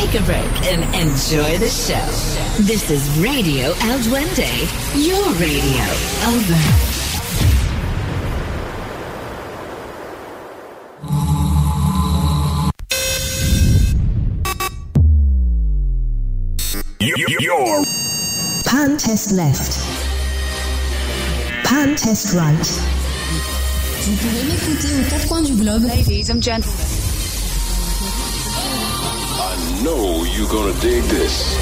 Take 0.00 0.18
a 0.18 0.24
break 0.24 0.62
and 0.72 0.82
enjoy 0.94 1.58
the 1.58 1.68
show. 1.68 2.00
This 2.62 2.90
is 2.90 3.06
Radio 3.20 3.66
El 3.82 3.98
Duende, 3.98 4.48
your 4.96 5.28
radio. 5.34 5.84
Over. 6.24 6.56
Your 16.98 17.84
Pan 18.64 18.96
test 18.96 19.32
left. 19.32 19.84
Pan 21.64 21.94
test 21.94 22.34
right. 22.34 22.66
Vous 24.06 24.16
pouvez 24.16 24.44
m'écouter 24.44 24.88
aux 24.98 25.10
quatre 25.10 25.28
coins 25.28 25.42
du 25.42 25.52
globe. 25.56 25.82
Ladies 25.82 26.30
and 26.30 26.42
gentlemen. 26.42 27.09
I 29.52 29.56
know 29.82 30.22
you're 30.32 30.46
gonna 30.48 30.72
dig 30.80 31.02
this. 31.04 31.56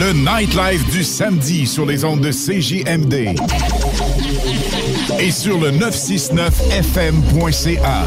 Le 0.00 0.12
nightlife 0.12 0.84
du 0.90 1.04
samedi 1.04 1.68
sur 1.68 1.86
les 1.86 2.04
ondes 2.04 2.22
de 2.22 2.32
CJMD 2.32 3.36
et 5.20 5.30
sur 5.30 5.60
le 5.60 5.70
969fm.ca. 5.70 8.06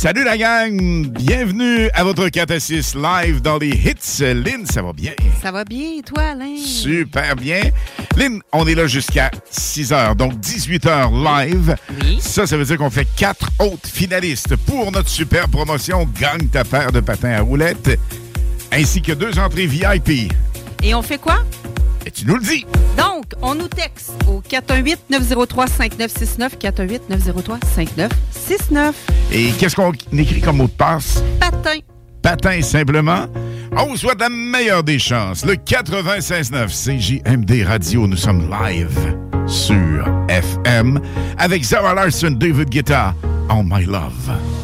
Salut 0.00 0.24
la 0.24 0.38
gang! 0.38 1.08
Bienvenue 1.10 1.90
à 1.92 2.04
votre 2.04 2.26
4 2.26 2.52
à 2.52 2.58
6 2.58 2.94
live 2.94 3.42
dans 3.42 3.58
les 3.58 3.68
hits. 3.68 4.22
Lynn, 4.22 4.64
ça 4.64 4.80
va 4.80 4.94
bien? 4.94 5.12
Ça 5.42 5.52
va 5.52 5.62
bien, 5.62 5.98
et 5.98 6.00
toi, 6.00 6.22
Alain? 6.22 6.56
Super 6.56 7.36
bien. 7.36 7.60
Lynn, 8.16 8.40
on 8.50 8.66
est 8.66 8.74
là 8.74 8.86
jusqu'à 8.86 9.30
6 9.50 9.92
heures, 9.92 10.16
donc 10.16 10.40
18 10.40 10.86
heures 10.86 11.10
live. 11.10 11.76
Oui. 12.00 12.18
Ça, 12.18 12.46
ça 12.46 12.56
veut 12.56 12.64
dire 12.64 12.78
qu'on 12.78 12.88
fait 12.88 13.06
quatre 13.14 13.50
autres 13.58 13.86
finalistes 13.86 14.56
pour 14.56 14.90
notre 14.90 15.10
super 15.10 15.50
promotion 15.50 16.08
Gagne 16.18 16.48
ta 16.48 16.64
paire 16.64 16.92
de 16.92 17.00
patins 17.00 17.32
à 17.32 17.42
roulettes, 17.42 18.00
ainsi 18.72 19.02
que 19.02 19.12
deux 19.12 19.38
entrées 19.38 19.66
VIP. 19.66 20.32
Et 20.82 20.94
on 20.94 21.02
fait 21.02 21.18
quoi? 21.18 21.44
Tu 22.12 22.26
nous 22.26 22.36
le 22.36 22.42
dis. 22.42 22.64
Donc, 22.96 23.24
on 23.42 23.54
nous 23.54 23.68
texte 23.68 24.12
au 24.28 24.42
418-903-5969, 24.48 26.50
418-903-5969. 26.60 28.92
Et 29.32 29.50
qu'est-ce 29.52 29.76
qu'on 29.76 29.92
écrit 30.12 30.40
comme 30.40 30.56
mot 30.58 30.66
de 30.66 30.70
passe? 30.70 31.22
Patin. 31.38 31.78
Patin 32.22 32.62
simplement. 32.62 33.26
On 33.76 33.86
vous 33.86 33.96
souhaite 33.96 34.20
la 34.20 34.28
meilleure 34.28 34.82
des 34.82 34.98
chances. 34.98 35.44
Le 35.44 35.54
96.9 35.54 37.22
CJMD 37.22 37.66
Radio, 37.66 38.06
nous 38.06 38.16
sommes 38.16 38.50
live 38.50 39.16
sur 39.46 40.04
FM 40.28 41.00
avec 41.38 41.64
Zara 41.64 41.94
Larson, 41.94 42.32
David 42.32 42.68
Guetta, 42.68 43.14
All 43.48 43.64
My 43.64 43.84
Love. 43.84 44.59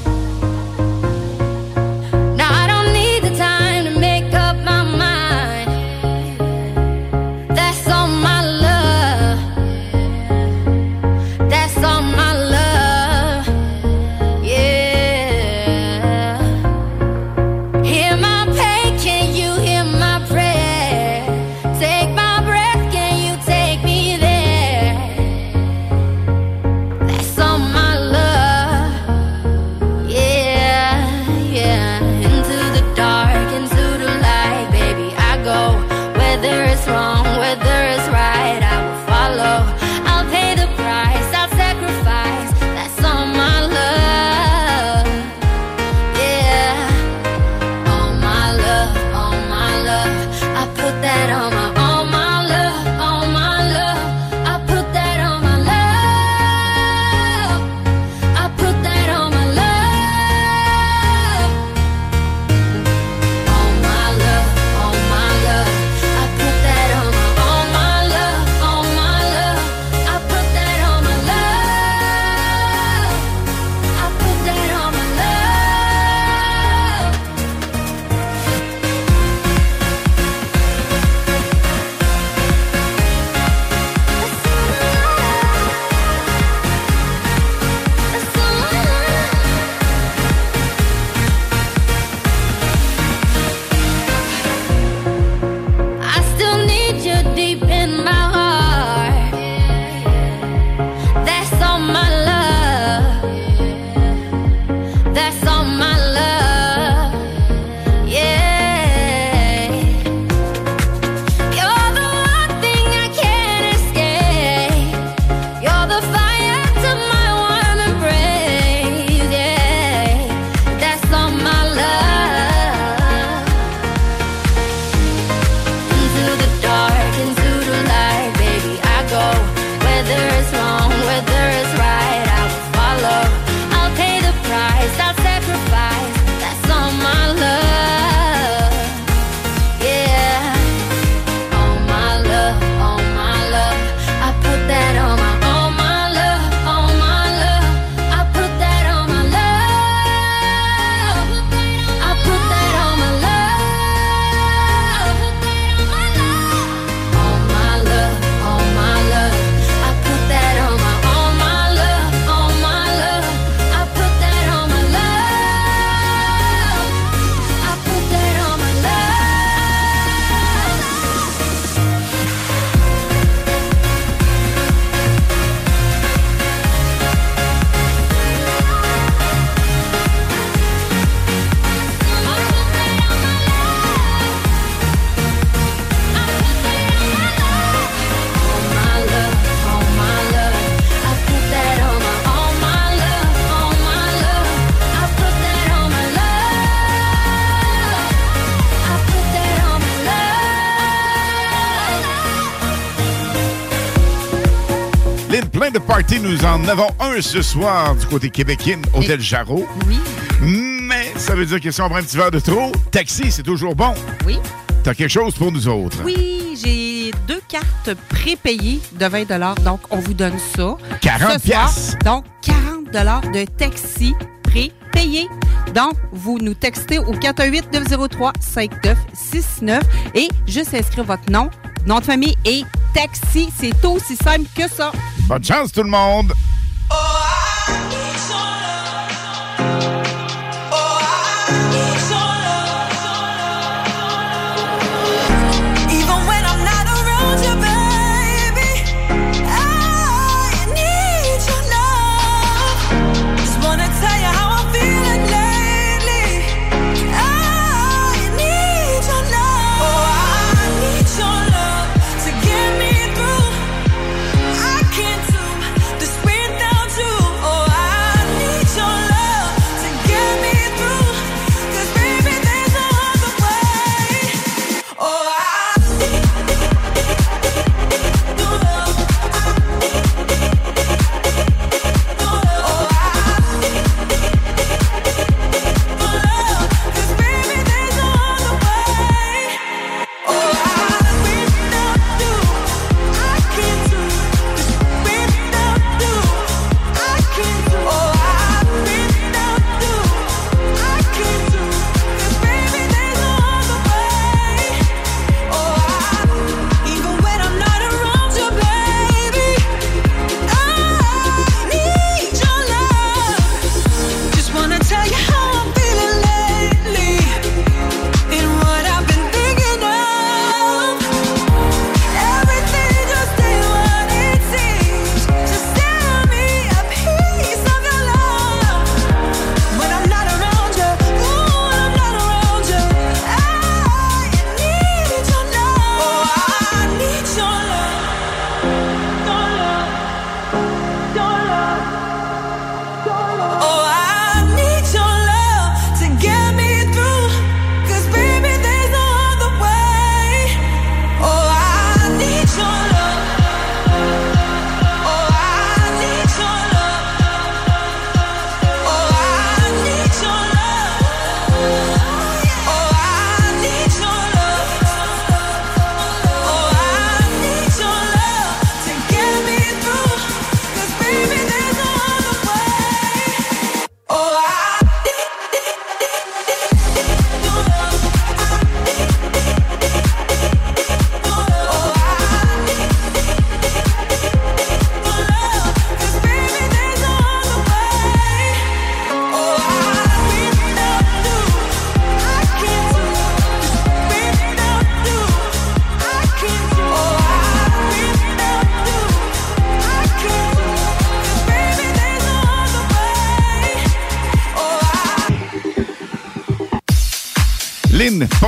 Nous 206.23 206.45
en 206.45 206.67
avons 206.67 206.89
un 206.99 207.21
ce 207.21 207.43
soir 207.43 207.95
du 207.95 208.07
côté 208.07 208.31
québécois, 208.31 208.77
Hôtel 208.95 209.21
Jarreau. 209.21 209.67
Oui. 209.87 209.99
Mais 210.41 211.13
ça 211.17 211.35
veut 211.35 211.45
dire 211.45 211.61
que 211.61 211.71
si 211.71 211.83
on 211.83 211.89
prend 211.89 211.99
un 211.99 212.03
petit 212.03 212.17
verre 212.17 212.31
de 212.31 212.41
trop, 212.41 212.73
taxi, 212.91 213.31
c'est 213.31 213.43
toujours 213.43 213.77
bon. 213.77 213.93
Oui. 214.25 214.39
T'as 214.83 214.95
quelque 214.95 215.11
chose 215.11 215.35
pour 215.35 215.53
nous 215.53 215.69
autres? 215.69 215.99
Oui, 216.05 216.59
j'ai 216.63 217.11
deux 217.29 217.43
cartes 217.49 217.91
prépayées 218.09 218.81
de 218.99 219.07
20 219.07 219.61
Donc, 219.63 219.81
on 219.91 219.99
vous 219.99 220.15
donne 220.15 220.39
ça. 220.57 220.77
40 221.03 221.39
Ce 221.39 221.49
soir. 221.49 221.71
Donc, 222.05 222.25
40 222.43 222.91
de 223.33 223.45
taxi 223.45 224.15
prépayé. 224.43 225.29
Donc, 225.75 225.93
vous 226.13 226.39
nous 226.41 226.55
textez 226.55 226.99
au 226.99 227.13
418-903-5969 227.15 229.81
et 230.15 230.29
juste 230.47 230.73
inscrire 230.73 231.05
votre 231.05 231.31
nom, 231.31 231.51
nom 231.87 231.99
de 231.99 232.05
famille 232.05 232.37
et 232.47 232.63
taxi. 232.95 233.51
C'est 233.61 233.85
aussi 233.85 234.17
simple 234.17 234.47
que 234.57 234.67
ça. 234.69 234.93
Bonne 235.29 235.43
chance 235.43 235.73
tout 235.73 235.83
le 235.83 235.91
monde! 235.91 236.33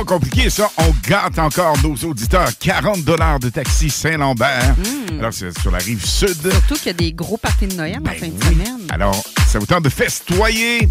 Compliqué 0.09 0.49
ça. 0.49 0.71
On 0.77 0.91
gâte 1.07 1.37
encore 1.37 1.77
nos 1.83 1.93
auditeurs. 2.09 2.49
40 2.59 3.03
de 3.39 3.49
taxi 3.49 3.91
Saint-Lambert. 3.91 4.75
Alors, 5.19 5.31
c'est 5.31 5.55
sur 5.59 5.69
la 5.69 5.77
rive 5.77 6.03
sud. 6.03 6.35
Surtout 6.51 6.73
qu'il 6.73 6.87
y 6.87 6.89
a 6.89 6.93
des 6.93 7.13
gros 7.13 7.37
parties 7.37 7.67
de 7.67 7.75
Noël 7.75 7.99
en 8.01 8.09
fin 8.09 8.27
de 8.27 8.43
semaine. 8.43 8.87
Alors, 8.89 9.23
ça 9.47 9.59
vous 9.59 9.67
tente 9.67 9.83
de 9.83 9.89
festoyer. 9.89 10.89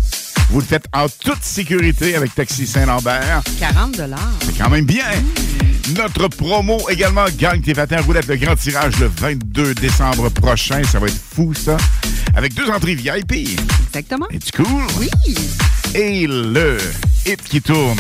Vous 0.51 0.61
le 0.61 0.65
faites 0.65 0.87
en 0.93 1.07
toute 1.09 1.43
sécurité 1.43 2.15
avec 2.15 2.33
Taxi 2.33 2.65
Saint-Lambert. 2.65 3.43
40 3.59 4.01
C'est 4.47 4.57
quand 4.57 4.71
même 4.71 4.85
bien. 4.85 5.05
Notre 5.97 6.29
promo 6.29 6.89
également 6.89 7.27
gagne 7.37 7.61
tes 7.61 7.75
patins 7.75 8.01
roulettes, 8.01 8.29
le 8.29 8.37
grand 8.37 8.55
tirage 8.55 8.99
le 9.01 9.09
22 9.09 9.75
décembre 9.75 10.29
prochain. 10.29 10.83
Ça 10.85 11.01
va 11.01 11.09
être 11.09 11.21
fou, 11.35 11.53
ça. 11.55 11.77
Avec 12.37 12.55
deux 12.55 12.71
entrées 12.71 12.95
VIP. 12.95 13.59
Exactement. 13.89 14.27
C'est 14.31 14.55
cool? 14.55 14.83
Oui. 15.01 15.11
Et 15.97 16.27
le 16.29 16.79
hit 17.27 17.43
qui 17.43 17.61
tourne. 17.61 17.99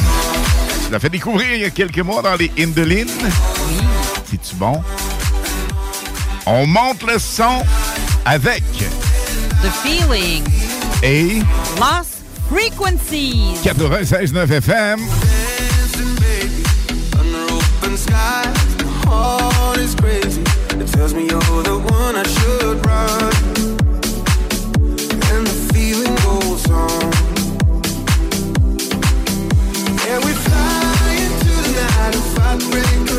Tu 0.88 0.92
l'as 0.92 0.98
fait 1.00 1.10
découvrir 1.10 1.52
il 1.52 1.60
y 1.60 1.64
a 1.66 1.70
quelques 1.70 1.98
mois 1.98 2.22
dans 2.22 2.34
les 2.36 2.50
Indolines. 2.58 3.08
Oui. 3.20 3.76
C'est-tu 4.30 4.54
bon? 4.54 4.82
On 6.46 6.66
monte 6.66 7.02
le 7.02 7.18
son 7.18 7.62
avec 8.24 8.62
The 8.72 9.68
Feeling. 9.82 10.44
et 11.02 11.40
Lost 11.78 12.22
Frequencies. 12.50 13.58
96.9 13.62 14.50
FM. 14.50 15.00
Under 17.20 17.52
open 17.52 17.96
sky, 17.98 18.48
my 18.82 19.10
heart 19.10 19.78
is 19.78 19.94
crazy. 19.94 20.40
It 20.70 20.86
tells 20.90 21.12
me 21.12 21.26
you're 21.28 21.62
the 21.64 21.76
one 21.76 22.16
I 22.16 22.22
should 22.26 22.86
run. 22.86 23.67
And 32.74 33.17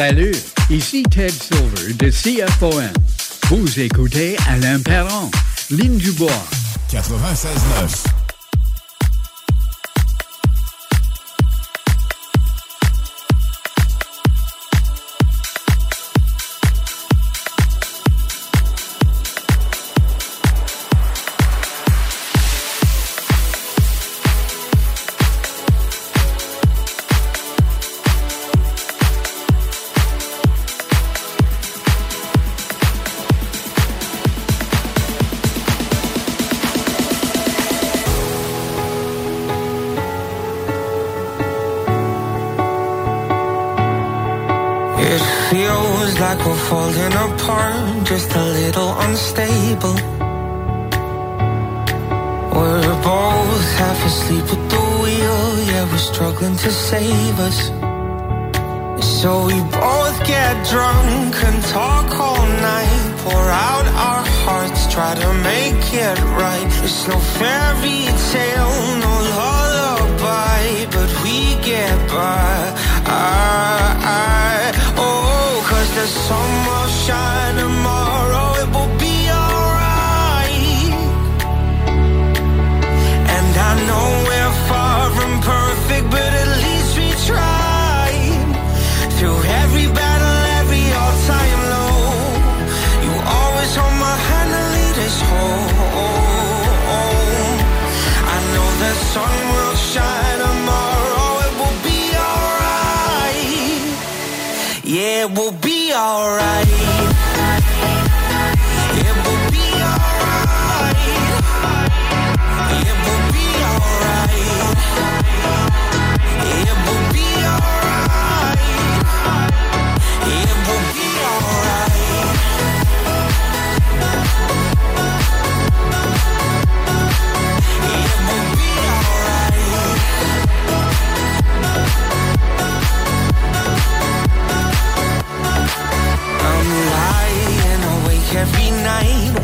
Salut, 0.00 0.32
ici 0.70 1.02
Ted 1.02 1.30
Silver 1.30 1.92
de 1.92 2.08
CFOM. 2.08 2.90
Vous 3.50 3.80
écoutez 3.80 4.34
Alain 4.48 4.80
Perron, 4.80 5.30
Ligne 5.70 5.98
du 5.98 6.12
Bois. 6.12 6.42
96.9. 6.90 8.09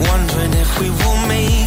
wondering 0.08 0.52
if 0.54 0.80
we 0.80 0.90
will 0.90 1.26
make 1.26 1.65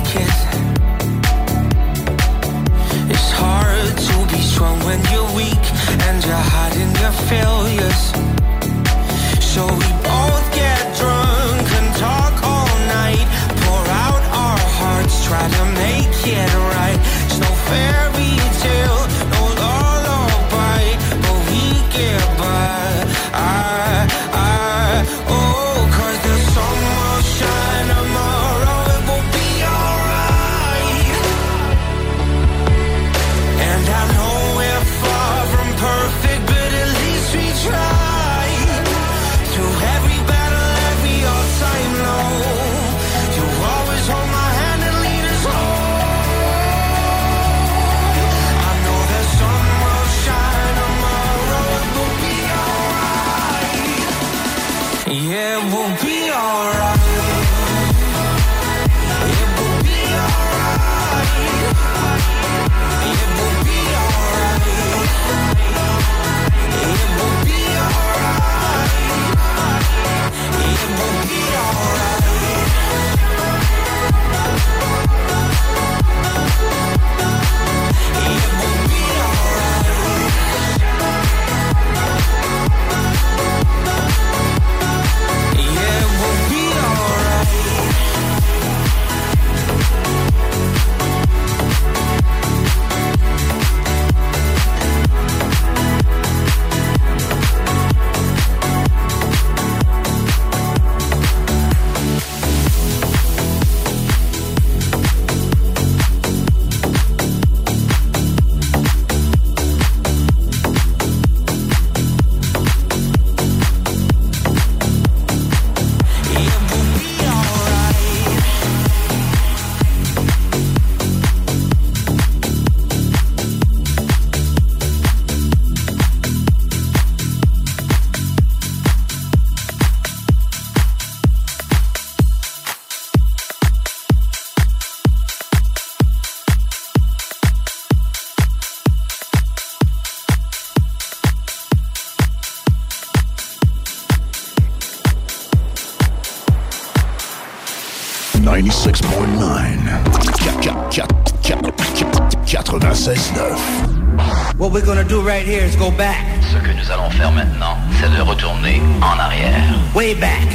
Ce 155.30 156.58
que 156.58 156.72
nous 156.72 156.92
allons 156.92 157.12
faire 157.12 157.32
maintenant, 157.32 157.78
c'est 158.02 158.10
de 158.10 158.20
retourner 158.20 158.82
en 159.00 159.20
arrière. 159.20 159.62
Way 159.94 160.16
back. 160.16 160.48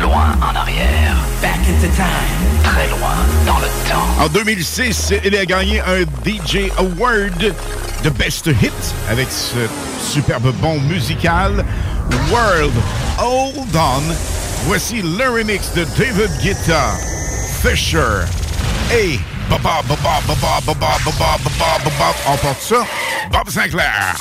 Loin 0.00 0.34
en 0.40 0.56
arrière. 0.56 1.16
Back 1.42 1.58
into 1.68 1.94
time. 1.94 2.64
Très 2.64 2.88
loin 2.88 3.14
dans 3.46 3.58
le 3.58 3.66
temps. 3.90 4.24
En 4.24 4.28
2006, 4.28 5.12
il 5.22 5.36
a 5.36 5.44
gagné 5.44 5.80
un 5.80 6.04
DJ 6.24 6.70
Award 6.78 7.54
de 8.02 8.08
Best 8.08 8.46
Hit 8.46 8.72
avec 9.10 9.28
ce 9.30 9.68
superbe 10.00 10.50
bon 10.62 10.80
musical 10.80 11.62
World 12.30 12.72
Hold 13.18 13.76
On. 13.76 14.14
Voici 14.64 15.02
le 15.02 15.28
remix 15.28 15.74
de 15.74 15.84
David 15.98 16.30
Guetta, 16.42 16.94
Fisher 17.60 18.24
et 18.94 19.20
Baba 19.50 19.82
Baba 19.86 20.20
Baba 20.26 20.58
Baba 20.64 20.74
Baba 21.04 21.38
Baba 21.44 21.84
Baba. 21.84 22.14
On 22.28 22.36
porte 22.38 22.62
ça. 22.62 22.86
Bob 23.32 23.48
Sinclair. 23.48 24.14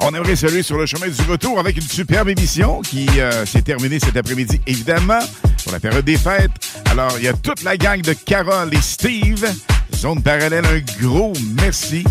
On 0.00 0.14
aimerait 0.14 0.36
saluer 0.36 0.62
sur 0.62 0.76
le 0.76 0.86
chemin 0.86 1.08
du 1.08 1.22
retour 1.30 1.58
avec 1.58 1.76
une 1.76 1.82
superbe 1.82 2.28
émission 2.28 2.80
qui 2.82 3.08
euh, 3.18 3.46
s'est 3.46 3.62
terminée 3.62 3.98
cet 3.98 4.16
après-midi, 4.16 4.60
évidemment, 4.66 5.20
pour 5.62 5.72
la 5.72 5.80
période 5.80 6.04
des 6.04 6.16
fêtes. 6.16 6.50
Alors, 6.90 7.12
il 7.18 7.24
y 7.24 7.28
a 7.28 7.32
toute 7.32 7.62
la 7.62 7.76
gang 7.76 8.00
de 8.02 8.12
Carole 8.12 8.74
et 8.74 8.80
Steve. 8.80 9.46
Zone 9.94 10.22
parallèle, 10.22 10.64
un 10.66 11.02
gros 11.02 11.32
merci 11.54 12.04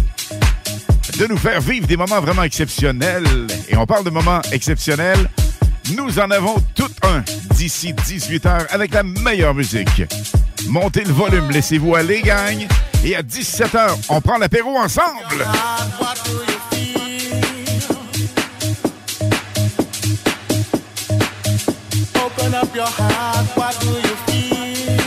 de 1.20 1.28
nous 1.28 1.38
faire 1.38 1.62
vivre 1.62 1.88
des 1.88 1.98
moments 1.98 2.22
vraiment 2.22 2.44
exceptionnels. 2.44 3.48
Et 3.70 3.78
on 3.78 3.86
parle 3.86 4.06
de 4.06 4.10
moments 4.10 4.42
exceptionnels. 4.52 5.30
Nous 5.96 6.18
en 6.20 6.32
avons 6.32 6.56
tout 6.74 6.92
un 7.04 7.24
d'ici 7.56 7.94
18h 7.94 8.68
avec 8.70 8.94
la 8.94 9.04
meilleure 9.04 9.54
musique. 9.54 10.04
Montez 10.68 11.04
le 11.04 11.14
volume, 11.14 11.52
laissez-vous 11.52 11.96
aller, 11.96 12.22
gang. 12.22 12.68
Et 13.08 13.16
à 13.16 13.22
17h, 13.22 14.08
on 14.10 14.20
prend 14.20 14.40
l'apéro 14.40 14.76
ensemble. 14.80 15.46
Open 22.16 22.56
up 22.56 22.76
your 22.76 22.88
heart, 22.88 23.46
what 23.56 23.80
do 23.80 23.92
you 23.92 24.16
feel? 24.26 25.06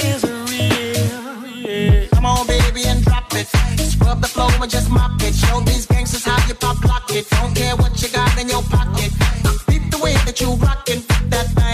Is 0.00 0.24
it 0.24 0.30
real? 0.48 1.68
Yeah. 1.68 2.06
Come 2.14 2.24
on, 2.24 2.46
baby, 2.46 2.84
and 2.88 3.04
drop 3.04 3.34
it. 3.34 3.46
Scrub 3.78 4.22
the 4.22 4.26
floor 4.26 4.50
and 4.62 4.70
just 4.70 4.88
mop 4.88 5.20
it. 5.20 5.34
Show 5.34 5.60
these 5.60 5.84
gangsters 5.84 6.24
how 6.24 6.38
you 6.48 6.54
pop 6.54 6.82
lock 6.86 7.10
it. 7.10 7.28
Don't 7.28 7.54
care 7.54 7.76
what 7.76 8.00
you 8.00 8.08
got 8.08 8.40
in 8.40 8.48
your 8.48 8.62
pocket. 8.62 9.12
Beat 9.66 9.90
the 9.90 9.98
way 10.02 10.14
that 10.24 10.40
you 10.40 10.54
rockin'. 10.54 11.02
That 11.28 11.54
bang 11.54 11.67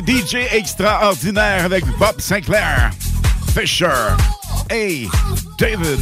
DJ 0.00 0.36
extraordinaire 0.52 1.64
avec 1.64 1.84
Bob 1.98 2.20
Sinclair, 2.20 2.90
Fisher 3.54 3.86
et 4.70 5.06
David 5.58 6.00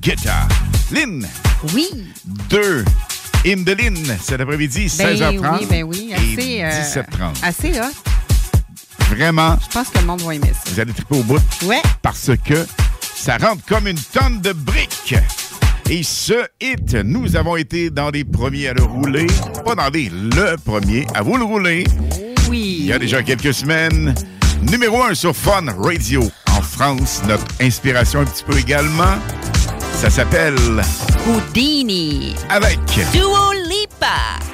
Guetta. 0.00 0.46
Lynn. 0.92 1.26
Oui. 1.74 1.88
Deux 2.48 2.84
de 3.44 3.72
Lynn 3.72 4.16
cet 4.22 4.40
après-midi, 4.40 4.90
ben 4.96 5.14
16h30. 5.14 5.58
Oui, 5.60 5.66
ben 5.68 5.84
oui, 5.84 6.14
assez. 6.14 6.62
Euh, 6.62 6.70
et 6.70 6.82
17h30. 6.82 7.42
Assez 7.42 7.78
hein? 7.78 7.90
Vraiment. 9.10 9.58
Je 9.62 9.78
pense 9.78 9.90
que 9.90 9.98
le 9.98 10.06
monde 10.06 10.22
va 10.22 10.34
aimer 10.34 10.52
ça. 10.54 10.70
Vous 10.72 10.80
allez 10.80 10.92
triper 10.94 11.16
au 11.16 11.22
bout. 11.22 11.40
Ouais. 11.64 11.82
Parce 12.00 12.30
que 12.42 12.66
ça 13.14 13.36
rentre 13.36 13.62
comme 13.66 13.86
une 13.86 13.98
tonne 13.98 14.40
de 14.40 14.52
briques. 14.52 15.14
Et 15.90 16.02
ce 16.02 16.46
hit, 16.58 16.94
nous 16.94 17.36
avons 17.36 17.56
été 17.56 17.90
dans 17.90 18.08
les 18.08 18.24
premiers 18.24 18.68
à 18.68 18.72
le 18.72 18.82
rouler. 18.82 19.26
Pas 19.64 19.74
dans 19.74 19.90
des 19.90 20.08
le 20.08 20.56
premier 20.56 21.06
à 21.14 21.20
vous 21.20 21.36
le 21.36 21.44
rouler. 21.44 21.84
Il 22.56 22.86
y 22.86 22.92
a 22.92 23.00
déjà 23.00 23.22
quelques 23.22 23.52
semaines, 23.52 24.14
numéro 24.70 25.02
un 25.02 25.14
sur 25.14 25.34
Fun 25.34 25.66
Radio. 25.76 26.22
En 26.56 26.62
France, 26.62 27.20
notre 27.26 27.44
inspiration 27.60 28.20
un 28.20 28.24
petit 28.24 28.44
peu 28.44 28.56
également, 28.56 29.18
ça 29.92 30.08
s'appelle... 30.08 30.54
Houdini. 31.26 32.36
Avec... 32.48 32.78
Duo 33.12 33.52
Lipa. 33.68 34.53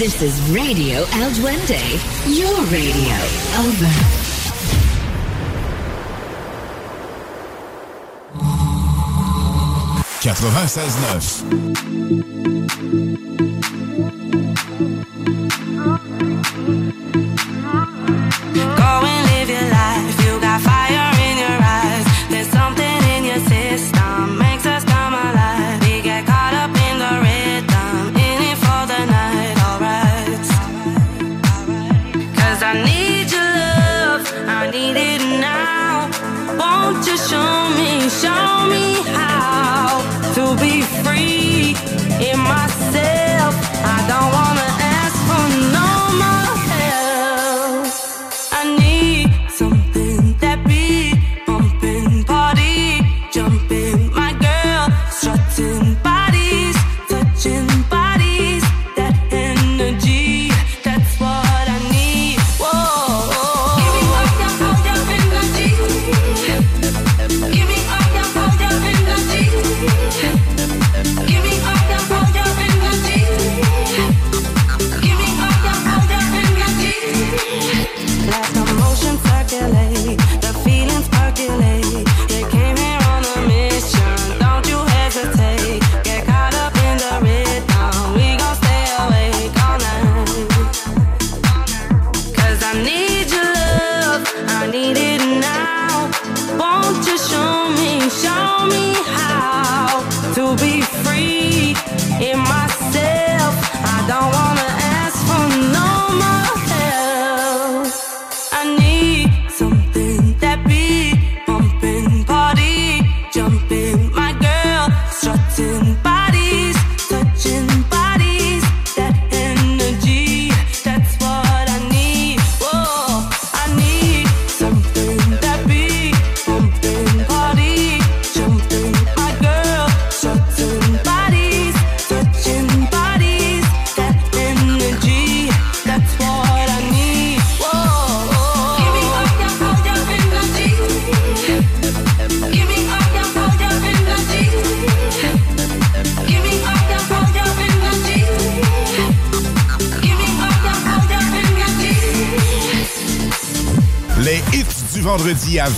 This 0.00 0.22
is 0.22 0.40
Radio 0.50 1.04
El 1.12 1.30
Duende, 1.34 1.78
your 2.24 2.64
radio. 2.70 3.16
Over. 3.58 3.92
neuf. 11.00 11.44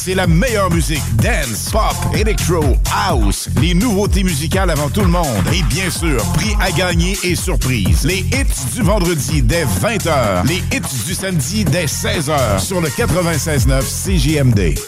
c'est 0.00 0.14
la 0.14 0.26
meilleure 0.26 0.70
musique. 0.70 1.02
Dance, 1.16 1.68
pop, 1.70 1.94
electro, 2.14 2.76
house. 2.90 3.50
Les 3.60 3.74
nouveautés 3.74 4.22
musicales 4.24 4.70
avant 4.70 4.88
tout 4.88 5.02
le 5.02 5.08
monde. 5.08 5.26
Et 5.52 5.62
bien 5.64 5.90
sûr, 5.90 6.22
prix 6.32 6.54
à 6.58 6.70
gagner 6.72 7.18
et 7.22 7.36
surprise. 7.36 8.04
Les 8.04 8.20
hits 8.20 8.74
du 8.74 8.82
vendredi 8.82 9.42
dès 9.42 9.64
20h. 9.64 10.46
Les 10.46 10.62
hits 10.74 11.04
du 11.06 11.14
samedi 11.14 11.64
dès 11.66 11.84
16h 11.84 12.60
sur 12.60 12.80
le 12.80 12.88
96.9 12.88 13.82
CJMD. 13.82 14.78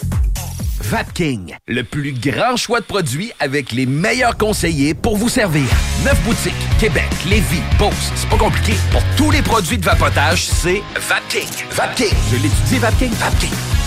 Vapking, 0.80 1.56
le 1.68 1.84
plus 1.84 2.12
grand 2.12 2.56
choix 2.56 2.80
de 2.80 2.86
produits 2.86 3.32
avec 3.38 3.72
les 3.72 3.86
meilleurs 3.86 4.38
conseillers 4.38 4.94
pour 4.94 5.18
vous 5.18 5.28
servir. 5.28 5.68
Neuf 6.04 6.20
boutiques, 6.24 6.54
Québec, 6.80 7.08
Lévis, 7.28 7.62
Beauce, 7.78 8.12
c'est 8.14 8.28
pas 8.30 8.38
compliqué. 8.38 8.72
Pour 8.90 9.02
tous 9.16 9.30
les 9.30 9.42
produits 9.42 9.78
de 9.78 9.84
vapotage, 9.84 10.44
c'est 10.44 10.82
Vapking. 11.08 11.48
Vapking, 11.70 12.14
je 12.30 12.36
l'étudie, 12.36 12.78
Vapking, 12.78 13.12
Vapking. 13.12 13.71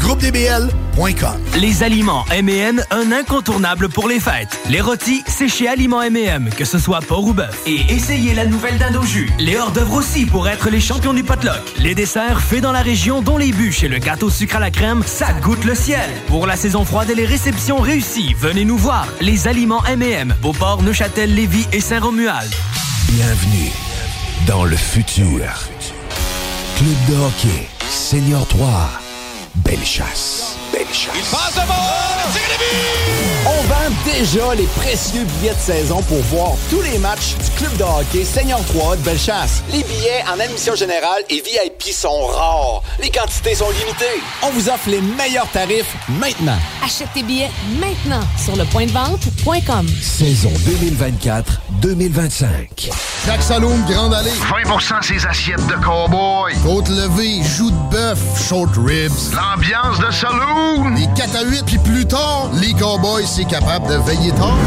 GroupeDBL.com 0.00 1.38
Les 1.60 1.82
aliments 1.82 2.24
M&M, 2.30 2.82
un 2.90 3.12
incontournable 3.12 3.88
pour 3.88 4.08
les 4.08 4.18
fêtes. 4.18 4.58
Les 4.68 4.80
rôtis, 4.80 5.22
c'est 5.26 5.48
chez 5.48 5.68
Aliments 5.68 6.02
M&M, 6.02 6.48
que 6.56 6.64
ce 6.64 6.78
soit 6.78 7.00
porc 7.00 7.24
ou 7.24 7.34
bœuf. 7.34 7.60
Et 7.66 7.80
essayez 7.92 8.34
la 8.34 8.46
nouvelle 8.46 8.78
dinde 8.78 8.96
au 8.96 9.04
jus. 9.04 9.30
Les 9.38 9.56
hors-d'œuvre 9.56 9.94
aussi 9.94 10.24
pour 10.24 10.48
être 10.48 10.70
les 10.70 10.80
champions 10.80 11.12
du 11.12 11.22
potluck. 11.22 11.60
Les 11.78 11.94
desserts 11.94 12.40
faits 12.40 12.62
dans 12.62 12.72
la 12.72 12.82
région, 12.82 13.20
dont 13.20 13.36
les 13.36 13.52
bûches 13.52 13.82
et 13.84 13.88
le 13.88 13.98
gâteau 13.98 14.30
sucre 14.30 14.56
à 14.56 14.60
la 14.60 14.70
crème, 14.70 15.02
ça 15.04 15.32
goûte 15.34 15.64
le 15.64 15.74
ciel. 15.74 16.08
Pour 16.28 16.46
la 16.46 16.56
saison 16.56 16.84
froide 16.84 17.10
et 17.10 17.14
les 17.14 17.26
réceptions 17.26 17.78
réussies, 17.78 18.34
venez 18.38 18.64
nous 18.64 18.78
voir. 18.78 19.06
Les 19.20 19.48
aliments 19.48 19.84
M&M, 19.84 20.34
Beauport, 20.40 20.82
Neuchâtel, 20.82 21.34
Lévis 21.34 21.66
et 21.72 21.80
Saint-Romuald. 21.80 22.50
Bienvenue 23.10 23.70
dans 24.46 24.64
le 24.64 24.76
futur. 24.76 25.68
Club 26.76 26.96
de 27.10 27.14
hockey, 27.16 27.68
Senior 27.90 28.46
3, 28.46 28.99
Belle 29.64 29.84
chasse. 29.84 30.56
Belle 30.72 30.86
chasse. 30.92 31.16
Il 31.16 31.24
passe 31.30 31.54
devant! 31.54 33.29
Vend 33.70 33.94
déjà 34.04 34.52
les 34.56 34.66
précieux 34.66 35.22
billets 35.22 35.54
de 35.54 35.60
saison 35.60 36.02
pour 36.02 36.18
voir 36.22 36.54
tous 36.70 36.82
les 36.82 36.98
matchs 36.98 37.36
du 37.36 37.50
club 37.50 37.76
de 37.76 37.84
hockey 37.84 38.24
Seigneur 38.24 38.58
3 38.64 38.96
de 38.96 39.02
Bellechasse. 39.02 39.62
Les 39.70 39.84
billets 39.84 40.24
en 40.26 40.40
admission 40.40 40.74
générale 40.74 41.22
et 41.30 41.36
VIP 41.36 41.92
sont 41.92 42.26
rares. 42.26 42.82
Les 43.00 43.10
quantités 43.10 43.54
sont 43.54 43.70
limitées. 43.70 44.20
On 44.42 44.50
vous 44.50 44.68
offre 44.68 44.90
les 44.90 45.00
meilleurs 45.00 45.48
tarifs 45.52 45.94
maintenant. 46.08 46.58
Achète 46.84 47.10
tes 47.14 47.22
billets 47.22 47.52
maintenant 47.78 48.22
sur 48.44 48.56
le 48.56 48.64
point 48.64 48.86
de 48.86 48.90
vente.com. 48.90 49.86
Saison 50.02 50.50
2024-2025. 51.80 52.90
Jacques 53.24 53.42
Saloum, 53.42 53.84
Grande 53.88 54.14
Allée. 54.14 54.30
20 54.30 55.02
ses 55.02 55.24
assiettes 55.24 55.64
de 55.68 55.74
cowboy. 55.74 56.54
Côte 56.64 56.88
levée, 56.88 57.40
joues 57.44 57.70
de 57.70 57.90
bœuf, 57.92 58.18
short 58.48 58.70
ribs. 58.84 59.32
L'ambiance 59.32 60.00
de 60.00 60.10
saloon. 60.10 60.88
Les 60.96 61.06
4 61.14 61.36
à 61.36 61.44
8, 61.44 61.64
puis 61.66 61.78
plus 61.78 62.06
tard, 62.06 62.50
les 62.54 62.72
cowboys, 62.72 63.24
c'est 63.26 63.44
capable 63.44 63.59
de 63.60 64.04
veiller 64.04 64.32
tard? 64.32 64.58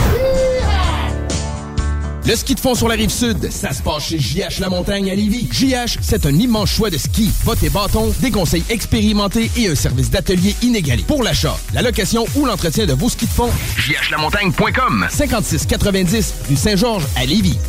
Le 2.26 2.36
ski 2.38 2.56
de 2.56 2.60
fond 2.60 2.74
sur 2.74 2.88
la 2.88 2.96
rive 2.96 3.10
sud, 3.10 3.52
ça 3.52 3.74
se 3.74 3.82
passe 3.82 4.04
chez 4.04 4.18
JH 4.18 4.60
La 4.62 4.70
Montagne 4.70 5.12
à 5.12 5.16
Lévis. 5.16 5.50
JH, 5.52 5.98
c'est 6.02 6.26
un 6.26 6.34
immense 6.34 6.70
choix 6.70 6.90
de 6.90 6.98
ski, 6.98 7.30
bottes 7.44 7.64
et 7.64 7.70
bâtons, 7.70 8.14
des 8.22 8.32
conseils 8.32 8.64
expérimentés 8.70 9.52
et 9.58 9.68
un 9.68 9.76
service 9.76 10.10
d'atelier 10.10 10.56
inégalé. 10.62 11.04
Pour 11.04 11.22
l'achat, 11.22 11.58
la 11.74 11.82
location 11.82 12.26
ou 12.36 12.46
l'entretien 12.46 12.86
de 12.86 12.94
vos 12.94 13.10
skis 13.10 13.26
de 13.26 13.32
fond, 13.32 13.50
jhlamontagne.com 13.78 15.08
56 15.10 15.66
90 15.66 16.34
rue 16.50 16.56
Saint-Georges 16.56 17.08
à 17.18 17.26
Lévis. 17.26 17.60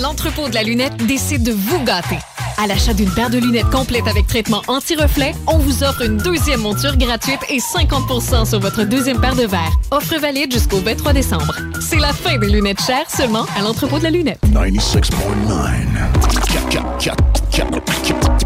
L'entrepôt 0.00 0.48
de 0.48 0.54
la 0.54 0.62
lunette 0.62 0.96
décide 1.06 1.42
de 1.42 1.52
vous 1.52 1.84
gâter. 1.84 2.18
À 2.62 2.66
l'achat 2.66 2.92
d'une 2.92 3.10
paire 3.10 3.30
de 3.30 3.38
lunettes 3.38 3.70
complète 3.70 4.06
avec 4.06 4.26
traitement 4.26 4.60
anti-reflet, 4.68 5.32
on 5.46 5.56
vous 5.56 5.82
offre 5.82 6.02
une 6.02 6.18
deuxième 6.18 6.60
monture 6.60 6.94
gratuite 6.98 7.40
et 7.48 7.56
50% 7.56 8.46
sur 8.46 8.60
votre 8.60 8.84
deuxième 8.84 9.18
paire 9.18 9.34
de 9.34 9.46
verres. 9.46 9.72
Offre 9.90 10.18
valide 10.18 10.52
jusqu'au 10.52 10.80
23 10.80 11.14
décembre. 11.14 11.56
C'est 11.80 11.96
la 11.96 12.12
fin 12.12 12.36
des 12.36 12.50
lunettes 12.50 12.82
chères 12.82 13.08
seulement 13.08 13.46
à 13.56 13.62
l'entrepôt 13.62 13.98
de 13.98 14.04
la 14.04 14.10
lunette. 14.10 14.40
96.9. 14.44 17.14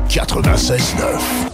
96.9. 0.08 1.53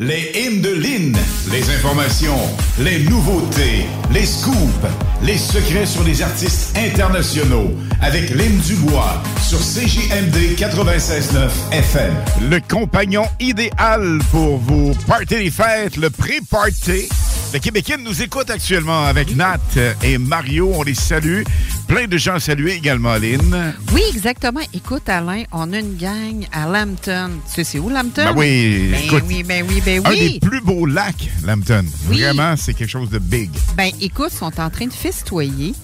Les 0.00 0.32
hymnes 0.34 0.60
de 0.60 0.70
Lynn, 0.70 1.16
les 1.52 1.70
informations, 1.70 2.36
les 2.80 3.04
nouveautés, 3.04 3.86
les 4.12 4.26
scoops, 4.26 4.56
les 5.22 5.38
secrets 5.38 5.86
sur 5.86 6.02
les 6.02 6.20
artistes 6.20 6.76
internationaux 6.76 7.70
avec 8.02 8.30
Lynn 8.30 8.58
Dubois 8.58 9.22
sur 9.40 9.60
CJMD 9.60 10.56
96.9 10.58 11.48
FM. 11.70 12.12
Le 12.50 12.58
compagnon 12.68 13.26
idéal 13.38 14.18
pour 14.32 14.58
vos 14.58 14.94
parties 15.06 15.36
des 15.36 15.50
fêtes, 15.52 15.96
le 15.96 16.10
pré-party. 16.10 17.08
Le 17.52 17.60
Québécois 17.60 17.98
nous 17.98 18.20
écoute 18.20 18.50
actuellement 18.50 19.04
avec 19.04 19.36
Nat 19.36 19.60
et 20.02 20.18
Mario. 20.18 20.72
On 20.74 20.82
les 20.82 20.96
salue. 20.96 21.42
Plein 21.86 22.08
de 22.08 22.16
gens 22.16 22.40
salués 22.40 22.72
également, 22.72 23.14
Lynn. 23.14 23.74
Oui, 23.92 24.02
exactement. 24.08 24.58
Écoute, 24.72 25.08
Alain, 25.08 25.44
on 25.52 25.72
a 25.72 25.78
une 25.78 25.96
gang 25.96 26.44
à 26.50 26.66
Lambton. 26.66 27.30
Tu 27.46 27.54
sais, 27.54 27.64
c'est 27.64 27.78
où, 27.78 27.90
Lambton? 27.90 28.24
Ben 28.24 28.34
oui, 28.36 28.88
ben 28.90 29.00
écoute, 29.04 29.24
oui, 29.28 29.42
ben 29.44 29.64
oui, 29.68 29.80
ben 29.84 30.00
Un 30.06 30.10
oui. 30.10 30.38
des 30.40 30.40
plus 30.40 30.60
beaux 30.60 30.86
lacs, 30.86 31.30
Lambton. 31.44 31.84
Oui. 32.08 32.20
Vraiment, 32.22 32.54
c'est 32.56 32.74
quelque 32.74 32.88
chose 32.90 33.10
de 33.10 33.18
big. 33.18 33.50
Ben, 33.76 33.90
écoute, 34.00 34.30
ils 34.32 34.36
sont 34.38 34.60
en 34.60 34.70
train 34.70 34.86
de 34.86 34.92
festoyer. 34.92 35.74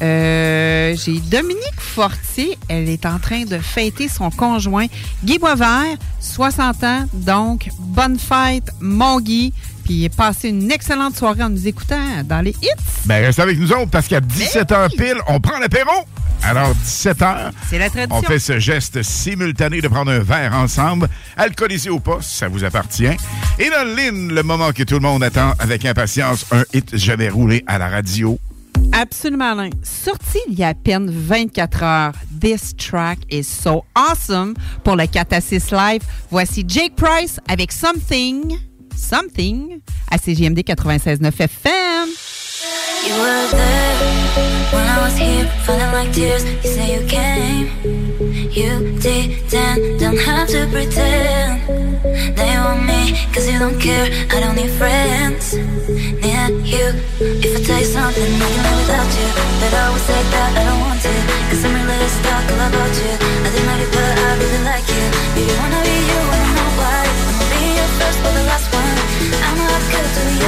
Euh, 0.00 0.94
J'ai 0.96 1.18
Dominique 1.20 1.78
Fortier. 1.80 2.56
Elle 2.68 2.88
est 2.88 3.04
en 3.06 3.18
train 3.18 3.44
de 3.44 3.58
fêter 3.58 4.08
son 4.08 4.30
conjoint, 4.30 4.86
Guy 5.24 5.38
Boisvert, 5.38 5.96
60 6.20 6.84
ans. 6.84 7.06
Donc, 7.12 7.68
bonne 7.80 8.18
fête, 8.18 8.70
mon 8.80 9.20
Guy. 9.20 9.52
Puis, 9.88 10.06
passez 10.10 10.50
une 10.50 10.70
excellente 10.70 11.16
soirée 11.16 11.42
en 11.42 11.48
nous 11.48 11.66
écoutant 11.66 12.22
dans 12.22 12.42
les 12.42 12.50
hits. 12.50 12.82
Ben, 13.06 13.24
reste 13.24 13.38
avec 13.38 13.58
nous 13.58 13.72
autres 13.72 13.88
parce 13.90 14.06
qu'à 14.06 14.20
17h 14.20 14.90
pile, 14.90 15.16
on 15.28 15.40
prend 15.40 15.58
l'apéro. 15.58 15.90
Alors, 16.42 16.74
17h, 16.84 17.52
C'est 17.70 17.78
la 17.78 17.88
tradition. 17.88 18.18
on 18.18 18.20
fait 18.22 18.38
ce 18.38 18.58
geste 18.58 19.02
simultané 19.02 19.80
de 19.80 19.88
prendre 19.88 20.12
un 20.12 20.18
verre 20.18 20.52
ensemble, 20.54 21.08
alcoolisé 21.38 21.88
ou 21.88 22.00
pas, 22.00 22.18
ça 22.20 22.48
vous 22.48 22.64
appartient. 22.64 23.16
Et 23.58 23.70
là, 23.70 23.82
Lynn, 23.86 24.28
le 24.34 24.42
moment 24.42 24.72
que 24.72 24.82
tout 24.82 24.96
le 24.96 25.00
monde 25.00 25.24
attend 25.24 25.54
avec 25.58 25.86
impatience, 25.86 26.44
un 26.52 26.64
hit 26.74 26.94
jamais 26.94 27.30
roulé 27.30 27.64
à 27.66 27.78
la 27.78 27.88
radio. 27.88 28.38
Absolument, 28.92 29.52
Alain. 29.52 29.70
Sorti 29.82 30.38
il 30.50 30.58
y 30.58 30.64
a 30.64 30.68
à 30.68 30.74
peine 30.74 31.10
24 31.10 31.82
heures, 31.82 32.12
This 32.38 32.76
track 32.76 33.20
is 33.30 33.44
so 33.44 33.86
awesome 33.94 34.52
pour 34.84 34.96
le 34.96 35.06
4 35.06 35.32
à 35.32 35.40
6 35.40 35.70
live. 35.70 36.02
Voici 36.30 36.62
Jake 36.68 36.94
Price 36.94 37.40
avec 37.48 37.72
Something, 37.72 38.56
Something 38.98 39.80
à 40.10 40.18
CGMD 40.18 40.58
96.9 40.58 41.32
FM. 41.40 42.08
You 43.06 43.14
were 43.14 43.46
there 43.52 43.94
when 44.74 44.86
I 44.86 44.98
was 45.00 45.16
here, 45.16 45.46
feeling 45.64 45.92
like 45.92 46.12
tears. 46.12 46.44
You 46.64 46.70
say 46.74 46.86
you 46.94 47.06
came, 47.06 47.70
you 48.50 48.98
didn't, 48.98 49.98
don't 50.00 50.18
have 50.18 50.48
to 50.48 50.66
pretend. 50.66 51.62
They 52.36 52.52
want 52.58 52.84
me, 52.84 53.14
cause 53.32 53.48
you 53.48 53.58
don't 53.58 53.78
care. 53.78 54.10
I 54.34 54.40
don't 54.40 54.56
need 54.56 54.70
friends, 54.76 55.54
need 55.54 56.66
you. 56.66 56.90
If 57.20 57.56
I 57.56 57.60
tell 57.64 57.78
you 57.78 57.86
something, 57.86 58.30
I 58.34 58.48
can 58.50 58.62
live 58.66 58.78
without 58.82 59.10
you. 59.14 59.28
But 59.62 59.72
I 59.72 59.86
always 59.86 60.02
say 60.02 60.20
that 60.34 60.50
I 60.58 60.62
don't 60.68 60.80
want 60.84 61.00
to, 61.06 61.14
cause 61.48 61.64
I'm 61.64 61.72
really 61.86 62.10
stuck 62.18 62.44
all 62.50 62.60
about 62.66 62.92
you. 62.98 63.14
I 63.14 63.48
didn't 63.54 63.66
know 63.66 63.78
it, 63.78 63.90
but 63.94 64.14
I 64.18 64.30
really 64.42 64.62
like 64.66 64.86
you. 64.90 65.04
Baby, 65.38 65.54
wanna 65.56 65.80
be 65.86 65.96
you, 66.10 66.18
wanna 66.28 66.50
know 66.58 66.70
why. 66.82 67.02
I'ma 67.30 67.44
be 67.46 67.62
your 67.78 67.90
first, 67.96 68.18
but 68.26 68.32
the 68.34 68.42
last 68.50 68.68
one. 68.74 68.87
I'm 69.30 69.56
not 69.58 69.80
good 69.90 70.38
to 70.40 70.47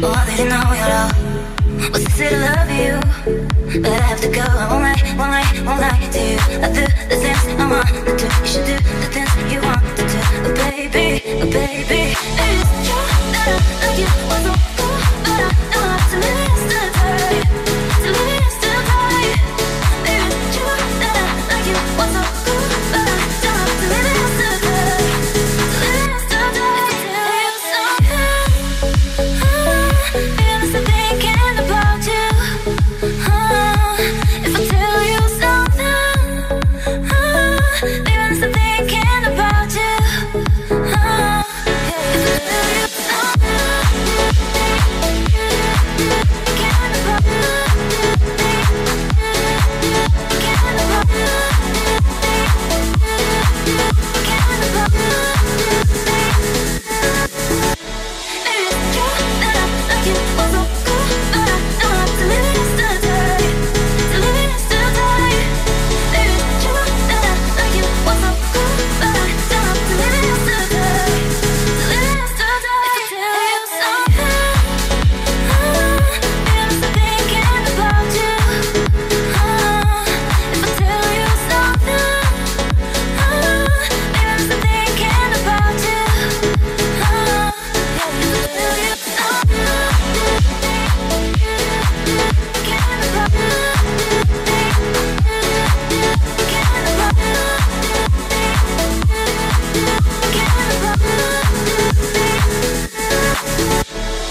Oh, 0.00 0.12
I 0.12 0.36
didn't 0.36 0.50
know 0.50 0.62
you 0.62 0.78
at 0.78 0.92
all. 0.94 1.90
Was 1.90 2.04
it 2.04 2.12
to 2.18 2.36
love 2.38 2.70
you? 2.70 3.82
But 3.82 3.90
I 3.90 4.00
have 4.06 4.20
to 4.20 4.28
go. 4.28 4.42
I 4.42 4.70
won't 4.70 4.84
lie, 4.84 5.02
won't 5.18 5.32
lie, 5.32 5.52
won't 5.66 5.80
lie 5.80 5.98
to 6.12 6.20
you. 6.20 6.38
I 6.38 6.70
do 6.72 6.86
the 7.08 7.16
things 7.16 7.42
I 7.46 7.66
want 7.68 7.88
to 7.88 8.16
do. 8.16 8.24
You 8.24 8.46
should 8.46 8.66
do 8.66 8.76
the 8.76 9.08
things 9.10 9.52
you 9.52 9.60
want 9.60 9.82
to 9.96 10.02
do. 10.06 10.54
Baby, 10.54 11.50
baby. 11.50 12.14
It's 12.14 12.70
true 12.86 13.06
that 13.32 13.58
I 13.82 13.86
like 13.88 14.54
you. 14.54 14.67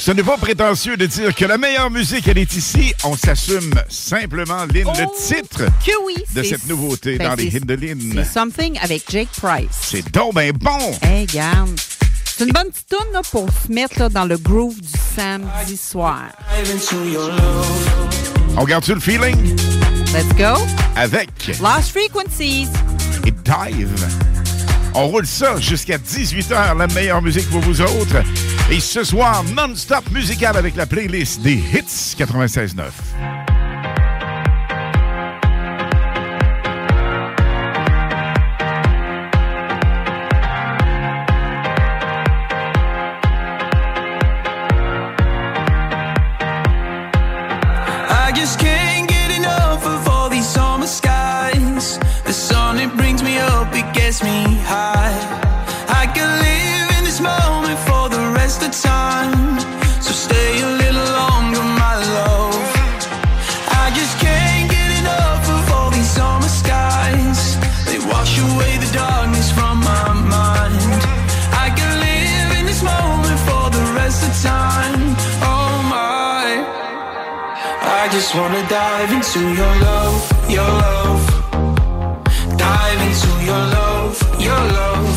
Ce 0.08 0.14
n'est 0.14 0.24
pas 0.24 0.38
prétentieux 0.38 0.96
de 0.96 1.06
dire 1.06 1.36
que 1.36 1.44
la 1.44 1.58
meilleure 1.58 1.92
musique, 1.92 2.30
elle 2.30 2.38
est 2.38 2.56
ici. 2.56 2.94
On 3.04 3.18
s'assume 3.18 3.74
simplement, 3.90 4.64
Lynn, 4.74 4.88
le 4.88 5.06
titre 5.22 5.66
Que 5.86 5.92
oui. 6.06 6.16
de 6.34 6.44
cette 6.44 6.66
nouveauté 6.66 7.18
ben, 7.18 7.28
dans 7.28 7.36
les 7.36 7.48
hits 7.48 7.60
de 7.60 7.74
Lynn. 7.74 8.14
C'est 8.16 8.24
Something 8.24 8.80
avec 8.82 9.04
Jake 9.12 9.28
Price. 9.36 9.68
C'est 9.82 10.10
donc 10.14 10.34
ben 10.34 10.54
bon! 10.54 10.80
Hey, 11.02 11.26
garde. 11.26 11.78
C'est 12.24 12.46
une 12.46 12.54
bonne 12.54 12.70
petite 12.70 12.88
tune 12.88 13.22
pour 13.34 13.50
se 13.50 13.70
mettre 13.70 14.00
là, 14.00 14.08
dans 14.08 14.24
le 14.24 14.38
groove 14.38 14.80
du 14.80 14.88
samedi 15.14 15.76
soir. 15.76 16.24
On 18.56 18.64
garde-tu 18.64 18.94
le 18.94 19.02
feeling? 19.02 19.58
Let's 20.14 20.34
go. 20.38 20.58
Avec 20.96 21.30
Lost 21.62 21.92
Frequencies. 21.92 22.70
et 23.26 23.32
Dive. 23.32 24.08
On 24.96 25.10
roule 25.10 25.28
ça 25.28 25.60
jusqu'à 25.60 25.98
18h, 25.98 26.78
la 26.78 26.88
meilleure 26.88 27.22
musique 27.22 27.50
pour 27.50 27.60
vous 27.60 27.82
autres. 27.82 28.24
Et 28.70 28.82
ce 28.82 29.06
soir, 29.06 29.46
non-stop 29.56 30.12
musical 30.12 30.58
avec 30.58 30.76
la 30.76 30.86
playlist 30.86 31.42
des 31.42 31.54
hits 31.54 32.16
96.9. 32.18 33.57
for 58.50 58.60
the 58.66 58.70
time. 58.70 59.60
So 60.02 60.12
stay 60.14 60.62
a 60.62 60.70
little 60.82 61.10
longer, 61.22 61.64
my 61.84 61.96
love. 62.18 62.64
I 63.84 63.92
just 63.94 64.18
can't 64.20 64.72
get 64.72 64.90
enough 65.02 65.44
of 65.50 65.72
all 65.76 65.90
these 65.92 66.10
summer 66.10 66.48
skies. 66.48 67.58
They 67.88 68.00
wash 68.00 68.40
away 68.40 68.78
the 68.78 68.90
darkness 68.94 69.52
from 69.52 69.80
my 69.80 70.14
mind. 70.38 71.02
I 71.66 71.68
can 71.76 71.92
live 72.08 72.50
in 72.60 72.66
this 72.66 72.82
moment 72.84 73.40
for 73.48 73.66
the 73.70 73.84
rest 74.00 74.24
of 74.28 74.34
time. 74.42 75.02
Oh 75.52 75.74
my. 75.96 76.48
I 78.00 78.08
just 78.12 78.34
wanna 78.34 78.64
dive 78.70 79.12
into 79.12 79.42
your 79.60 79.74
love, 79.88 80.20
your 80.58 80.72
love. 80.86 81.24
Dive 82.56 83.02
into 83.08 83.32
your 83.50 83.64
love, 83.78 84.16
your 84.40 84.64
love 84.80 85.17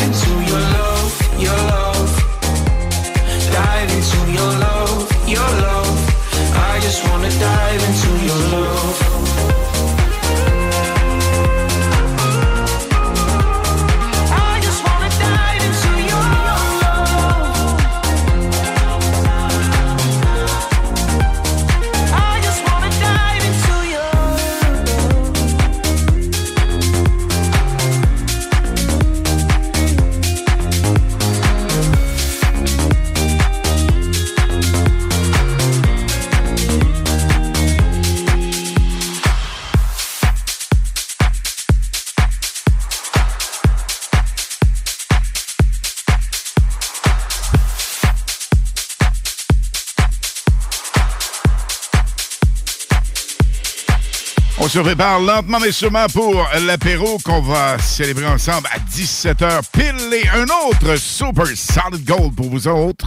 se 54.71 54.79
prépare 54.79 55.19
lentement 55.19 55.59
mais 55.59 55.73
sûrement 55.73 56.05
pour 56.13 56.47
l'apéro 56.65 57.17
qu'on 57.25 57.41
va 57.41 57.77
célébrer 57.77 58.27
ensemble 58.27 58.69
à 58.73 58.79
17h 58.79 59.63
pile 59.73 60.13
et 60.13 60.29
un 60.29 60.45
autre 60.45 60.95
Super 60.95 61.45
Solid 61.47 62.05
Gold 62.05 62.33
pour 62.33 62.49
vous 62.49 62.69
autres. 62.69 63.05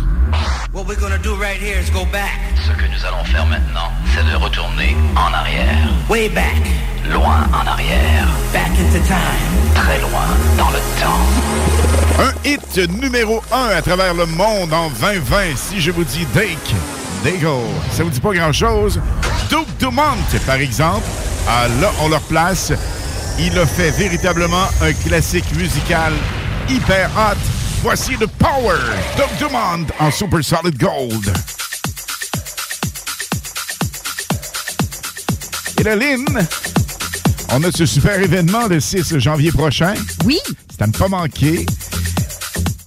What 0.74 0.84
we're 0.86 1.00
gonna 1.00 1.16
do 1.16 1.34
right 1.36 1.58
here 1.58 1.80
is 1.80 1.90
go 1.90 2.04
back. 2.12 2.38
Ce 2.66 2.72
que 2.72 2.86
nous 2.86 3.06
allons 3.06 3.24
faire 3.24 3.46
maintenant, 3.46 3.90
c'est 4.14 4.30
de 4.30 4.36
retourner 4.36 4.94
en 5.16 5.32
arrière. 5.32 5.88
Way 6.10 6.28
back. 6.28 6.60
Loin 7.10 7.48
en 7.54 7.66
arrière. 7.66 8.28
Back 8.52 8.72
into 8.78 9.02
time. 9.06 9.74
Très 9.74 10.00
loin 10.00 10.26
dans 10.58 10.68
le 10.68 10.80
temps. 11.00 12.24
Un 12.24 12.46
hit 12.46 12.90
numéro 13.00 13.42
1 13.50 13.68
à 13.68 13.80
travers 13.80 14.12
le 14.12 14.26
monde 14.26 14.74
en 14.74 14.90
2020. 14.90 15.56
Si 15.56 15.80
je 15.80 15.92
vous 15.92 16.04
dis 16.04 16.26
Dake, 16.34 16.74
Dago, 17.24 17.62
ça 17.90 18.04
vous 18.04 18.10
dit 18.10 18.20
pas 18.20 18.34
grand-chose? 18.34 19.00
Duke 19.48 19.78
Dumont, 19.78 20.02
par 20.44 20.56
exemple, 20.56 21.06
ah, 21.48 21.66
là, 21.80 21.90
on 22.02 22.10
leur 22.10 22.20
place. 22.20 22.70
Il 23.38 23.58
a 23.58 23.64
fait 23.64 23.90
véritablement 23.92 24.66
un 24.82 24.92
classique 24.92 25.50
musical 25.56 26.12
hyper 26.68 27.10
hot. 27.16 27.38
Voici 27.82 28.16
le 28.20 28.26
Power, 28.26 28.78
Duke 29.16 29.38
Dumont 29.38 29.86
en 29.98 30.10
Super 30.10 30.44
Solid 30.44 30.76
Gold. 30.76 31.32
Et 35.80 35.82
la 35.82 35.96
Lynn, 35.96 36.26
on 37.52 37.64
a 37.64 37.72
ce 37.72 37.86
super 37.86 38.20
événement 38.20 38.66
le 38.68 38.80
6 38.80 39.18
janvier 39.18 39.50
prochain. 39.50 39.94
Oui. 40.26 40.38
C'est 40.70 40.82
à 40.82 40.86
ne 40.86 40.92
pas 40.92 41.08
manquer. 41.08 41.64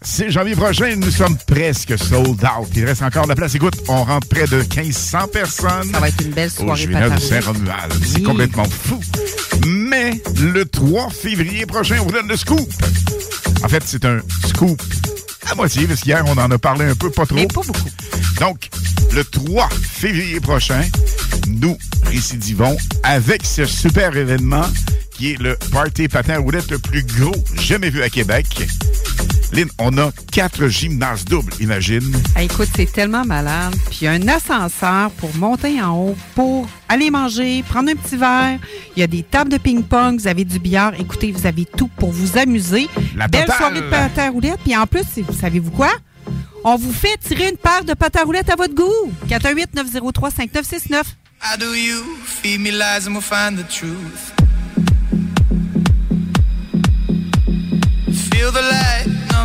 6 0.07 0.31
janvier 0.31 0.55
prochain, 0.55 0.95
nous 0.95 1.11
sommes 1.11 1.37
presque 1.45 1.97
sold 1.97 2.41
out. 2.43 2.69
Il 2.75 2.85
reste 2.85 3.01
encore 3.01 3.23
de 3.23 3.29
la 3.29 3.35
place. 3.35 3.53
Écoute, 3.55 3.75
on 3.89 4.05
rentre 4.05 4.27
près 4.29 4.47
de 4.47 4.55
1500 4.55 5.27
personnes. 5.27 5.91
Ça 5.91 5.99
va 5.99 6.07
être 6.07 6.23
une 6.23 6.31
belle 6.31 6.49
Au 6.57 6.63
soirée 6.63 6.81
Juvénat 6.81 7.09
de. 7.09 7.19
Saint-Romuald. 7.19 7.93
C'est 8.05 8.23
complètement 8.23 8.63
fou. 8.63 8.99
Mais 9.67 10.21
le 10.41 10.63
3 10.63 11.09
février 11.09 11.65
prochain, 11.65 11.97
on 11.99 12.05
vous 12.05 12.13
donne 12.13 12.27
le 12.29 12.37
scoop. 12.37 12.71
En 13.63 13.67
fait, 13.67 13.83
c'est 13.85 14.05
un 14.05 14.19
scoop 14.47 14.81
à 15.51 15.55
moitié, 15.55 15.85
parce 15.85 16.01
qu'hier, 16.01 16.23
on 16.25 16.37
en 16.37 16.49
a 16.49 16.57
parlé 16.57 16.85
un 16.85 16.95
peu, 16.95 17.11
pas 17.11 17.25
trop. 17.25 17.35
Mais 17.35 17.47
pas 17.47 17.61
beaucoup. 17.61 17.89
Donc, 18.39 18.69
le 19.13 19.25
3 19.25 19.69
février 19.69 20.39
prochain, 20.39 20.83
nous 21.47 21.77
récidivons 22.05 22.77
avec 23.03 23.45
ce 23.45 23.65
super 23.65 24.15
événement 24.15 24.65
qui 25.11 25.33
est 25.33 25.41
le 25.41 25.57
Party 25.71 26.07
Patin 26.07 26.35
à 26.35 26.37
roulettes 26.37 26.71
le 26.71 26.79
plus 26.79 27.03
gros 27.03 27.35
jamais 27.59 27.89
vu 27.89 28.01
à 28.03 28.09
Québec. 28.09 28.67
Lynn, 29.53 29.69
on 29.79 29.97
a 29.97 30.11
quatre 30.31 30.67
gymnases 30.67 31.23
doubles, 31.25 31.53
imagine. 31.61 32.03
Ah, 32.35 32.43
écoute, 32.43 32.67
c'est 32.75 32.91
tellement 32.91 33.23
malade. 33.23 33.73
Puis 33.89 33.99
il 34.01 34.05
y 34.05 34.07
a 34.07 34.11
un 34.11 34.27
ascenseur 34.27 35.09
pour 35.11 35.33
monter 35.35 35.81
en 35.81 35.95
haut, 35.97 36.17
pour 36.35 36.67
aller 36.89 37.09
manger, 37.09 37.63
prendre 37.63 37.89
un 37.89 37.95
petit 37.95 38.17
verre. 38.17 38.59
Il 38.95 38.99
y 38.99 39.03
a 39.03 39.07
des 39.07 39.23
tables 39.23 39.51
de 39.51 39.57
ping-pong, 39.57 40.19
vous 40.19 40.27
avez 40.27 40.43
du 40.43 40.59
billard. 40.59 40.93
Écoutez, 40.99 41.31
vous 41.31 41.45
avez 41.47 41.65
tout 41.65 41.87
pour 41.87 42.11
vous 42.11 42.37
amuser. 42.37 42.87
La 43.15 43.27
Belle 43.27 43.45
totale. 43.45 43.57
soirée 43.57 43.81
de 43.81 43.89
pâte 43.89 44.17
à 44.17 44.29
roulettes. 44.29 44.59
Puis 44.63 44.75
en 44.75 44.85
plus, 44.85 45.03
vous 45.25 45.33
savez-vous 45.39 45.71
quoi? 45.71 45.91
On 46.63 46.75
vous 46.75 46.91
fait 46.91 47.17
tirer 47.17 47.49
une 47.49 47.57
paire 47.57 47.85
de 47.85 47.93
pâte 47.93 48.17
à 48.17 48.23
roulettes 48.23 48.49
à 48.49 48.55
votre 48.55 48.75
goût. 48.75 49.11
418-903-5969. 49.29 51.03
How 51.39 51.55
do 51.57 51.73
you 51.73 52.03
feed 52.25 52.59
me 52.59 52.71
lies 52.71 53.07
and 53.07 53.11
we'll 53.13 53.21
find 53.21 53.57
the 53.57 53.67
truth? 53.69 54.33
Feel 58.31 58.51
the 58.51 58.61
light, 58.61 58.96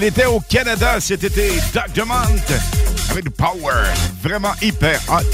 Il 0.00 0.06
était 0.06 0.24
au 0.24 0.40
Canada 0.40 0.98
cet 0.98 1.24
été, 1.24 1.50
Doc 1.74 1.92
Demont, 1.94 2.14
avec 3.10 3.24
du 3.24 3.28
power, 3.28 3.84
vraiment 4.22 4.54
hyper 4.62 4.98
hot. 5.10 5.26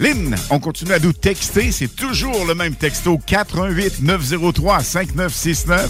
Lynn, 0.00 0.34
on 0.50 0.58
continue 0.58 0.90
à 0.90 0.98
nous 0.98 1.12
texter, 1.12 1.70
c'est 1.70 1.94
toujours 1.94 2.44
le 2.44 2.56
même 2.56 2.74
texto, 2.74 3.20
418 3.24 4.02
903 4.02 4.80
5969. 4.80 5.88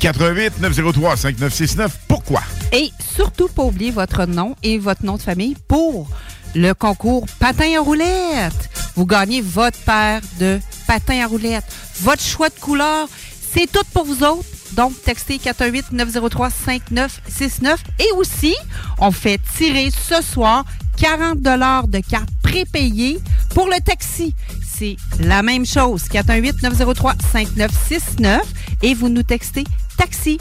418 0.00 0.60
903 0.60 1.16
5969. 1.16 1.98
Pourquoi? 2.06 2.42
Et 2.72 2.90
surtout, 3.16 3.48
pas 3.48 3.62
oublier 3.62 3.90
votre 3.90 4.26
nom 4.26 4.54
et 4.62 4.76
votre 4.76 5.02
nom 5.02 5.16
de 5.16 5.22
famille 5.22 5.56
pour 5.66 6.10
le 6.54 6.74
concours 6.74 7.24
Patin 7.38 7.78
à 7.78 7.80
roulette. 7.80 8.68
Vous 8.96 9.06
gagnez 9.06 9.40
votre 9.40 9.78
paire 9.78 10.20
de 10.38 10.60
patins 10.86 11.24
à 11.24 11.26
roulette. 11.26 11.64
Votre 12.02 12.22
choix 12.22 12.50
de 12.50 12.60
couleur, 12.60 13.08
c'est 13.54 13.66
tout 13.66 13.86
pour 13.94 14.04
vous 14.04 14.22
autres. 14.24 14.59
Donc, 14.72 14.92
textez 15.02 15.38
418-903-5969. 15.38 17.78
Et 17.98 18.12
aussi, 18.16 18.54
on 18.98 19.10
fait 19.10 19.40
tirer 19.56 19.90
ce 19.90 20.22
soir 20.22 20.64
40 20.96 21.40
de 21.40 21.98
cartes 22.00 22.30
prépayées 22.42 23.18
pour 23.54 23.66
le 23.66 23.80
taxi. 23.80 24.34
C'est 24.62 24.96
la 25.18 25.42
même 25.42 25.64
chose. 25.66 26.04
418-903-5969. 26.04 28.40
Et 28.82 28.94
vous 28.94 29.08
nous 29.08 29.22
textez 29.22 29.64
taxi. 29.96 30.38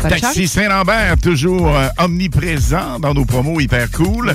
Taxi. 0.00 0.46
Saint-Lambert, 0.46 1.16
toujours 1.18 1.76
euh, 1.76 1.88
omniprésent 1.98 2.98
dans 3.00 3.14
nos 3.14 3.24
promos 3.24 3.60
hyper 3.60 3.90
cool. 3.90 4.34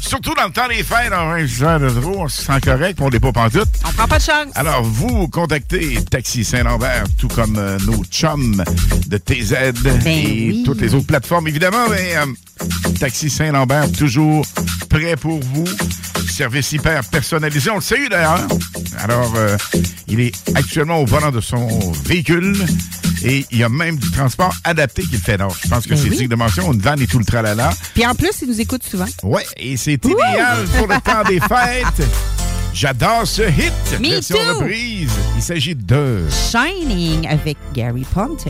Surtout 0.00 0.34
dans 0.34 0.46
le 0.46 0.52
temps 0.52 0.68
des 0.68 0.82
fêtes, 0.82 1.12
en 1.12 1.30
20 1.30 1.62
heures 1.62 1.80
de 1.80 2.00
trop, 2.00 2.22
on 2.22 2.28
se 2.28 2.42
sent 2.42 2.60
correct, 2.62 2.98
on 3.00 3.10
n'est 3.10 3.20
pas 3.20 3.32
pantoute. 3.32 3.68
On 3.86 3.92
prend 3.92 4.08
pas 4.08 4.18
de 4.18 4.22
chance. 4.22 4.48
Alors, 4.54 4.82
vous 4.82 5.28
contactez 5.28 6.02
Taxi 6.10 6.44
Saint-Lambert, 6.44 7.04
tout 7.18 7.28
comme 7.28 7.56
euh, 7.58 7.78
nos 7.86 8.04
chums 8.04 8.64
de 9.06 9.18
TZ 9.18 9.52
et 9.52 9.72
oui. 10.04 10.62
toutes 10.64 10.80
les 10.80 10.94
autres 10.94 11.06
plateformes, 11.06 11.46
évidemment. 11.48 11.88
Mais 11.90 12.16
euh, 12.16 12.26
Taxi 12.98 13.30
Saint-Lambert, 13.30 13.92
toujours 13.92 14.44
prêt 14.88 15.16
pour 15.16 15.40
vous. 15.40 15.68
Service 16.30 16.72
hyper 16.72 17.04
personnalisé. 17.04 17.70
On 17.70 17.76
le 17.76 17.80
salue 17.82 18.08
d'ailleurs. 18.08 18.46
Alors, 18.98 19.34
il 20.08 20.20
est 20.20 20.32
actuellement 20.54 20.98
au 20.98 21.04
volant 21.06 21.30
de 21.30 21.40
son 21.40 21.68
véhicule 22.06 22.56
et 23.24 23.46
il 23.50 23.58
y 23.58 23.62
a 23.62 23.68
même 23.68 23.96
du 23.96 24.10
transport 24.10 24.52
adapté 24.64 24.81
qu'il 24.88 25.18
fait. 25.18 25.36
Donc, 25.38 25.52
je 25.62 25.68
pense 25.68 25.84
que 25.84 25.90
Ben 25.90 25.96
c'est 25.98 26.10
oui. 26.10 26.16
digne 26.16 26.28
de 26.28 26.34
mention. 26.36 26.72
Une 26.72 26.80
vanne 26.80 27.00
et 27.02 27.06
tout 27.06 27.18
le 27.18 27.24
tralala. 27.24 27.72
Puis 27.94 28.06
en 28.06 28.14
plus, 28.14 28.30
ils 28.42 28.48
nous 28.48 28.60
écoutent 28.60 28.84
souvent. 28.84 29.06
Ouais, 29.22 29.44
et 29.56 29.76
c'est 29.76 29.94
idéal 30.04 30.64
pour 30.76 30.86
le 30.86 30.94
temps 31.04 31.22
des 31.28 31.40
fêtes. 31.40 32.08
J'adore 32.74 33.26
ce 33.26 33.42
hit. 33.42 33.72
Me 34.00 34.08
version 34.10 34.36
too. 34.36 34.58
reprise. 34.60 35.10
Il 35.36 35.42
s'agit 35.42 35.74
de... 35.74 36.22
Shining 36.50 37.28
avec 37.28 37.58
Gary 37.74 38.06
Ponte. 38.14 38.46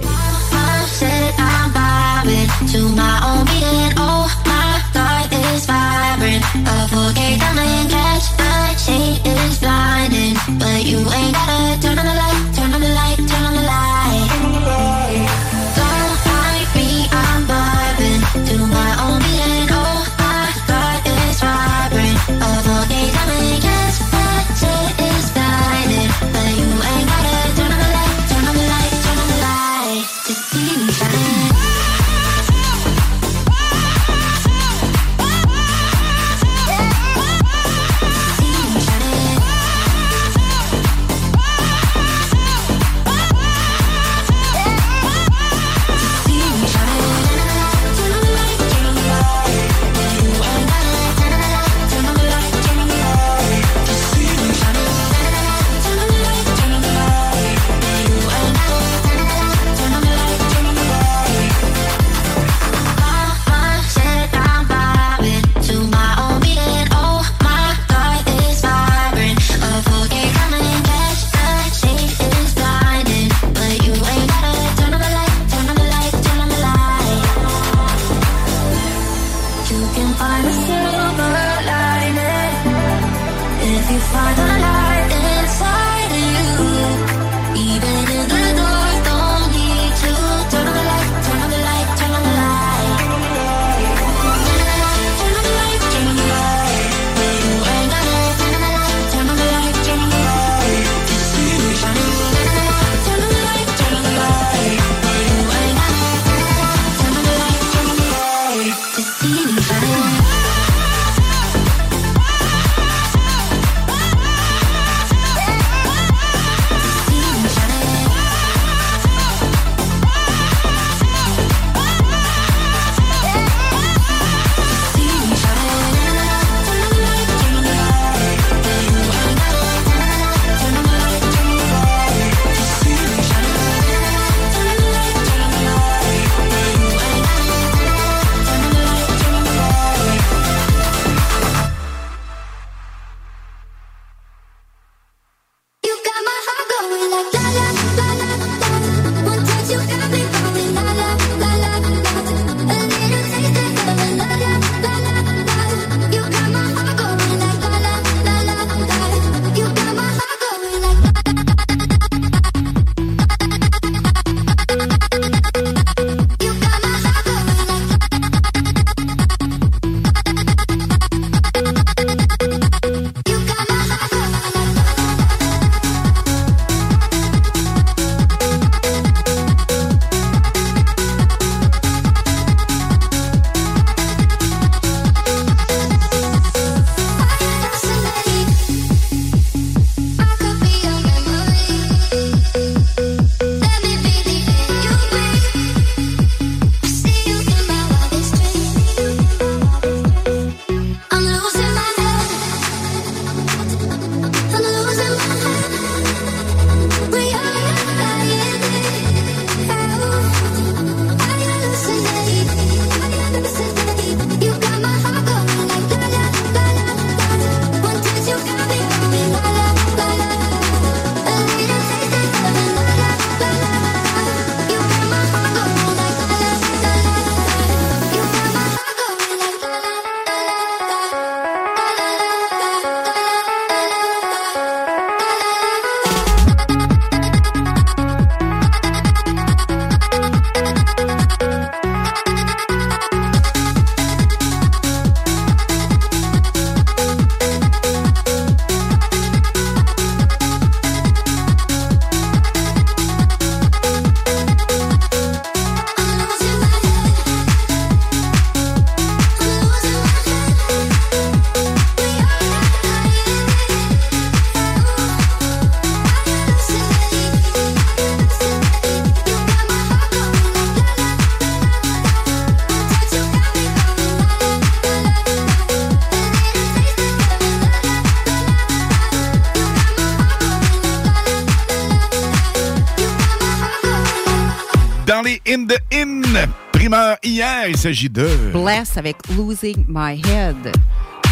S'agit 287.93 288.09
de... 288.09 288.27
Bless 288.55 288.97
avec 288.97 289.17
Losing 289.37 289.85
My 289.87 290.23
Head. 290.27 290.75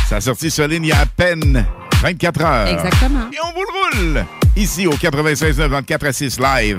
Ça 0.08 0.16
a 0.16 0.20
sorti 0.20 0.50
sur 0.50 0.68
ligne 0.68 0.84
il 0.84 0.88
y 0.88 0.92
a 0.92 1.00
à 1.00 1.06
peine 1.06 1.64
24 2.02 2.40
heures. 2.42 2.68
Exactement. 2.68 3.30
Et 3.32 3.38
on 3.42 3.52
vous 3.54 3.62
le 3.62 4.16
roule 4.16 4.26
ici 4.56 4.86
au 4.86 4.90
96 4.90 5.56
94 5.56 6.08
à 6.08 6.12
6 6.12 6.38
live. 6.38 6.78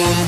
I 0.00 0.27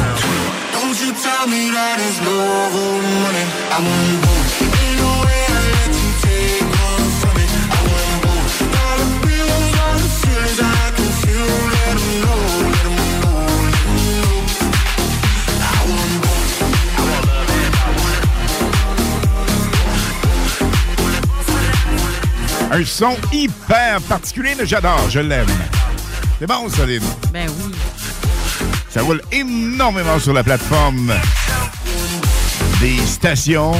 tell 1.21 1.45
me 1.47 1.69
that 1.69 1.97
it's 2.01 2.19
love 2.25 2.73
or 2.73 2.97
money. 3.21 3.45
I 3.69 3.77
want 3.85 4.21
both. 4.25 4.57
Ain't 4.61 4.97
no 5.01 5.11
way 5.21 5.41
I 5.53 5.61
let 5.75 5.91
you 6.01 6.09
take 6.25 6.65
one 6.81 7.09
from 7.21 7.33
me. 7.37 7.45
I 7.45 7.79
want 7.85 8.17
both. 8.25 8.57
Dollar 8.73 9.11
bills 9.21 9.73
are 9.85 9.97
the 10.01 10.09
feelings 10.21 10.59
I 10.61 10.81
can 10.97 11.11
feel. 11.21 11.49
Let 11.73 11.93
'em 11.93 12.05
know, 12.23 12.41
let 12.73 12.85
'em 12.89 12.97
know, 13.21 13.37
let 13.69 13.85
'em 13.85 13.97
know. 14.09 14.33
I 15.61 15.81
want 15.89 16.13
both. 16.25 16.49
I 16.97 17.03
want 17.09 17.23
love 17.29 17.49
and 17.53 17.73
Un 22.73 22.85
son 22.85 23.15
hyper 23.31 23.99
particulier, 24.07 24.55
mais 24.57 24.65
j'adore, 24.65 25.09
je 25.09 25.19
l'aime. 25.19 25.45
C'est 26.39 26.47
bon, 26.47 26.67
ça? 26.69 26.83
Ben 27.31 27.47
oui. 27.59 27.71
Ça 28.93 29.01
roule 29.03 29.21
énormément 29.31 30.19
sur 30.19 30.33
la 30.33 30.43
plateforme 30.43 31.13
des 32.81 32.97
stations 33.05 33.71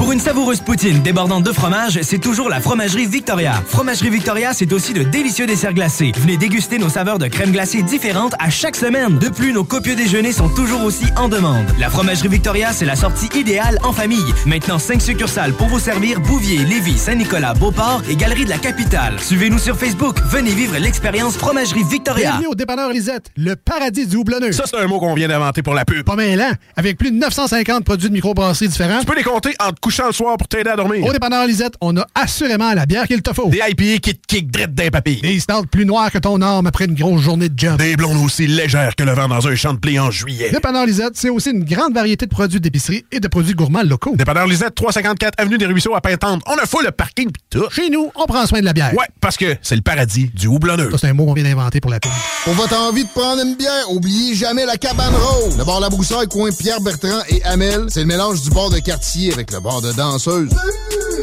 Pour 0.00 0.12
une 0.12 0.18
savoureuse 0.18 0.60
poutine 0.60 1.02
débordante 1.02 1.44
de 1.44 1.52
fromage, 1.52 2.00
c'est 2.00 2.18
toujours 2.18 2.48
la 2.48 2.58
Fromagerie 2.58 3.04
Victoria. 3.04 3.62
Fromagerie 3.66 4.08
Victoria, 4.08 4.54
c'est 4.54 4.72
aussi 4.72 4.94
de 4.94 5.02
délicieux 5.02 5.46
desserts 5.46 5.74
glacés. 5.74 6.12
Venez 6.16 6.38
déguster 6.38 6.78
nos 6.78 6.88
saveurs 6.88 7.18
de 7.18 7.26
crème 7.26 7.52
glacée 7.52 7.82
différentes 7.82 8.32
à 8.38 8.48
chaque 8.48 8.76
semaine. 8.76 9.18
De 9.18 9.28
plus, 9.28 9.52
nos 9.52 9.62
copieux 9.62 9.94
déjeuners 9.96 10.32
sont 10.32 10.48
toujours 10.48 10.84
aussi 10.84 11.04
en 11.18 11.28
demande. 11.28 11.66
La 11.78 11.90
Fromagerie 11.90 12.28
Victoria, 12.28 12.72
c'est 12.72 12.86
la 12.86 12.96
sortie 12.96 13.28
idéale 13.38 13.78
en 13.82 13.92
famille. 13.92 14.24
Maintenant, 14.46 14.78
5 14.78 15.02
succursales 15.02 15.52
pour 15.52 15.66
vous 15.66 15.78
servir 15.78 16.18
Bouvier, 16.20 16.64
Lévis, 16.64 16.96
Saint-Nicolas, 16.96 17.52
Beauport 17.52 18.00
et 18.08 18.16
Galerie 18.16 18.46
de 18.46 18.50
la 18.50 18.58
Capitale. 18.58 19.20
Suivez-nous 19.20 19.58
sur 19.58 19.76
Facebook. 19.76 20.16
Venez 20.30 20.52
vivre 20.52 20.78
l'expérience 20.78 21.36
Fromagerie 21.36 21.84
Victoria. 21.84 22.30
Bienvenue 22.30 22.48
au 22.48 22.54
dépanneur 22.54 22.90
Lisette, 22.90 23.26
le 23.36 23.54
paradis 23.54 24.06
du 24.06 24.16
houblonneux. 24.16 24.52
Ça, 24.52 24.64
c'est 24.64 24.78
un 24.78 24.86
mot 24.86 24.98
qu'on 24.98 25.12
vient 25.12 25.28
d'inventer 25.28 25.60
pour 25.60 25.74
la 25.74 25.84
pub. 25.84 26.06
Pas 26.06 26.16
mêlant, 26.16 26.52
avec 26.74 26.96
plus 26.96 27.10
de 27.10 27.18
950 27.18 27.84
produits 27.84 28.08
de 28.08 28.14
microbrasserie 28.14 28.68
différents. 28.68 29.00
Tu 29.00 29.06
peux 29.06 29.14
les 29.14 29.22
compter 29.22 29.54
en 29.60 29.72
te 29.72 29.89
couchant 29.90 30.06
le 30.06 30.12
soir 30.12 30.36
pour 30.36 30.46
t'aider 30.46 30.70
à 30.70 30.76
dormir. 30.76 31.04
Au 31.04 31.12
dépanneur 31.12 31.48
Lisette, 31.48 31.74
on 31.80 31.96
a 31.96 32.06
assurément 32.14 32.72
la 32.74 32.86
bière 32.86 33.08
qu'il 33.08 33.22
te 33.22 33.32
faut. 33.32 33.48
Des 33.48 33.58
IPA 33.58 33.98
qui 33.98 34.14
te 34.14 34.26
kick 34.28 34.48
drette 34.48 34.72
d'un 34.72 34.88
papy. 34.88 35.20
Des 35.20 35.40
stouts 35.40 35.66
plus 35.66 35.84
noirs 35.84 36.12
que 36.12 36.18
ton 36.18 36.40
arme 36.40 36.68
après 36.68 36.84
une 36.84 36.94
grosse 36.94 37.22
journée 37.22 37.48
de 37.48 37.58
job. 37.58 37.76
Des 37.76 37.96
blondes 37.96 38.24
aussi 38.24 38.46
légères 38.46 38.94
que 38.94 39.02
le 39.02 39.10
vent 39.12 39.26
dans 39.26 39.48
un 39.48 39.56
champ 39.56 39.74
de 39.74 39.80
blé 39.80 39.98
en 39.98 40.12
juillet. 40.12 40.50
Dépanneur 40.50 40.86
Lisette, 40.86 41.14
c'est 41.14 41.28
aussi 41.28 41.50
une 41.50 41.64
grande 41.64 41.92
variété 41.92 42.26
de 42.26 42.30
produits 42.30 42.60
d'épicerie 42.60 43.04
et 43.10 43.18
de 43.18 43.26
produits 43.26 43.54
gourmands 43.54 43.82
locaux. 43.82 44.14
Dépanneur 44.14 44.46
Lisette, 44.46 44.76
354 44.76 45.34
Avenue 45.38 45.58
des 45.58 45.66
Ruisseaux 45.66 45.96
à 45.96 46.00
Pintante. 46.00 46.40
On 46.46 46.54
a 46.54 46.66
fou 46.66 46.78
le 46.84 46.92
parking 46.92 47.32
pis 47.32 47.40
tout. 47.50 47.68
Chez 47.72 47.90
nous, 47.90 48.12
on 48.14 48.26
prend 48.26 48.46
soin 48.46 48.60
de 48.60 48.64
la 48.66 48.72
bière. 48.72 48.94
Ouais, 48.94 49.06
parce 49.20 49.36
que 49.36 49.56
c'est 49.60 49.74
le 49.74 49.82
paradis 49.82 50.30
du 50.32 50.46
houblonneux. 50.46 50.92
Ça, 50.92 50.98
c'est 50.98 51.08
un 51.08 51.14
mot 51.14 51.26
qu'on 51.26 51.34
vient 51.34 51.42
d'inventer 51.42 51.80
pour 51.80 51.90
la 51.90 51.98
pub. 51.98 52.12
Pour 52.44 52.54
votre 52.54 52.78
envie 52.78 53.02
de 53.02 53.08
prendre 53.08 53.42
une 53.42 53.56
bière, 53.56 53.90
oubliez 53.90 54.36
jamais 54.36 54.64
la 54.66 54.76
cabane 54.76 55.14
rose. 55.16 55.58
Le 55.58 55.64
bar 55.64 55.80
La 55.80 55.88
Broussaille, 55.88 56.28
coin 56.28 56.50
Pierre 56.56 56.80
Bertrand 56.80 57.22
et 57.28 57.42
Amel, 57.42 57.86
c'est 57.88 58.00
le 58.00 58.06
mélange 58.06 58.42
du 58.42 58.50
bar 58.50 58.70
de 58.70 58.78
quartier 58.78 59.32
avec 59.32 59.50
le 59.50 59.58
bar 59.58 59.79
de 59.80 59.92
danseuse. 59.92 60.50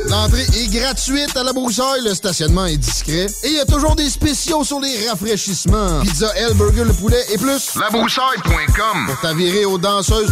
L'entrée 0.10 0.46
est 0.56 0.68
gratuite 0.72 1.36
à 1.36 1.44
La 1.44 1.54
Broussaille, 1.54 2.02
le 2.04 2.14
stationnement 2.14 2.66
est 2.66 2.78
discret 2.78 3.28
et 3.44 3.48
il 3.48 3.54
y 3.54 3.60
a 3.60 3.66
toujours 3.66 3.96
des 3.96 4.10
spéciaux 4.10 4.64
sur 4.64 4.80
les 4.80 5.10
rafraîchissements. 5.10 6.02
Pizza 6.02 6.32
L, 6.36 6.54
burger, 6.54 6.86
le 6.86 6.94
poulet 6.94 7.24
et 7.34 7.38
plus. 7.38 7.76
Labroussaille.com 7.80 9.06
Pour 9.08 9.20
t'avirer 9.22 9.66
aux 9.66 9.78
danseuses. 9.78 10.32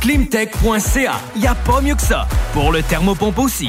Climtech.ca. 0.00 1.20
Y 1.36 1.46
a 1.46 1.54
pas 1.54 1.80
mieux 1.80 1.94
que 1.94 2.02
ça. 2.02 2.26
Pour 2.52 2.72
le 2.72 2.82
thermopompe 2.82 3.38
aussi. 3.38 3.68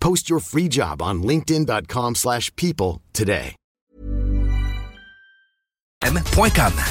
Post 0.00 0.30
your 0.30 0.40
free 0.40 0.68
job 0.68 1.02
on 1.02 1.22
linkedin.com/people 1.22 2.14
slash 2.14 2.50
people 2.56 3.00
today. 3.12 3.56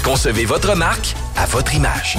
Concevez 0.04 0.46
votre 0.46 0.76
marque 0.76 1.16
à 1.38 1.46
votre 1.46 1.74
image. 1.74 2.18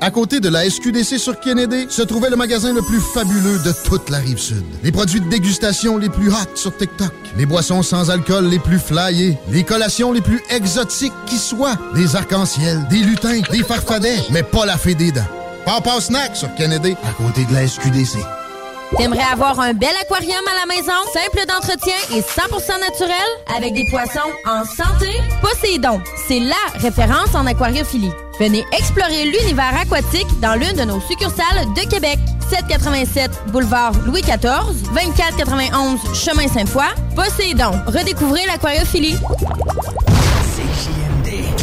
À 0.00 0.10
côté 0.10 0.40
de 0.40 0.48
la 0.48 0.68
SQDC 0.68 1.18
sur 1.18 1.40
Kennedy, 1.40 1.86
se 1.88 2.02
trouvait 2.02 2.28
le 2.28 2.36
magasin 2.36 2.74
le 2.74 2.82
plus 2.82 3.00
fabuleux 3.00 3.58
de 3.60 3.72
toute 3.84 4.10
la 4.10 4.18
rive 4.18 4.38
sud. 4.38 4.64
Les 4.82 4.92
produits 4.92 5.20
de 5.20 5.28
dégustation 5.28 5.96
les 5.96 6.10
plus 6.10 6.28
hot 6.28 6.56
sur 6.56 6.76
TikTok, 6.76 7.12
les 7.36 7.46
boissons 7.46 7.82
sans 7.82 8.10
alcool 8.10 8.46
les 8.46 8.58
plus 8.58 8.78
flyées, 8.78 9.38
les 9.48 9.64
collations 9.64 10.12
les 10.12 10.20
plus 10.20 10.42
exotiques 10.50 11.12
qui 11.26 11.38
soient, 11.38 11.78
des 11.94 12.14
arcs-en-ciel, 12.16 12.86
des 12.90 12.98
lutins, 12.98 13.40
des 13.50 13.62
farfadets, 13.62 14.22
mais 14.30 14.42
pas 14.42 14.66
la 14.66 14.76
fée 14.76 14.94
des 14.94 15.12
dents. 15.12 15.20
Papa 15.64 16.00
Snack 16.00 16.36
sur 16.36 16.52
Kennedy, 16.56 16.94
à 17.04 17.12
côté 17.12 17.44
de 17.44 17.54
la 17.54 17.66
SQDC. 17.66 18.18
T'aimerais 18.96 19.22
avoir 19.32 19.58
un 19.60 19.72
bel 19.72 19.94
aquarium 20.02 20.42
à 20.50 20.66
la 20.66 20.74
maison, 20.74 20.92
simple 21.12 21.46
d'entretien 21.46 21.94
et 22.14 22.20
100% 22.20 22.80
naturel, 22.80 23.16
avec 23.56 23.74
des 23.74 23.84
poissons 23.90 24.30
en 24.46 24.64
santé? 24.64 25.08
Poséidon, 25.40 26.00
c'est 26.28 26.40
LA 26.40 26.54
référence 26.74 27.34
en 27.34 27.46
aquariophilie. 27.46 28.12
Venez 28.38 28.64
explorer 28.72 29.24
l'univers 29.24 29.74
aquatique 29.80 30.28
dans 30.40 30.54
l'une 30.54 30.76
de 30.76 30.84
nos 30.84 31.00
succursales 31.00 31.66
de 31.74 31.88
Québec. 31.88 32.18
787 32.50 33.30
boulevard 33.48 33.92
Louis 34.04 34.20
XIV, 34.20 34.82
2491 34.94 36.00
chemin 36.14 36.48
Sainte-Foy. 36.48 36.84
Poséidon, 37.16 37.72
redécouvrez 37.86 38.44
l'aquariophilie. 38.46 39.16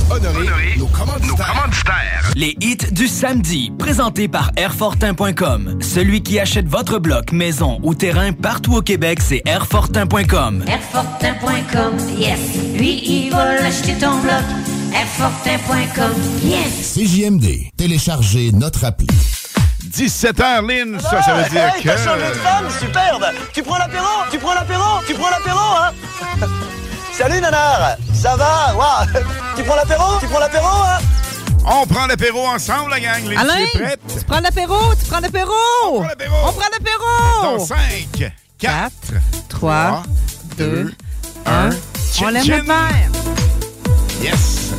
Honoré, 0.10 0.76
nos 0.78 0.88
commanditaires. 0.88 2.32
Les 2.36 2.56
hits 2.62 2.92
du 2.92 3.08
samedi, 3.08 3.72
présentés 3.78 4.28
par 4.28 4.52
Airfortin.com. 4.56 5.80
Celui 5.82 6.22
qui 6.22 6.40
achète 6.40 6.68
votre 6.68 7.00
bloc, 7.00 7.32
maison 7.32 7.80
ou 7.84 7.94
terrain 7.94 8.34
partout 8.34 8.76
au 8.76 8.82
Québec, 8.82 9.20
c'est 9.22 9.42
Airfortin.com. 9.46 10.66
Airfortin.com, 10.68 11.98
yes. 12.18 12.40
Lui, 12.76 13.02
il 13.06 13.32
va 13.32 13.62
l'acheter 13.62 13.94
ton 13.94 14.18
bloc. 14.20 14.44
Airfortin.com, 14.94 16.14
yes. 16.44 16.94
CJMD. 16.96 17.72
Téléchargez 17.78 18.52
notre 18.52 18.86
appli. 18.86 19.08
17h, 19.92 20.68
Lynn, 20.68 21.00
ça, 21.00 21.22
ça 21.22 21.36
veut 21.36 21.50
dire 21.50 21.74
hey, 21.76 21.82
que... 21.82 21.88
t'as 21.88 21.98
changé 21.98 22.28
de 22.30 22.36
femme, 22.36 22.66
superbe 22.80 23.26
Tu 23.54 23.64
prends 23.64 23.78
l'apéro 23.78 24.06
Tu 24.32 24.38
prends 24.38 24.54
l'apéro 24.54 24.84
Tu 25.08 25.14
prends 25.16 25.30
l'apéro, 25.30 25.60
hein? 25.60 26.48
Salut, 27.20 27.42
nanar 27.42 27.98
Ça 28.14 28.38
va? 28.38 28.74
Ouah. 28.78 29.06
Tu 29.58 29.64
prends 29.64 29.76
l'apéro? 29.76 30.20
Tu 30.22 30.28
prends 30.28 30.40
l'apéro, 30.40 30.66
hein? 30.68 31.00
On 31.66 31.86
prend 31.86 32.08
l'apéro 32.08 32.48
ensemble, 32.48 32.92
la 32.92 33.00
gang. 33.02 33.28
Les 33.28 33.36
Alain, 33.36 33.66
tu 34.08 34.24
prends 34.26 34.40
l'apéro, 34.40 34.78
tu 34.98 35.06
prends 35.06 35.20
l'apéro? 35.20 35.52
On 35.92 36.00
prend 36.54 36.70
l'apéro. 36.72 37.04
Dans 37.44 37.60
5, 37.60 37.78
4, 38.58 38.92
3, 39.50 40.04
2, 40.58 40.94
1. 41.46 41.70
On 42.22 42.28
lève 42.30 42.42
Chin-chin. 42.44 42.58
le 42.60 42.64
verre. 42.64 43.10
Yes! 44.22 44.72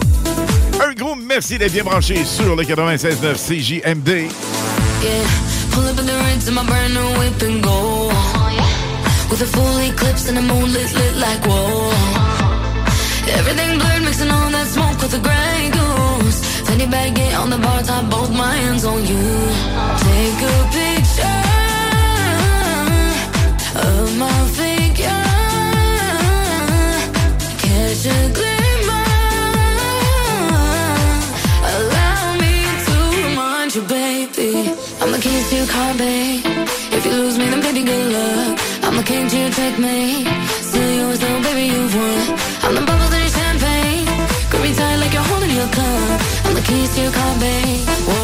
Un 0.82 0.94
gros 0.94 1.14
merci 1.16 1.58
d'être 1.58 1.72
bien 1.72 1.84
branché 1.84 2.24
sur 2.24 2.56
le 2.56 2.62
96.9 2.62 3.36
CJMD. 3.36 4.08
Yeah, 4.08 5.10
pull 5.72 5.86
up 5.86 5.98
in 5.98 6.06
the 6.06 6.16
rinse 6.24 6.48
in 6.48 6.54
my 6.54 6.64
brand 6.64 6.94
new 6.94 7.20
whip 7.20 7.42
and 7.42 7.62
go. 7.62 8.10
With 9.30 9.42
a 9.42 9.46
full 9.46 9.78
eclipse 9.86 10.26
and 10.30 10.38
the 10.38 10.42
moon 10.42 10.72
lit, 10.72 10.90
lit 10.94 11.16
like 11.16 11.46
whoa. 11.46 12.19
Everything 13.38 13.78
blurred, 13.78 14.02
mixing 14.02 14.30
all 14.30 14.50
that 14.50 14.66
smoke 14.66 14.98
with 15.02 15.12
the 15.16 15.22
gray 15.26 15.70
goose. 15.76 16.38
Fanny 16.66 16.86
baguette 16.86 17.36
on 17.40 17.48
the 17.50 17.58
bar 17.58 17.82
top, 17.82 18.04
both 18.10 18.30
my 18.30 18.54
hands 18.62 18.84
on 18.84 19.00
you. 19.10 19.26
Take 20.04 20.40
a 20.52 20.56
picture 20.76 21.48
of 23.88 24.06
my 24.18 24.38
figure. 24.58 25.24
Catch 27.62 28.04
a 28.16 28.18
glimmer. 28.38 29.08
Allow 31.74 32.22
me 32.42 32.54
to 32.86 32.96
remind 33.28 33.70
you, 33.76 33.82
baby. 33.82 34.52
I'm 35.00 35.10
the 35.12 35.20
keys 35.24 35.48
to 35.50 35.56
your 35.56 35.66
car, 35.66 35.94
babe. 35.94 36.42
If 36.96 37.06
you 37.06 37.12
lose 37.12 37.36
me, 37.38 37.46
then 37.52 37.60
baby, 37.62 37.82
good 37.84 38.12
luck. 38.12 38.58
I'm 38.84 38.96
the 38.96 39.02
king 39.02 39.28
to 39.28 39.36
your 39.36 39.50
checkmate. 39.50 40.26
Still 40.68 40.92
yours, 41.00 41.18
though, 41.20 41.42
baby, 41.42 41.64
you've 41.74 41.94
won. 41.94 42.39
I'm 46.92 47.38
the 47.38 47.62
keys 47.62 48.19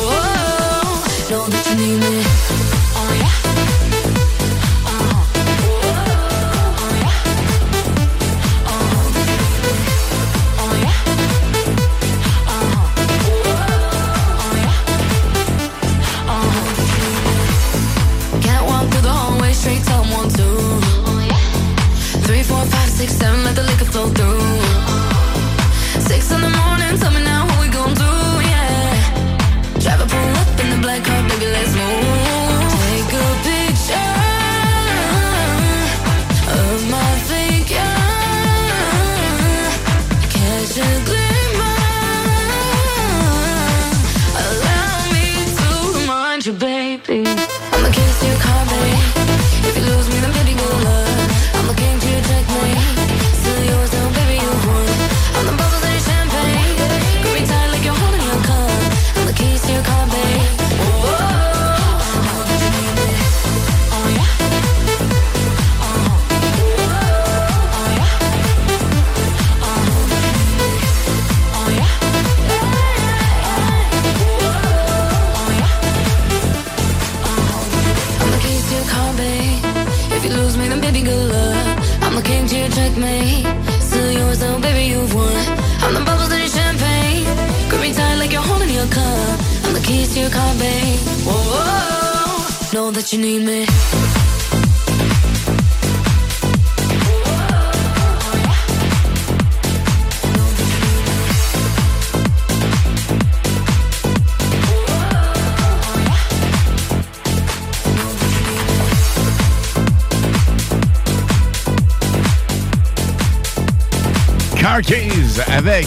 avec 115.66 115.86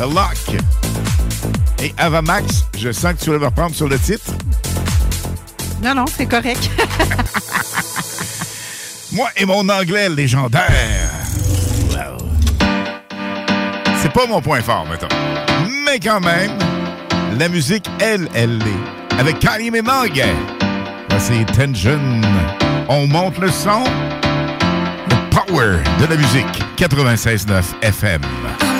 Lock 0.00 0.60
et 1.82 1.94
Avamax. 1.96 2.66
Je 2.76 2.92
sens 2.92 3.14
que 3.14 3.20
tu 3.20 3.26
voulais 3.26 3.38
me 3.38 3.46
reprendre 3.46 3.74
sur 3.74 3.88
le 3.88 3.98
titre. 3.98 4.32
Non, 5.82 5.94
non, 5.94 6.04
c'est 6.06 6.26
correct. 6.26 6.70
Moi 9.12 9.30
et 9.36 9.46
mon 9.46 9.66
anglais 9.70 10.10
légendaire. 10.10 10.70
Wow. 11.90 12.18
C'est 14.02 14.12
pas 14.12 14.26
mon 14.26 14.42
point 14.42 14.60
fort, 14.60 14.84
mettons. 14.90 15.08
Mais 15.86 15.98
quand 15.98 16.20
même, 16.20 16.52
la 17.38 17.48
musique, 17.48 17.88
elle, 17.98 18.28
elle 18.34 18.58
l'est. 18.58 19.18
Avec 19.18 19.38
Karim 19.38 19.74
et 19.74 19.82
Mag. 19.82 20.22
Voici 21.08 21.46
Tension. 21.46 21.98
On 22.90 23.06
monte 23.06 23.38
le 23.38 23.50
son. 23.50 23.84
Le 25.08 25.16
power 25.30 25.78
de 25.98 26.06
la 26.06 26.16
musique. 26.16 26.65
96.9 26.76 27.74
FM. 27.82 28.75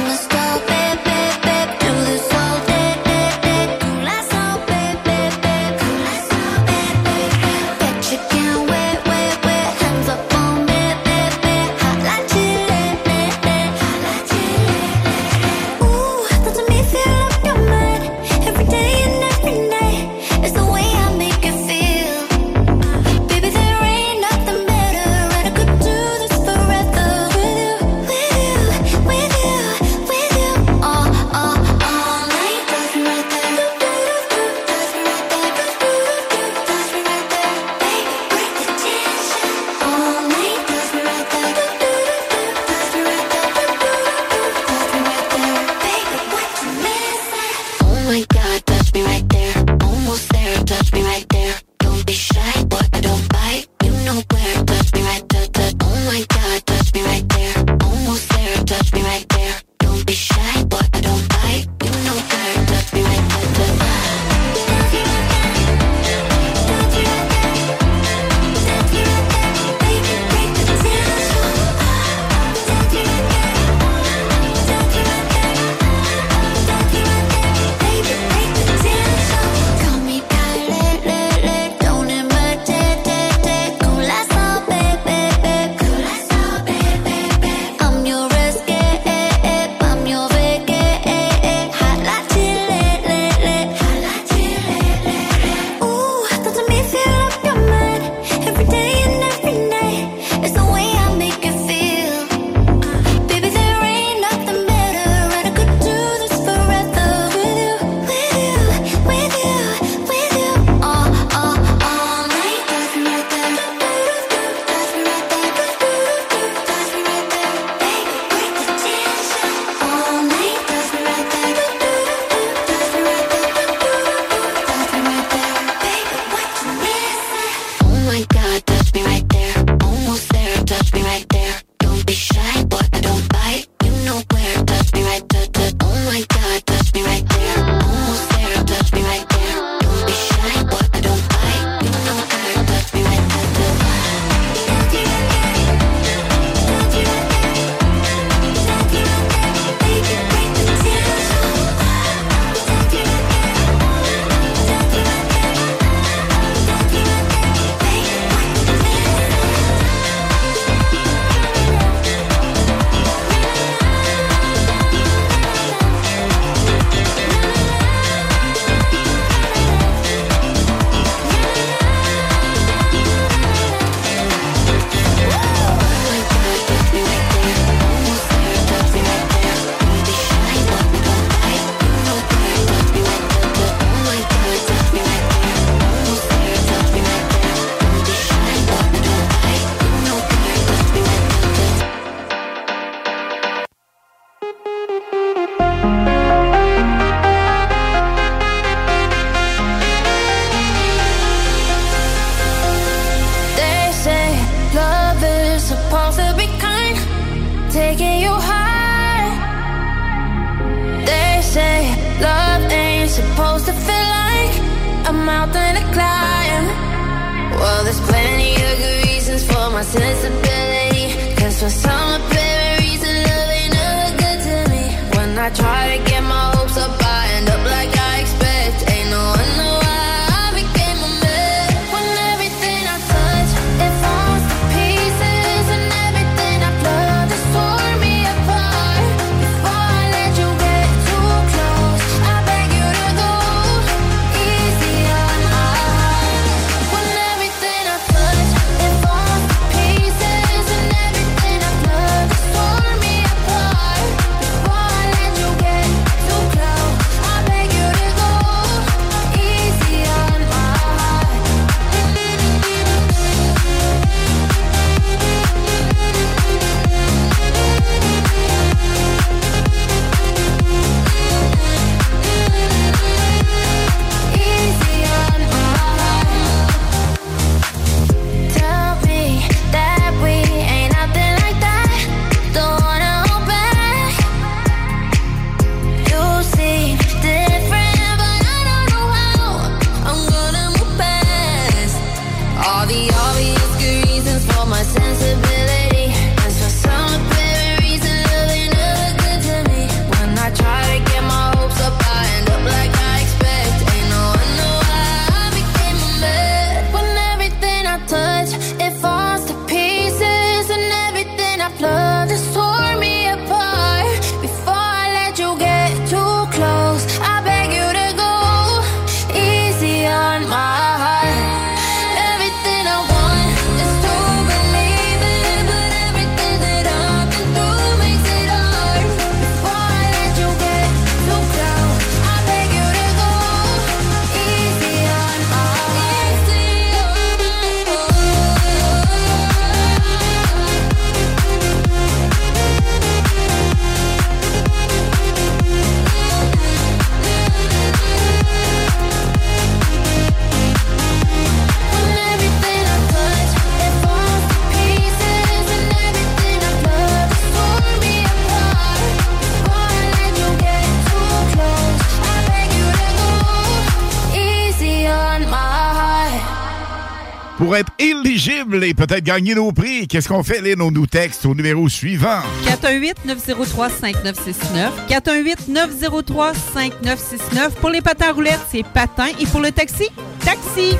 et 368.26 368.94
peut-être 368.94 369.22
gagner 369.22 369.54
nos 369.54 369.70
prix. 369.70 370.08
Qu'est-ce 370.08 370.26
qu'on 370.28 370.42
fait, 370.42 370.60
Lynn? 370.60 370.82
On 370.82 370.90
nous 370.90 371.06
texte 371.06 371.46
au 371.46 371.54
numéro 371.54 371.88
suivant. 371.88 372.40
418-903-5969. 372.64 374.90
418-903-5969. 375.08 377.70
Pour 377.80 377.90
les 377.90 378.00
patins 378.00 378.32
roulettes, 378.32 378.58
c'est 378.70 378.84
patin. 378.84 379.28
Et 379.38 379.46
pour 379.46 379.60
le 379.60 379.70
taxi, 379.70 380.08
taxi. 380.44 380.96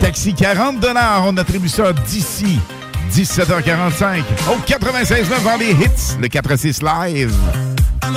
Taxi 0.00 0.34
40 0.34 0.84
On 1.24 1.36
attribue 1.36 1.68
ça 1.68 1.92
d'ici 1.92 2.58
17h45 3.12 4.24
au 4.50 4.56
96.9 4.66 5.44
dans 5.44 5.56
les 5.58 5.70
hits, 5.70 6.16
le 6.20 6.26
4-6 6.28 6.82
live. 6.82 7.32
I'm 8.02 8.16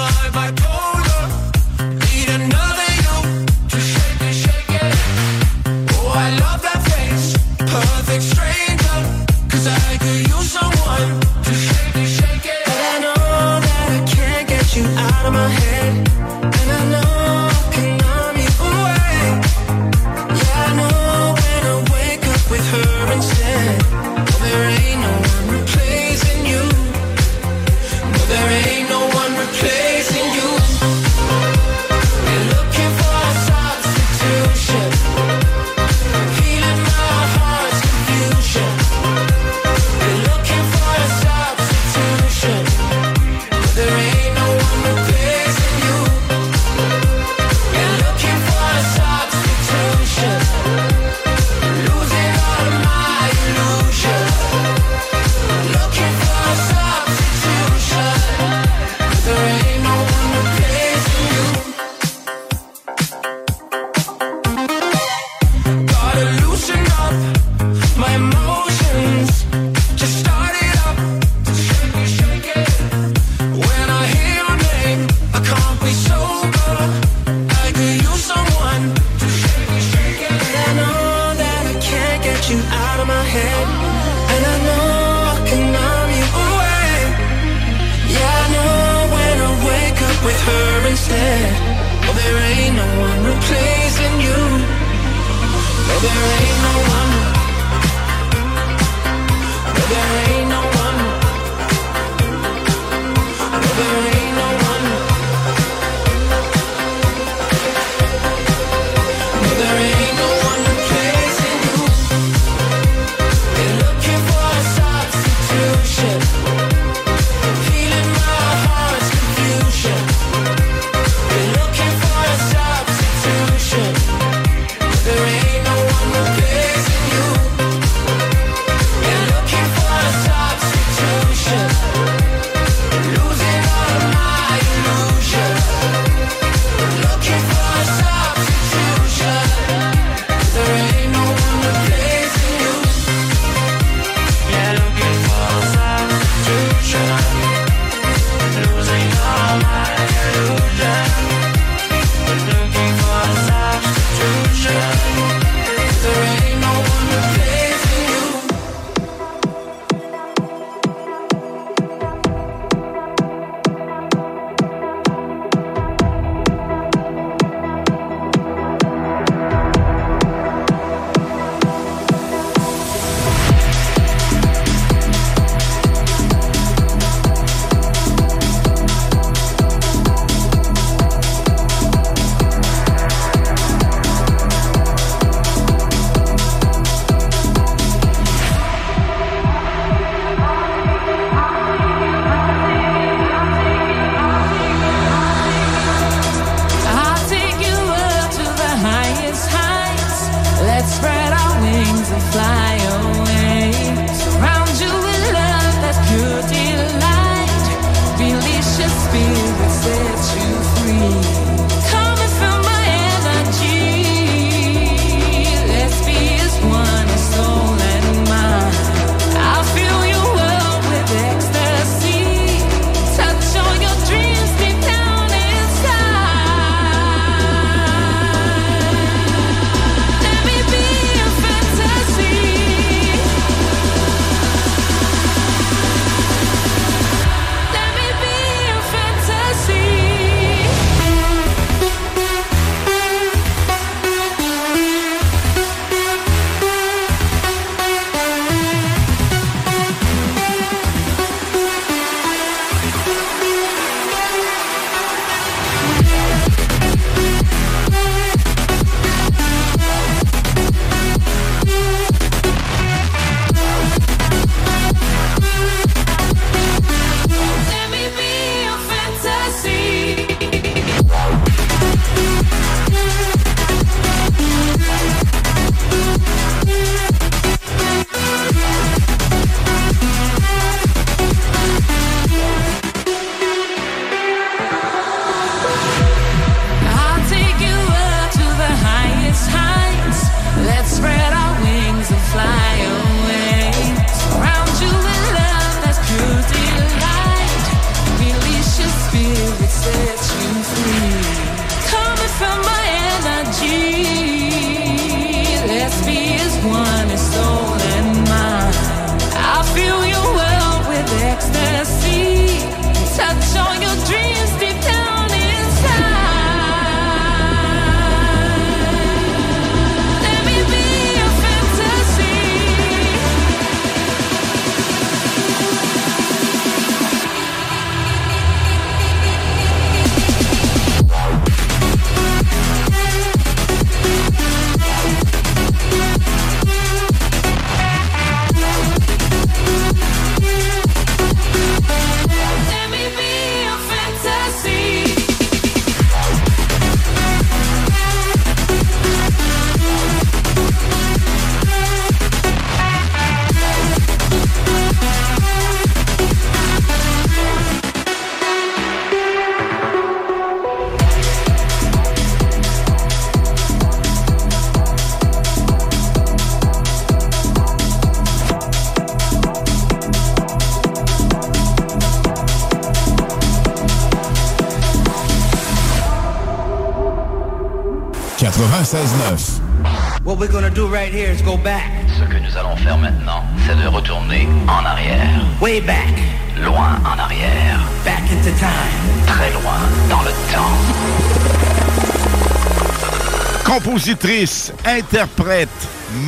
Compositrice, 394.06 394.72
interprète, 394.86 395.68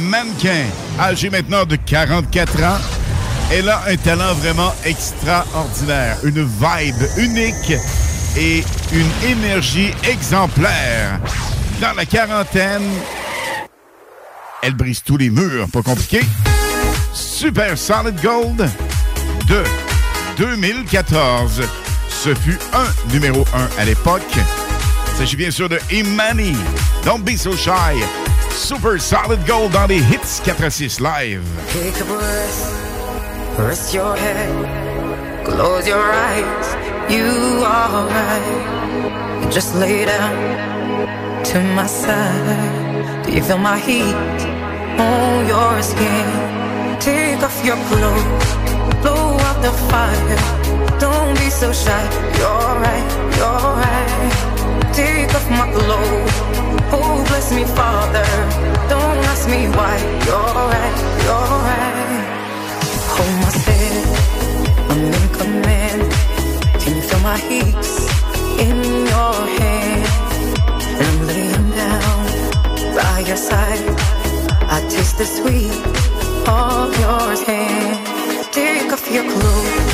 mannequin, 0.09 0.65
âgée 0.99 1.29
maintenant 1.29 1.63
de 1.63 1.75
44 1.75 2.63
ans. 2.63 2.79
Elle 3.51 3.69
a 3.69 3.83
un 3.87 3.95
talent 3.97 4.33
vraiment 4.33 4.73
extraordinaire, 4.83 6.17
une 6.23 6.43
vibe 6.43 7.03
unique 7.17 7.73
et 8.35 8.63
une 8.91 9.29
énergie 9.29 9.91
exemplaire. 10.09 11.19
Dans 11.79 11.93
la 11.93 12.07
quarantaine, 12.07 12.89
elle 14.63 14.73
brise 14.73 15.03
tous 15.03 15.17
les 15.17 15.29
murs, 15.29 15.67
pas 15.71 15.83
compliqué. 15.83 16.21
Super 17.13 17.77
Solid 17.77 18.19
Gold 18.23 18.67
de 19.47 19.63
2014. 20.39 21.61
Ce 22.09 22.33
fut 22.33 22.57
un 22.73 23.13
numéro 23.13 23.45
un 23.53 23.69
à 23.79 23.85
l'époque. 23.85 24.23
S'agit 25.17 25.35
bien 25.35 25.49
sûr 25.49 25.67
de 25.67 25.79
Imani. 25.91 26.55
Don't 27.03 27.23
be 27.23 27.35
so 27.35 27.55
shy. 27.55 27.97
Super 28.51 29.01
Solid 29.01 29.43
Gold 29.47 29.71
dans 29.71 29.87
les 29.87 29.97
hits 29.97 30.41
4 30.43 30.63
à 30.63 30.69
6 30.69 30.99
live. 30.99 31.41
Take 31.73 31.99
a 31.99 32.05
breath, 32.05 33.57
rest 33.57 33.95
your 33.95 34.15
head, 34.15 35.43
close 35.43 35.87
your 35.87 35.97
eyes. 35.97 36.75
You 37.09 37.63
are 37.65 38.05
right. 38.07 39.51
Just 39.51 39.73
lay 39.73 40.05
down 40.05 40.35
to 41.45 41.61
my 41.73 41.87
side. 41.87 43.23
Do 43.25 43.31
you 43.31 43.41
feel 43.41 43.57
my 43.57 43.79
heat 43.79 44.13
on 44.99 45.47
your 45.47 45.81
skin? 45.81 46.99
Take 46.99 47.41
off 47.41 47.65
your 47.65 47.77
clothes, 47.89 49.01
blow 49.01 49.35
out 49.39 49.63
the 49.63 49.71
fire. 49.89 50.99
Don't 50.99 51.33
be 51.39 51.49
so 51.49 51.73
shy. 51.73 52.03
You're 52.37 52.81
right, 52.85 53.35
you're 53.35 53.73
right. 53.81 54.56
Take 54.97 55.31
off 55.35 55.47
my 55.51 55.71
clothes. 55.71 56.37
Oh, 56.91 57.23
bless 57.27 57.53
me, 57.53 57.65
Father. 57.65 58.25
Don't 58.89 59.19
ask 59.31 59.47
me 59.47 59.67
why. 59.77 59.95
You're 60.25 60.53
right, 60.73 60.97
you're 61.23 61.53
right. 61.69 62.25
Hold 63.13 63.35
my 63.43 63.51
step, 63.61 64.05
I'm 64.89 65.01
in 65.19 65.27
command. 65.37 66.01
Can 66.81 66.95
you 66.95 67.03
feel 67.09 67.19
my 67.19 67.37
heat 67.37 67.85
in 68.65 68.77
your 69.13 69.37
hand? 69.59 70.03
And 70.97 71.05
I'm 71.11 71.27
laying 71.29 71.69
down 71.83 72.25
by 72.97 73.19
your 73.29 73.37
side. 73.37 73.85
I 74.65 74.77
taste 74.89 75.19
the 75.19 75.25
sweet 75.25 75.77
of 76.49 76.89
your 77.03 77.29
hand. 77.45 78.51
Take 78.51 78.91
off 78.91 79.05
your 79.11 79.25
clothes, 79.29 79.89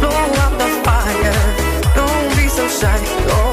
blow 0.00 0.20
out 0.42 0.54
the 0.60 0.68
fire. 0.84 1.38
Don't 1.96 2.28
be 2.36 2.46
so 2.48 2.68
shy. 2.68 3.00
You're 3.26 3.43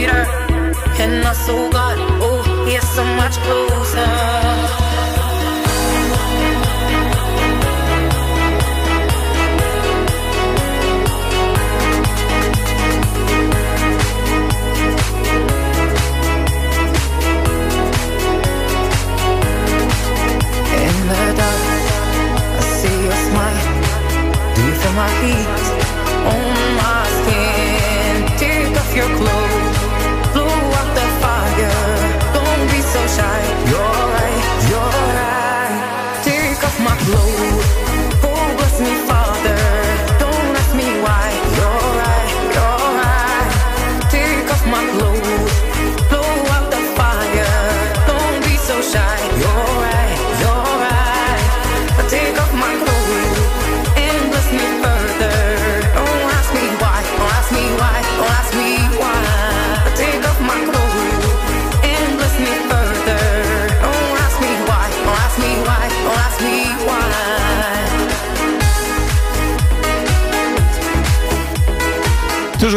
brighter. 0.00 0.26
And 1.00 1.22
my 1.22 1.32
soul 1.32 1.70
got, 1.70 1.96
oh, 2.20 2.66
yeah, 2.68 2.80
so 2.80 3.04
much 3.04 3.36
closer. 3.38 4.89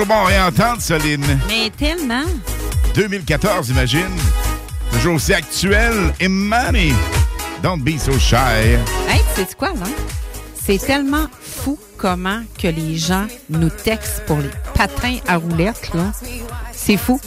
Toujours 0.03 0.17
bon 0.17 0.25
à 0.25 0.27
réentendre, 0.27 0.81
Soline. 0.81 1.39
Mais 1.47 1.69
tellement. 1.69 2.25
2014, 2.93 3.69
imagine. 3.69 4.01
Toujours 4.91 5.15
aussi 5.15 5.33
actuel. 5.33 5.93
Imani. 6.19 6.91
Don't 7.61 7.81
be 7.81 7.97
so 7.97 8.11
shy. 8.19 8.75
Hey, 9.07 9.21
c'est 9.33 9.55
quoi, 9.55 9.69
là? 9.69 9.85
C'est 10.61 10.77
tellement 10.77 11.27
fou 11.41 11.79
comment 11.97 12.41
que 12.61 12.67
les 12.67 12.97
gens 12.97 13.27
nous 13.49 13.69
textent 13.69 14.25
pour 14.25 14.39
les 14.39 14.49
patins 14.73 15.19
à 15.25 15.37
roulettes, 15.37 15.91
là. 15.93 16.11
C'est 16.73 16.97
fou. 16.97 17.21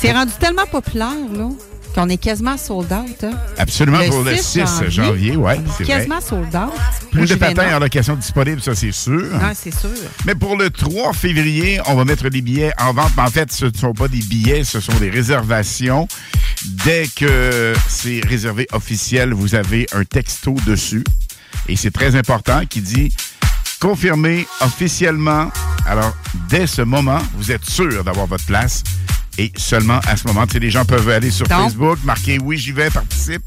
C'est 0.00 0.10
rendu 0.10 0.32
tellement 0.40 0.66
populaire, 0.66 1.14
là, 1.32 1.48
qu'on 1.94 2.08
est 2.08 2.16
quasiment 2.16 2.56
sold 2.56 2.92
out. 2.92 3.22
hein. 3.22 3.34
Absolument 3.56 4.00
pour 4.08 4.22
le 4.24 4.36
6 4.36 4.64
janvier, 4.88 5.36
vrai. 5.36 5.60
Quasiment 5.86 6.20
sold 6.20 6.56
out. 6.56 6.72
Plus 7.14 7.28
de 7.28 7.34
patins 7.36 7.70
non. 7.70 7.76
en 7.76 7.78
location 7.78 8.16
disponible, 8.16 8.60
ça 8.60 8.74
c'est 8.74 8.92
sûr. 8.92 9.32
Ouais, 9.32 9.54
c'est 9.54 9.72
sûr. 9.72 9.90
Mais 10.26 10.34
pour 10.34 10.56
le 10.56 10.70
3 10.70 11.12
février, 11.12 11.80
on 11.86 11.94
va 11.94 12.04
mettre 12.04 12.28
des 12.28 12.40
billets 12.40 12.72
en 12.78 12.92
vente. 12.92 13.12
Mais 13.16 13.22
en 13.22 13.30
fait, 13.30 13.52
ce 13.52 13.66
ne 13.66 13.72
sont 13.72 13.92
pas 13.92 14.08
des 14.08 14.18
billets, 14.18 14.64
ce 14.64 14.80
sont 14.80 14.94
des 14.94 15.10
réservations. 15.10 16.08
Dès 16.84 17.08
que 17.14 17.74
c'est 17.88 18.20
réservé 18.26 18.66
officiel, 18.72 19.32
vous 19.32 19.54
avez 19.54 19.86
un 19.92 20.04
texto 20.04 20.56
dessus. 20.66 21.04
Et 21.68 21.76
c'est 21.76 21.92
très 21.92 22.16
important 22.16 22.66
qui 22.66 22.80
dit 22.80 23.12
confirmé 23.80 24.46
officiellement. 24.60 25.50
Alors, 25.86 26.16
dès 26.48 26.66
ce 26.66 26.82
moment, 26.82 27.20
vous 27.34 27.52
êtes 27.52 27.64
sûr 27.64 28.02
d'avoir 28.02 28.26
votre 28.26 28.44
place. 28.46 28.82
Et 29.38 29.52
seulement 29.56 30.00
à 30.06 30.16
ce 30.16 30.26
moment, 30.28 30.46
tu 30.46 30.52
sais, 30.54 30.58
les 30.60 30.70
gens 30.70 30.84
peuvent 30.84 31.08
aller 31.08 31.30
sur 31.30 31.46
Donc- 31.48 31.64
Facebook, 31.64 31.98
marquer 32.04 32.38
oui, 32.42 32.56
j'y 32.56 32.72
vais, 32.72 32.88
participe. 32.90 33.42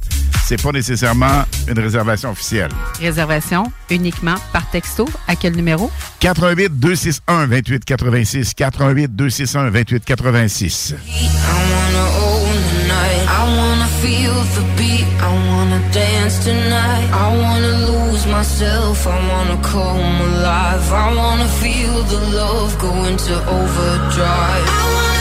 C'est 0.45 0.61
pas 0.61 0.71
nécessairement 0.71 1.43
une 1.67 1.79
réservation 1.79 2.31
officielle. 2.31 2.69
Réservation 2.99 3.71
uniquement 3.89 4.35
par 4.53 4.69
texto. 4.69 5.07
À 5.27 5.35
quel 5.35 5.55
numéro? 5.55 5.89
88 6.19 6.69
261 6.79 7.47
28 7.47 7.85
86 7.85 8.53
88 8.53 9.15
261 9.15 9.69
28 9.69 10.05
86. 10.05 10.93
I 10.93 11.27
wanna 11.71 12.05
own 12.23 12.53
the 12.53 12.87
night. 12.87 13.27
I 13.27 13.57
wanna 13.57 13.87
feel 14.01 14.33
the 14.55 14.63
beat. 14.77 15.05
I 15.19 15.49
wanna 15.49 15.79
dance 15.93 16.39
tonight. 16.43 17.07
I 17.13 17.27
wanna 17.35 17.87
lose 17.87 18.25
myself. 18.27 19.05
I 19.05 19.19
wanna 19.29 19.57
come 19.61 20.21
alive. 20.21 20.91
I 20.93 21.13
wanna 21.15 21.47
feel 21.61 22.03
the 22.03 22.19
love 22.35 22.77
go 22.79 22.91
into 23.05 23.33
overdrive. 23.49 25.16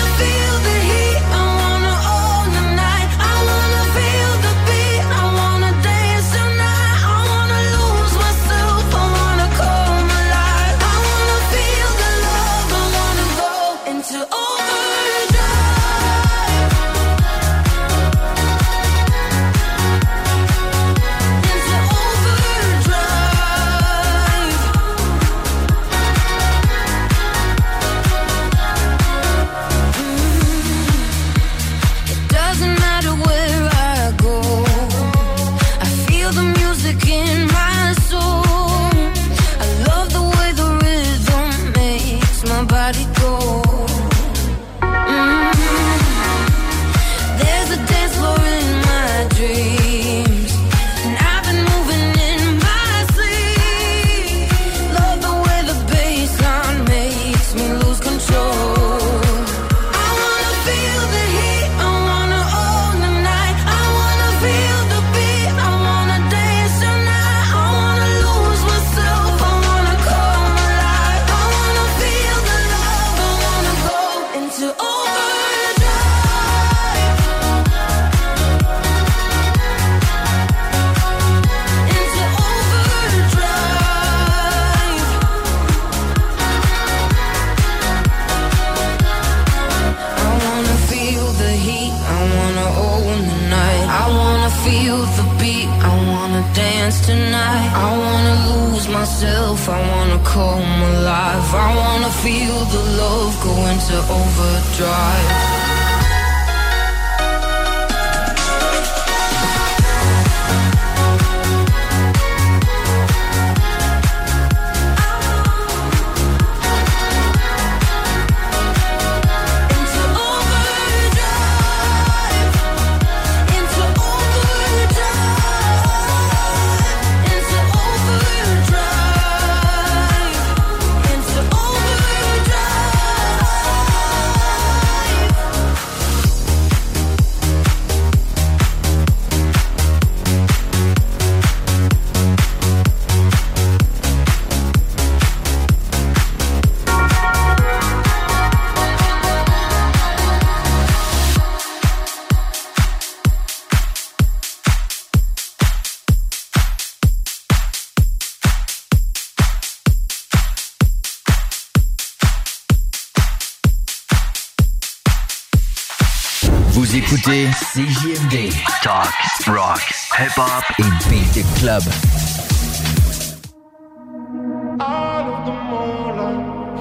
Rock, 170.37 170.65
hip-hop 170.65 170.65
et 170.79 171.35
beat 171.35 171.47
club. 171.59 171.83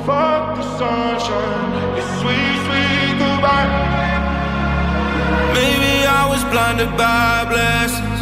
Fuck 0.06 0.56
the 0.56 0.64
sunshine. 0.78 1.98
It's 1.98 2.12
sweet, 2.22 2.58
sweet 2.66 3.18
goodbye. 3.18 3.70
Maybe 5.54 6.06
I 6.06 6.28
was 6.30 6.44
blinded 6.52 6.92
by 6.98 7.46
blessings, 7.50 8.20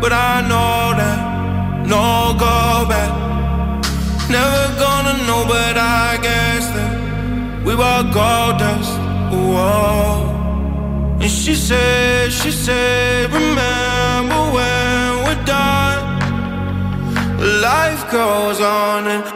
but 0.00 0.12
I 0.12 0.42
know 0.42 0.94
that 1.00 1.18
no 1.86 2.34
go 2.38 2.86
back. 2.88 3.12
Never 4.28 4.64
gonna 4.78 5.16
know, 5.26 5.44
but 5.48 5.76
I 5.78 6.18
guess 6.20 6.66
that 6.76 7.64
we 7.64 7.74
were 7.74 8.02
gold 8.12 8.58
dust. 8.58 8.92
Whoa. 9.32 10.34
And 11.20 11.30
she 11.30 11.54
said, 11.54 12.30
she 12.32 12.50
said, 12.50 13.32
remember 13.32 13.75
goes 18.16 18.62
on 18.62 19.06
and 19.08 19.35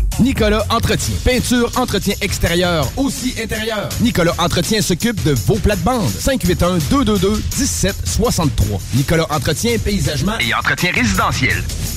Nicolas 0.21 0.63
Entretien. 0.69 1.15
Peinture, 1.25 1.69
entretien 1.77 2.13
extérieur, 2.21 2.87
aussi 2.95 3.33
intérieur. 3.41 3.89
Nicolas 4.01 4.35
Entretien 4.37 4.79
s'occupe 4.81 5.23
de 5.23 5.31
vos 5.31 5.55
plates-bandes. 5.55 6.11
581-222-1763. 6.11 8.79
Nicolas 8.93 9.25
Entretien, 9.31 9.79
paysagement 9.79 10.37
Et 10.39 10.53
entretien 10.53 10.91
résidentiel. 10.93 11.63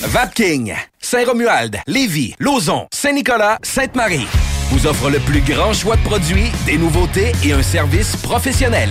Vapking, 0.00 0.74
Saint-Romuald, 1.00 1.80
Lévis, 1.86 2.34
Lauson, 2.38 2.86
Saint-Nicolas, 2.92 3.58
Sainte-Marie 3.62 4.26
vous 4.70 4.86
offre 4.86 5.08
le 5.08 5.18
plus 5.20 5.40
grand 5.40 5.72
choix 5.72 5.96
de 5.96 6.02
produits, 6.02 6.52
des 6.66 6.76
nouveautés 6.76 7.32
et 7.42 7.52
un 7.52 7.62
service 7.62 8.16
professionnel. 8.16 8.90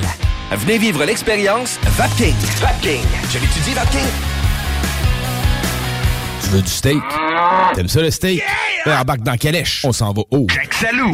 Venez 0.52 0.78
vivre 0.80 1.06
l'expérience 1.06 1.80
Vapking. 1.84 2.34
Vapking. 2.60 3.02
Je 3.32 3.38
l'étudie, 3.38 3.74
Vapking. 3.76 4.00
Tu 6.44 6.50
veux 6.50 6.62
du 6.62 6.72
steak? 6.72 7.02
T'aimes 7.76 7.88
ça 7.88 8.02
le 8.02 8.10
steak? 8.10 8.44
Yeah! 8.86 9.02
Embarque 9.02 9.22
dans 9.22 9.38
Calèche. 9.38 9.84
On 9.86 9.92
s'en 9.92 10.14
va 10.14 10.24
haut. 10.32 10.48
Jack 10.50 10.74
Salou. 10.74 11.14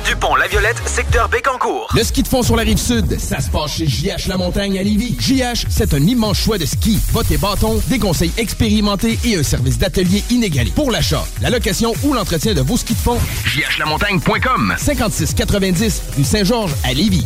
du 0.05 0.15
pont 0.15 0.35
La 0.35 0.47
Violette, 0.47 0.81
secteur 0.85 1.29
Bécancourt. 1.29 1.87
Le 1.95 2.03
ski 2.03 2.23
de 2.23 2.27
fond 2.27 2.41
sur 2.43 2.55
la 2.55 2.63
rive 2.63 2.77
sud, 2.77 3.19
ça 3.19 3.39
se 3.39 3.49
passe 3.49 3.77
chez 3.77 3.87
JH 3.87 4.27
La 4.27 4.37
Montagne 4.37 4.77
à 4.79 4.83
Lévis. 4.83 5.15
JH, 5.19 5.65
c'est 5.69 5.93
un 5.93 6.01
immense 6.01 6.39
choix 6.39 6.57
de 6.57 6.65
ski, 6.65 6.99
bottes 7.11 7.31
et 7.31 7.37
bâtons, 7.37 7.81
des 7.87 7.99
conseils 7.99 8.31
expérimentés 8.37 9.19
et 9.25 9.37
un 9.37 9.43
service 9.43 9.77
d'atelier 9.77 10.23
inégalé. 10.29 10.71
Pour 10.71 10.91
l'achat, 10.91 11.25
la 11.41 11.49
location 11.49 11.93
ou 12.03 12.13
l'entretien 12.13 12.53
de 12.53 12.61
vos 12.61 12.77
skis 12.77 12.93
de 12.93 12.99
fond, 12.99 13.19
jhlamontagne.com 13.45 14.75
5690 14.77 16.01
rue 16.17 16.23
Saint-Georges 16.23 16.73
à 16.83 16.93
Lévis. 16.93 17.25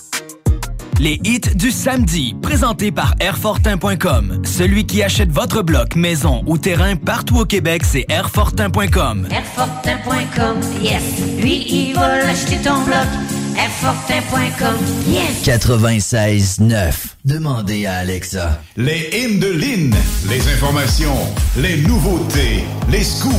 Les 1.01 1.19
hits 1.23 1.55
du 1.55 1.71
samedi, 1.71 2.35
présentés 2.43 2.91
par 2.91 3.15
Airfortin.com. 3.19 4.43
Celui 4.45 4.85
qui 4.85 5.01
achète 5.01 5.31
votre 5.31 5.63
bloc, 5.63 5.95
maison 5.95 6.43
ou 6.45 6.59
terrain 6.59 6.95
partout 6.95 7.39
au 7.39 7.45
Québec, 7.45 7.81
c'est 7.83 8.05
Airfortin.com. 8.07 9.27
Airfortin.com, 9.31 10.57
yes. 10.79 11.01
Lui, 11.39 11.65
il 11.67 11.95
va 11.95 12.19
l'acheter 12.19 12.57
ton 12.57 12.83
bloc. 12.83 13.40
Airfortin.com, 13.57 14.75
yes. 15.07 15.43
96.9. 15.43 16.93
Demandez 17.25 17.85
à 17.85 17.95
Alexa. 17.97 18.61
Les 18.77 19.09
hymnes 19.13 19.39
de 19.39 19.47
Lynn, 19.47 19.93
les 20.29 20.47
informations, 20.53 21.17
les 21.57 21.77
nouveautés, 21.81 22.63
les 22.89 23.03
scoops, 23.03 23.33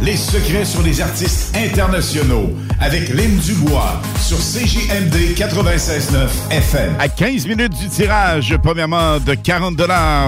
les 0.00 0.16
secrets 0.16 0.64
sur 0.64 0.82
les 0.82 1.00
artistes 1.00 1.56
internationaux 1.56 2.50
avec 2.80 3.08
Lynn 3.10 3.36
Dubois 3.38 4.00
sur 4.20 4.38
CJMD 4.38 5.34
96.9 5.36 6.28
FM. 6.50 6.94
À 6.98 7.08
15 7.08 7.46
minutes 7.46 7.78
du 7.78 7.88
tirage, 7.88 8.56
premièrement, 8.62 9.18
de 9.20 9.34
40 9.34 9.76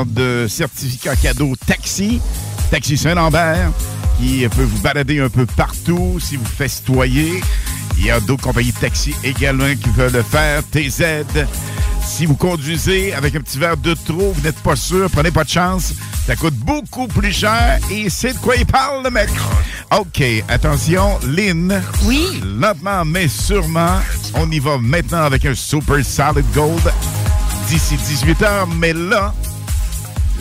de 0.07 0.47
certificat 0.49 1.17
cadeau 1.17 1.55
taxi, 1.67 2.21
Taxi 2.71 2.97
Saint-Lambert, 2.97 3.71
qui 4.19 4.47
peut 4.49 4.63
vous 4.63 4.81
balader 4.81 5.21
un 5.21 5.29
peu 5.29 5.47
partout 5.47 6.19
si 6.21 6.37
vous 6.37 6.45
festoyez. 6.45 7.41
Il 7.99 8.07
y 8.07 8.11
a 8.11 8.21
d'autres 8.21 8.43
compagnies 8.43 8.73
de 8.73 8.79
taxi 8.79 9.15
également 9.25 9.75
qui 9.75 9.91
veulent 9.91 10.13
le 10.13 10.23
faire. 10.23 10.63
TZ. 10.71 11.05
Si 12.05 12.27
vous 12.27 12.37
conduisez 12.37 13.15
avec 13.15 13.35
un 13.35 13.41
petit 13.41 13.59
verre 13.59 13.77
de 13.77 13.95
trop, 13.95 14.33
vous 14.33 14.43
n'êtes 14.43 14.59
pas 14.61 14.77
sûr, 14.77 15.11
prenez 15.11 15.31
pas 15.31 15.45
de 15.45 15.49
chance. 15.49 15.95
Ça 16.27 16.37
coûte 16.37 16.55
beaucoup 16.55 17.09
plus 17.09 17.33
cher 17.33 17.79
et 17.91 18.09
c'est 18.11 18.35
de 18.35 18.39
quoi 18.39 18.57
il 18.57 18.67
parle, 18.67 19.03
le 19.03 19.11
mec. 19.11 19.31
OK, 19.91 20.23
attention, 20.49 21.19
Lynn. 21.27 21.83
Oui? 22.05 22.41
Lentement, 22.45 23.05
mais 23.05 23.27
sûrement, 23.29 23.99
on 24.35 24.51
y 24.51 24.59
va 24.59 24.79
maintenant 24.79 25.25
avec 25.25 25.45
un 25.47 25.55
Super 25.55 26.05
Solid 26.05 26.45
Gold 26.55 26.93
d'ici 27.69 27.97
18 27.97 28.43
heures. 28.43 28.67
Mais 28.67 28.93
là, 28.93 29.35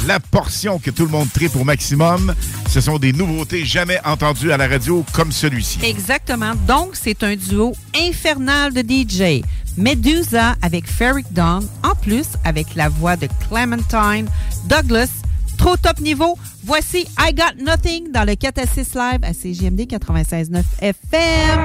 la 0.07 0.19
portion 0.19 0.79
que 0.79 0.91
tout 0.91 1.05
le 1.05 1.11
monde 1.11 1.27
tripe 1.33 1.55
au 1.55 1.63
maximum, 1.63 2.33
ce 2.69 2.81
sont 2.81 2.99
des 2.99 3.13
nouveautés 3.13 3.65
jamais 3.65 3.99
entendues 4.05 4.51
à 4.51 4.57
la 4.57 4.67
radio 4.67 5.05
comme 5.13 5.31
celui-ci. 5.31 5.79
Exactement. 5.83 6.53
Donc, 6.67 6.91
c'est 6.93 7.23
un 7.23 7.35
duo 7.35 7.73
infernal 7.95 8.73
de 8.73 8.81
DJ. 8.81 9.43
Medusa 9.77 10.55
avec 10.61 10.87
Ferric 10.87 11.31
Dawn, 11.31 11.67
en 11.83 11.95
plus 11.95 12.27
avec 12.43 12.75
la 12.75 12.89
voix 12.89 13.15
de 13.15 13.27
Clementine 13.47 14.27
Douglas. 14.65 15.09
Trop 15.57 15.77
top 15.77 15.99
niveau. 15.99 16.37
Voici 16.65 17.07
I 17.19 17.33
Got 17.33 17.63
Nothing 17.63 18.11
dans 18.11 18.25
le 18.25 18.35
4 18.35 18.59
à 18.59 18.65
6 18.65 18.95
live 18.95 19.19
à 19.23 19.33
CGMD 19.33 19.81
96.9 19.81 20.63
FM. 20.81 21.59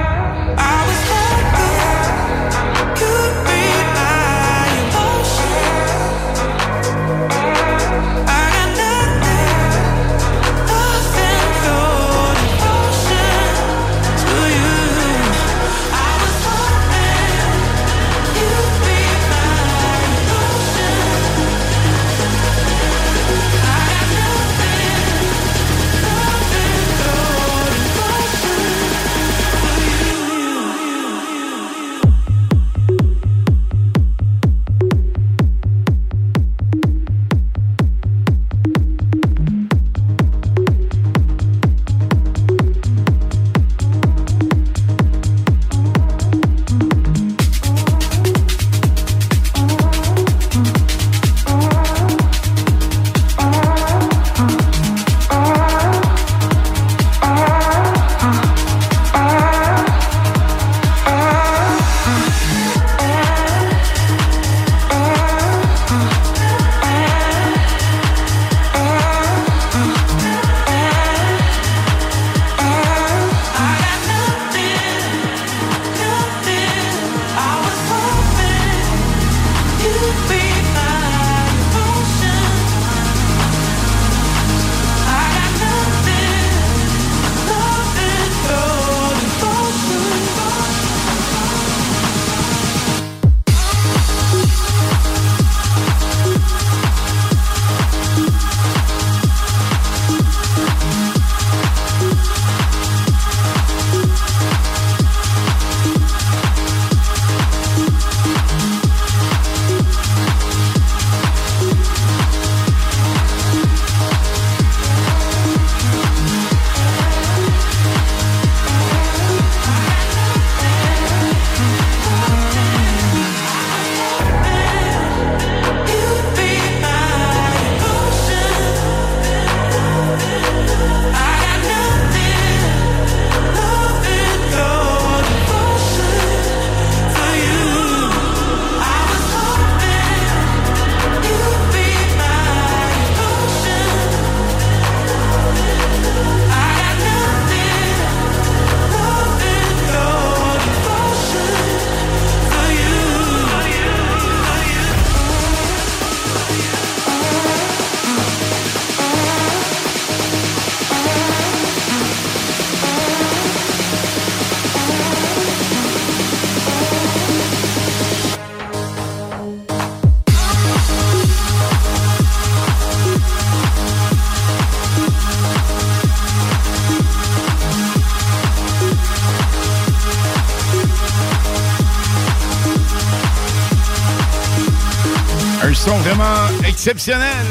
Exceptionnel. 186.79 187.45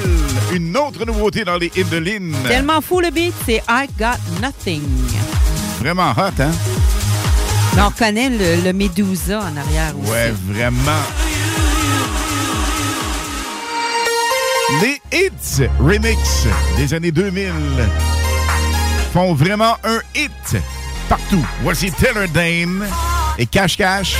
Une 0.54 0.74
autre 0.74 1.04
nouveauté 1.04 1.44
dans 1.44 1.58
les 1.58 1.70
Indolines. 1.76 2.34
Tellement 2.46 2.80
fou 2.80 3.00
le 3.00 3.10
beat, 3.10 3.34
c'est 3.44 3.62
I 3.68 3.86
Got 3.98 4.16
Nothing. 4.40 4.80
Vraiment 5.80 6.12
hot, 6.12 6.40
hein? 6.40 6.50
Mais 7.76 7.82
on 7.82 7.88
reconnaît 7.88 8.30
le, 8.30 8.62
le 8.64 8.72
Medusa 8.72 9.40
en 9.40 9.54
arrière 9.54 9.92
aussi. 10.00 10.10
Ouais, 10.10 10.32
vraiment. 10.46 11.02
Les 14.80 14.98
hits 15.12 15.68
remix 15.78 16.46
des 16.78 16.94
années 16.94 17.12
2000 17.12 17.52
font 19.12 19.34
vraiment 19.34 19.76
un 19.84 19.98
hit 20.14 20.56
partout. 21.06 21.44
Voici 21.62 21.92
Taylor 21.92 22.28
Dane 22.28 22.86
et 23.36 23.44
Cash 23.44 23.76
Cash. 23.76 24.16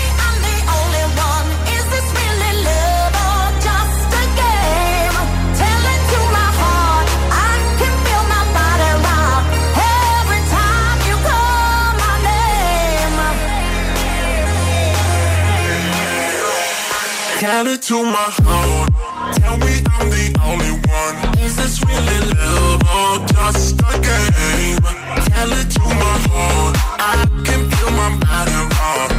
Tell 17.39 17.69
it 17.69 17.83
to 17.83 18.03
my 18.03 18.31
heart. 18.43 18.91
Tell 19.37 19.57
me 19.59 19.79
I'm 19.95 20.11
the 20.11 20.35
only 20.43 20.73
one. 20.91 21.39
Is 21.39 21.55
this 21.55 21.79
really 21.87 22.35
love 22.35 22.83
or 22.83 23.25
just 23.29 23.79
a 23.79 23.95
game? 24.03 24.83
Tell 25.31 25.53
it 25.53 25.71
to 25.71 25.85
my 25.87 26.17
heart. 26.35 26.75
I 26.99 27.15
can 27.47 27.71
feel 27.71 27.91
my 27.95 28.11
body 28.19 28.59
rock 28.75 29.13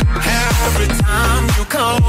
every 0.68 0.88
time 1.00 1.48
you 1.58 1.64
call 1.64 2.09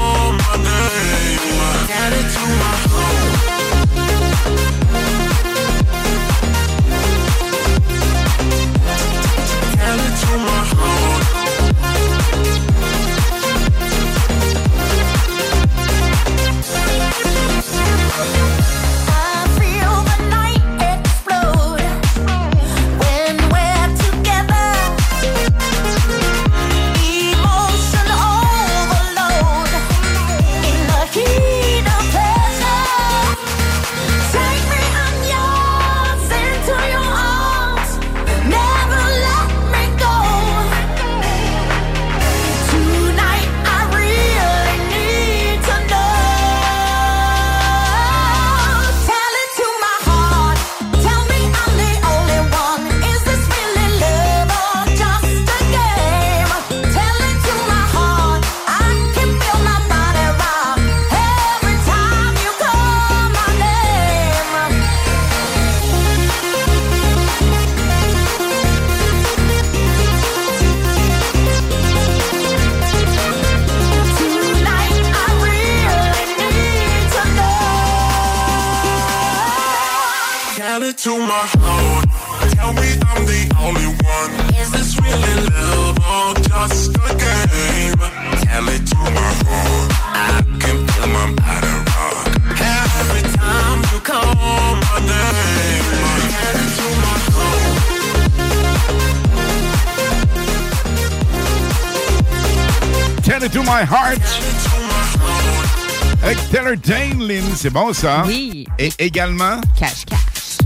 Dane, 106.75 107.19
Lynn, 107.27 107.43
c'est 107.55 107.69
bon 107.69 107.93
ça? 107.93 108.23
Oui. 108.25 108.65
Et 108.79 108.91
également 108.99 109.59
Cash 109.77 110.05
Cash. 110.05 110.57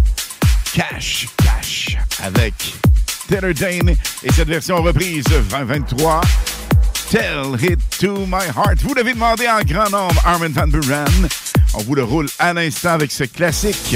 Cash 0.73 1.27
Cash 1.37 1.97
avec 2.23 2.53
Taylor 3.29 3.53
Dane 3.53 3.89
et 4.23 4.31
cette 4.33 4.47
version 4.47 4.81
reprise 4.81 5.23
2023. 5.25 6.21
Tell 7.09 7.55
it 7.61 7.79
to 7.99 8.25
my 8.25 8.45
heart. 8.55 8.81
Vous 8.81 8.93
l'avez 8.93 9.13
demandé 9.13 9.47
en 9.47 9.61
grand 9.63 9.89
nombre, 9.89 10.21
Armin 10.25 10.49
Van 10.49 10.67
Buren. 10.67 11.27
On 11.73 11.83
vous 11.83 11.95
le 11.95 12.03
roule 12.03 12.27
à 12.39 12.53
l'instant 12.53 12.91
avec 12.93 13.11
ce 13.11 13.23
classique. 13.25 13.95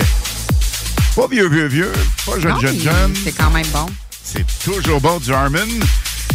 Pas 1.16 1.28
vieux, 1.28 1.50
vieux, 1.50 1.68
vieux. 1.68 1.94
Pas 2.26 2.40
jeune, 2.40 2.52
Non, 2.52 2.60
jeune, 2.60 2.80
jeune. 2.80 3.14
C'est 3.24 3.32
quand 3.36 3.50
même 3.52 3.68
bon. 3.74 3.88
C'est 4.24 4.46
toujours 4.64 5.02
bon 5.02 5.18
du 5.18 5.34
Armin. 5.34 5.66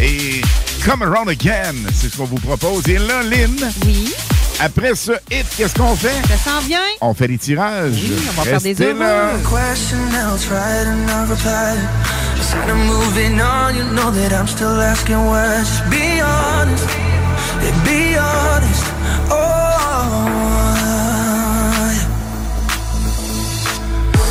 Et 0.00 0.40
Come 0.84 1.02
Around 1.02 1.28
Again, 1.28 1.74
c'est 1.94 2.12
ce 2.12 2.16
qu'on 2.16 2.24
vous 2.24 2.40
propose. 2.40 2.86
Et 2.88 2.98
là, 2.98 3.22
Lynn. 3.22 3.72
Oui. 3.86 4.12
Après 4.60 4.94
ce 4.94 5.12
hit, 5.30 5.46
qu'est-ce 5.56 5.74
qu'on 5.74 5.94
fait? 5.96 6.14
Ça 6.28 6.36
s'en 6.50 6.60
vient. 6.60 6.78
On 7.00 7.12
fait 7.12 7.26
les 7.26 7.38
tirages. 7.38 7.92
Oui, 7.92 8.16
on 8.30 8.32
va 8.32 8.42
faire 8.44 8.60
des 8.60 8.68
Restez 8.70 8.94
là. 8.94 9.30
heureux. 9.32 9.38
question 9.42 9.98
else 10.14 10.46
right 10.48 10.86
and 10.86 11.10
I 11.10 11.26
replied 11.28 11.78
Instead 12.36 12.70
of 12.70 12.76
moving 12.76 13.40
on, 13.40 13.74
you 13.74 13.84
know 13.94 14.10
that 14.12 14.32
I'm 14.32 14.46
still 14.46 14.80
asking 14.80 15.16
why 15.26 15.58
Just 15.58 15.82
be 15.90 16.20
honest, 16.20 16.86
yeah, 17.62 17.84
be 17.84 18.16
honest 18.16 18.84
Oh 19.30 19.34
yeah. 21.90 22.06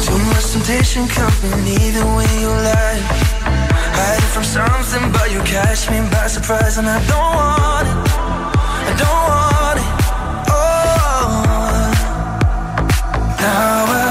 Too 0.06 0.18
much 0.32 0.46
temptation 0.54 1.08
company 1.10 1.76
even 1.88 2.06
when 2.16 2.30
you 2.40 2.48
lie 2.48 3.02
Hiding 3.98 4.30
from 4.34 4.44
something 4.44 5.12
but 5.12 5.32
you 5.32 5.42
catch 5.44 5.90
me 5.92 6.00
by 6.12 6.28
surprise 6.28 6.78
And 6.78 6.88
I 6.88 7.00
don't 7.08 7.36
want 7.36 7.88
it, 7.88 7.96
I 8.88 8.96
don't 8.98 9.28
want 9.30 9.48
it 9.50 9.53
now 13.44 14.03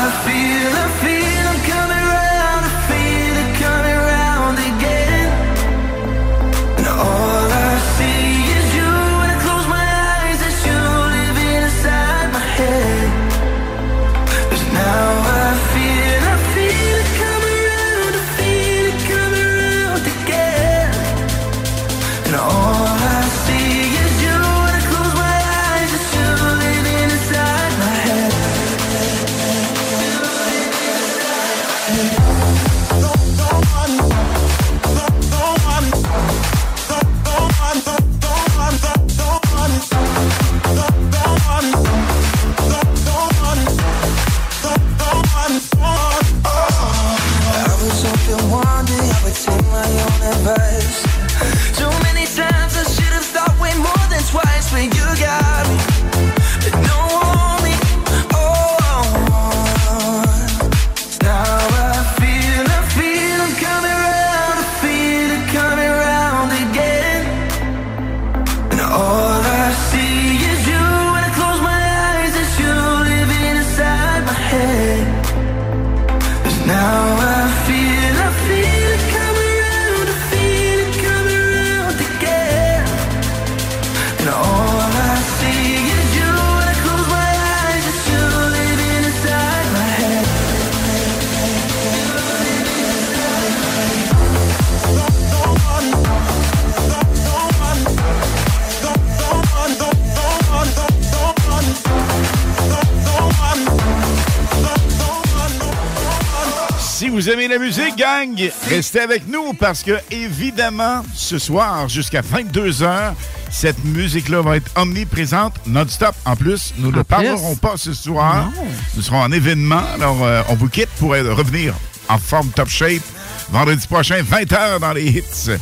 vous 107.22 107.30
aimez 107.30 107.46
la 107.46 107.58
musique, 107.58 107.96
gang? 107.96 108.36
Restez 108.68 108.98
avec 108.98 109.28
nous 109.28 109.52
parce 109.52 109.84
que, 109.84 109.92
évidemment, 110.10 111.04
ce 111.14 111.38
soir, 111.38 111.88
jusqu'à 111.88 112.20
22h, 112.20 113.12
cette 113.48 113.84
musique-là 113.84 114.42
va 114.42 114.56
être 114.56 114.68
omniprésente, 114.74 115.54
non-stop. 115.68 116.16
En 116.24 116.34
plus, 116.34 116.74
nous 116.78 116.90
ne 116.90 117.02
parlerons 117.02 117.54
pas 117.54 117.74
ce 117.76 117.92
soir. 117.92 118.50
Non. 118.56 118.66
Nous 118.96 119.02
serons 119.02 119.20
en 119.20 119.30
événement. 119.30 119.82
Alors, 119.94 120.24
euh, 120.24 120.42
on 120.48 120.56
vous 120.56 120.68
quitte 120.68 120.88
pour 120.98 121.14
euh, 121.14 121.32
revenir 121.32 121.74
en 122.08 122.18
forme 122.18 122.48
top 122.48 122.68
shape 122.68 123.02
vendredi 123.50 123.86
prochain, 123.86 124.20
20h 124.22 124.80
dans 124.80 124.92
les 124.92 125.04
hits 125.04 125.52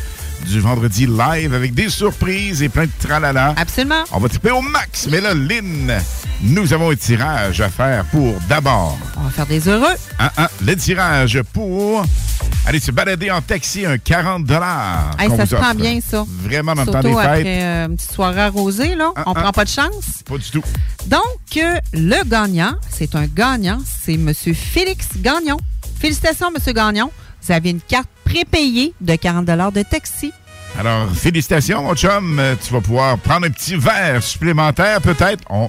du 0.47 0.61
vendredi 0.61 1.07
live 1.07 1.53
avec 1.53 1.75
des 1.75 1.91
surprises 1.91 2.63
et 2.63 2.71
plein 2.71 2.87
de 2.87 2.91
tralala. 3.07 3.55
Absolument. 3.59 4.05
On 4.13 4.19
va 4.19 4.29
triper 4.31 4.51
au 4.51 4.63
max. 4.63 5.09
Mais 5.11 5.21
là, 5.21 5.35
Lynn, 5.35 5.93
nous 6.43 6.73
avons 6.73 6.91
un 6.91 6.97
tirage 6.97 7.61
à 7.61 7.69
faire 7.69 8.05
pour 8.07 8.35
d'abord 8.49 8.99
On 9.19 9.25
va 9.25 9.31
faire 9.31 9.47
des 9.47 9.69
heureux. 9.69 9.95
un, 10.19 10.31
un, 10.37 10.49
le 10.65 10.75
tirage 10.77 11.43
pour 11.53 12.05
aller 12.67 12.81
se 12.81 12.91
balader 12.91 13.31
en 13.31 13.41
taxi, 13.43 13.85
un 13.85 13.99
40 13.99 14.47
Hey, 15.19 15.29
qu'on 15.29 15.37
ça 15.37 15.47
se 15.47 15.55
prend 15.55 15.75
bien, 15.75 15.99
ça. 16.01 16.25
Vraiment 16.43 16.75
dans 16.75 16.85
le 16.85 16.93
temps 16.93 17.01
des 17.01 17.09
fêtes. 17.13 17.19
après 17.19 17.63
euh, 17.63 17.87
une 17.89 17.97
petite 17.97 18.13
soirée 18.13 18.41
arrosée, 18.43 18.95
là. 18.95 19.13
on 19.27 19.35
prend 19.35 19.53
pas 19.53 19.65
de 19.65 19.71
chance. 19.71 20.23
Pas 20.25 20.39
du 20.39 20.51
tout. 20.51 20.63
Donc, 21.07 21.23
euh, 21.57 21.79
le 21.93 22.29
gagnant, 22.29 22.73
c'est 22.91 23.15
un 23.15 23.27
gagnant, 23.27 23.79
c'est 23.85 24.15
M. 24.15 24.33
Félix 24.35 25.09
Gagnon. 25.17 25.57
Félicitations, 25.99 26.49
M. 26.49 26.73
Gagnon. 26.73 27.11
Vous 27.43 27.53
avez 27.53 27.71
une 27.71 27.81
carte 27.81 28.09
prépayée 28.25 28.95
de 29.01 29.15
40 29.17 29.45
de 29.47 29.83
taxi. 29.83 30.33
Alors, 30.79 31.11
félicitations, 31.11 31.83
mon 31.83 31.95
chum. 31.95 32.39
Euh, 32.39 32.55
Tu 32.63 32.73
vas 32.73 32.81
pouvoir 32.81 33.19
prendre 33.19 33.47
un 33.47 33.51
petit 33.51 33.77
verre 33.77 34.23
supplémentaire, 34.23 35.01
peut-être. 35.01 35.43
On 35.51 35.69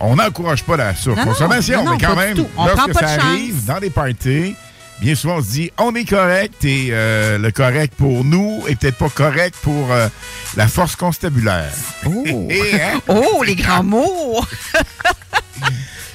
on 0.00 0.16
n'encourage 0.16 0.64
pas 0.64 0.76
la 0.76 0.94
surconsommation, 0.94 1.84
mais 1.84 1.98
quand 1.98 2.16
même, 2.16 2.36
lorsque 2.56 2.94
ça 2.94 3.06
arrive 3.06 3.64
dans 3.66 3.78
des 3.78 3.90
parties, 3.90 4.56
bien 5.00 5.14
souvent, 5.14 5.36
on 5.36 5.42
se 5.42 5.50
dit, 5.50 5.70
on 5.78 5.94
est 5.94 6.08
correct 6.08 6.64
et 6.64 6.88
euh, 6.90 7.38
le 7.38 7.50
correct 7.50 7.94
pour 7.96 8.24
nous 8.24 8.62
est 8.66 8.76
peut-être 8.76 8.96
pas 8.96 9.08
correct 9.08 9.56
pour 9.62 9.92
euh, 9.92 10.08
la 10.56 10.68
force 10.68 10.96
constabulaire. 10.96 11.72
Oh! 12.06 12.24
hein? 12.50 13.00
oh, 13.08 13.42
les 13.44 13.54
grands 13.54 13.84
mots! 13.84 14.44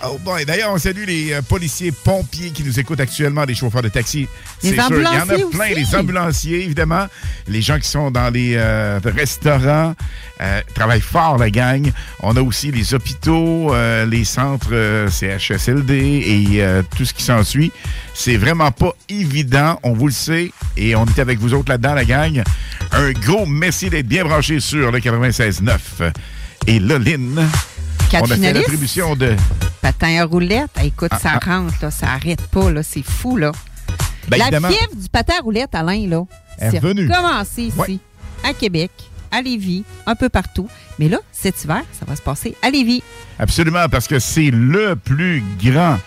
Oh 0.08 0.20
boy. 0.24 0.46
D'ailleurs, 0.46 0.72
on 0.72 0.78
salue 0.78 1.06
les 1.06 1.34
euh, 1.34 1.42
policiers, 1.42 1.92
pompiers 1.92 2.52
qui 2.52 2.64
nous 2.64 2.80
écoutent 2.80 3.00
actuellement, 3.00 3.44
les 3.44 3.56
chauffeurs 3.56 3.82
de 3.82 3.90
taxi. 3.90 4.28
C'est 4.60 4.80
sûr, 4.80 5.00
il 5.00 5.04
y 5.04 5.08
en 5.08 5.22
a 5.22 5.26
plein, 5.26 5.66
aussi. 5.66 5.76
les 5.76 5.96
ambulanciers, 5.96 6.64
évidemment. 6.64 7.08
Les 7.48 7.62
gens 7.62 7.80
qui 7.80 7.88
sont 7.88 8.12
dans 8.12 8.30
les 8.30 8.54
euh, 8.56 9.00
restaurants 9.04 9.96
euh, 10.42 10.62
travaillent 10.74 11.02
fort, 11.02 11.38
la 11.38 11.50
gang. 11.50 11.92
On 12.20 12.36
a 12.36 12.42
aussi 12.42 12.72
les 12.72 12.94
hôpitaux, 12.94 13.74
euh, 13.74 14.06
les 14.06 14.26
centres 14.26 15.08
CHSLD 15.10 15.94
et 15.96 16.64
tout 16.96 17.06
ce 17.06 17.14
qui 17.14 17.24
s'ensuit. 17.24 17.72
C'est 18.14 18.38
vraiment 18.38 18.72
pas 18.72 18.94
évident, 19.10 19.80
on 19.84 19.94
vous 19.94 20.08
le 20.08 20.14
sait, 20.14 20.52
et 20.78 20.96
on 20.96 21.06
est 21.06 21.20
avec 21.20 21.40
vous 21.40 21.54
autres 21.54 21.70
là-dedans, 21.72 21.94
la 21.94 22.06
gang. 22.06 22.44
Un 22.92 23.12
gros 23.12 23.46
merci 23.46 23.90
d'être 23.90 24.08
bien 24.08 24.24
branchés 24.24 24.60
sur 24.60 24.92
le 24.92 25.00
96.9. 25.00 26.12
Et 26.68 26.80
là, 26.80 26.98
Lynn, 26.98 27.48
Quatre 28.10 28.22
on 28.24 28.26
a 28.26 28.28
fait 28.30 28.36
finalistes. 28.36 28.62
l'attribution 28.68 29.16
de... 29.16 29.36
Patin 29.82 30.22
à 30.22 30.26
roulette. 30.26 30.70
Hey, 30.78 30.88
écoute, 30.88 31.10
Ah, 31.12 31.20
ça 31.20 31.32
ah. 31.36 31.46
rentre, 31.46 31.74
là, 31.82 31.92
ça 31.92 32.08
arrête 32.12 32.42
pas, 32.48 32.72
là. 32.72 32.82
C'est 32.84 33.04
fou, 33.04 33.38
là. 33.38 33.52
Ben, 34.28 34.38
La 34.38 34.46
fièvre 34.60 34.96
du 34.96 35.10
patin 35.10 35.34
à 35.40 35.42
roulette, 35.44 35.76
Alain, 35.76 36.08
là, 36.08 36.24
Est 36.60 36.72
c'est 36.72 36.80
commencé 36.80 37.64
ici, 37.64 37.78
Ouais. 37.78 37.98
à 38.44 38.54
Québec, 38.54 38.92
à 39.32 39.42
Lévis, 39.42 39.84
un 40.08 40.16
peu 40.16 40.30
partout. 40.30 40.68
Mais 40.98 41.10
là, 41.10 41.18
cet 41.32 41.64
hiver, 41.64 41.84
ça 42.00 42.06
va 42.08 42.16
se 42.16 42.22
passer 42.22 42.56
à 42.62 42.70
Lévis. 42.70 43.04
Absolument, 43.38 43.88
parce 43.90 44.08
que 44.08 44.18
c'est 44.20 44.50
le 44.52 44.96
plus 44.96 45.44
grand 45.64 46.00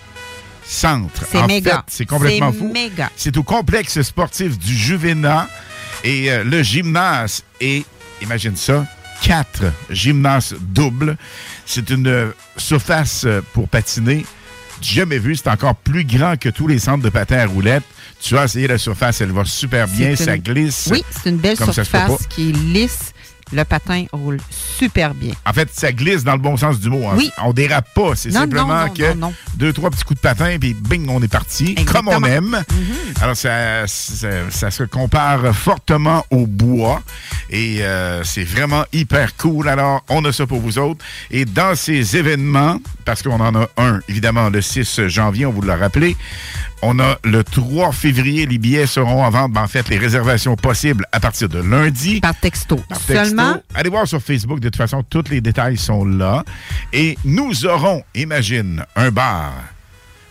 centre. 0.64 1.24
C'est 1.30 1.38
en 1.38 1.46
méga. 1.46 1.84
c'est 1.86 2.06
complètement 2.06 2.52
C'est 2.52 2.58
fou. 2.58 2.72
méga. 2.72 3.10
C'est 3.16 3.36
au 3.36 3.42
complexe 3.42 4.00
sportif 4.02 4.58
du 4.58 4.74
Juvénat 4.74 5.48
et 6.04 6.30
euh, 6.32 6.42
le 6.44 6.62
gymnase 6.62 7.42
est, 7.60 7.84
imagine 8.22 8.56
ça, 8.56 8.84
quatre 9.22 9.64
gymnases 9.90 10.54
doubles. 10.60 11.16
C'est 11.70 11.90
une 11.90 12.06
euh, 12.06 12.30
surface 12.56 13.24
euh, 13.26 13.42
pour 13.52 13.68
patiner 13.68 14.24
jamais 14.80 15.18
vu. 15.18 15.36
C'est 15.36 15.48
encore 15.48 15.74
plus 15.74 16.04
grand 16.04 16.38
que 16.38 16.48
tous 16.48 16.66
les 16.66 16.78
centres 16.78 17.02
de 17.02 17.10
patins 17.10 17.38
à 17.40 17.46
roulettes. 17.46 17.82
Tu 18.20 18.38
as 18.38 18.44
essayé 18.44 18.66
la 18.66 18.78
surface, 18.78 19.20
elle 19.20 19.32
va 19.32 19.44
super 19.44 19.86
bien, 19.86 20.16
ça 20.16 20.34
une- 20.34 20.42
glisse. 20.42 20.88
Oui, 20.90 21.04
c'est 21.10 21.30
une 21.30 21.36
belle 21.36 21.56
surface 21.56 22.26
qui 22.28 22.50
est 22.50 22.52
lisse. 22.52 23.12
Le 23.52 23.64
patin 23.64 24.04
roule 24.12 24.38
super 24.78 25.14
bien. 25.14 25.32
En 25.46 25.52
fait, 25.52 25.68
ça 25.72 25.92
glisse 25.92 26.24
dans 26.24 26.32
le 26.34 26.38
bon 26.38 26.56
sens 26.56 26.78
du 26.80 26.90
mot. 26.90 27.06
hein. 27.08 27.14
Oui. 27.16 27.30
On 27.42 27.52
dérape 27.52 27.92
pas. 27.94 28.14
C'est 28.14 28.30
simplement 28.30 28.66
non, 28.80 28.86
non, 28.86 28.92
que 28.94 29.14
non, 29.14 29.34
deux, 29.56 29.72
trois 29.72 29.90
petits 29.90 30.04
coups 30.04 30.20
de 30.20 30.22
patin, 30.22 30.56
puis 30.60 30.74
bing, 30.74 31.06
on 31.08 31.22
est 31.22 31.28
parti. 31.28 31.74
Exactement. 31.76 32.12
Comme 32.12 32.22
on 32.22 32.26
aime. 32.26 32.64
Mm-hmm. 32.70 33.22
Alors, 33.22 33.36
ça, 33.36 33.86
ça, 33.86 34.28
ça 34.50 34.70
se 34.70 34.82
compare 34.84 35.54
fortement 35.54 36.24
au 36.30 36.46
bois. 36.46 37.02
Et 37.50 37.78
euh, 37.82 38.22
c'est 38.24 38.44
vraiment 38.44 38.84
hyper 38.92 39.36
cool. 39.36 39.68
Alors, 39.68 40.04
on 40.08 40.24
a 40.24 40.32
ça 40.32 40.46
pour 40.46 40.60
vous 40.60 40.78
autres. 40.78 41.04
Et 41.30 41.44
dans 41.44 41.74
ces 41.74 42.16
événements, 42.16 42.78
parce 43.04 43.22
qu'on 43.22 43.40
en 43.40 43.54
a 43.54 43.66
un, 43.78 44.00
évidemment, 44.08 44.50
le 44.50 44.60
6 44.60 45.08
janvier, 45.08 45.46
on 45.46 45.52
vous 45.52 45.62
l'a 45.62 45.76
rappelé. 45.76 46.16
On 46.80 47.00
a 47.00 47.18
le 47.24 47.42
3 47.42 47.90
février, 47.90 48.46
les 48.46 48.58
billets 48.58 48.86
seront 48.86 49.24
en 49.24 49.30
vente. 49.30 49.52
Ben, 49.52 49.62
en 49.62 49.66
fait, 49.68 49.88
les 49.88 49.98
réservations 49.98 50.54
possibles 50.54 51.06
à 51.10 51.18
partir 51.18 51.48
de 51.48 51.58
lundi. 51.60 52.20
Par 52.20 52.36
texto. 52.38 52.76
Par 52.88 52.98
texto. 53.00 53.24
Seulement, 53.24 53.37
Allez 53.74 53.90
voir 53.90 54.06
sur 54.06 54.20
Facebook, 54.22 54.60
de 54.60 54.68
toute 54.68 54.76
façon, 54.76 55.02
tous 55.08 55.24
les 55.30 55.40
détails 55.40 55.76
sont 55.76 56.04
là. 56.04 56.44
Et 56.92 57.16
nous 57.24 57.66
aurons, 57.66 58.02
imagine, 58.14 58.84
un 58.96 59.10
bar. 59.10 59.52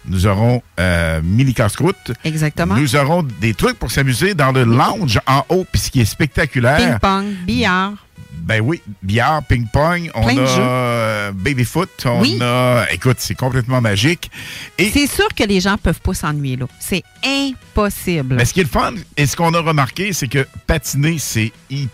Nous 0.09 0.25
aurons 0.25 0.61
euh, 0.79 1.19
mini 1.21 1.53
casse-croûte. 1.53 2.13
Exactement. 2.23 2.75
Nous 2.75 2.95
aurons 2.95 3.23
des 3.41 3.53
trucs 3.53 3.77
pour 3.77 3.91
s'amuser 3.91 4.33
dans 4.33 4.51
le 4.53 4.63
lounge 4.63 5.19
en 5.27 5.43
haut, 5.49 5.65
puis 5.69 5.81
ce 5.81 5.91
qui 5.91 5.99
est 6.01 6.05
spectaculaire. 6.05 6.77
ping-pong, 6.99 7.25
billard. 7.45 7.93
Ben 8.31 8.61
oui, 8.61 8.81
billard, 9.03 9.43
ping-pong, 9.43 10.09
on 10.15 10.23
Plein 10.23 10.37
a 10.37 10.47
euh, 10.59 11.31
baby-foot, 11.33 11.89
on 12.05 12.21
Oui. 12.21 12.39
a... 12.41 12.85
Écoute, 12.93 13.17
c'est 13.19 13.35
complètement 13.35 13.81
magique. 13.81 14.31
Et 14.77 14.89
C'est 14.89 15.07
sûr 15.07 15.27
que 15.35 15.43
les 15.43 15.59
gens 15.59 15.75
peuvent 15.77 15.99
pas 15.99 16.13
s'ennuyer 16.13 16.55
là. 16.55 16.67
C'est 16.79 17.03
impossible. 17.25 18.35
Mais 18.35 18.45
ce 18.45 18.53
qui 18.53 18.61
est 18.61 18.63
le 18.63 18.69
fun, 18.69 18.93
et 19.17 19.25
ce 19.25 19.35
qu'on 19.35 19.53
a 19.53 19.59
remarqué, 19.59 20.13
c'est 20.13 20.29
que 20.29 20.47
patiner, 20.65 21.17
c'est 21.19 21.51
hyper 21.69 21.89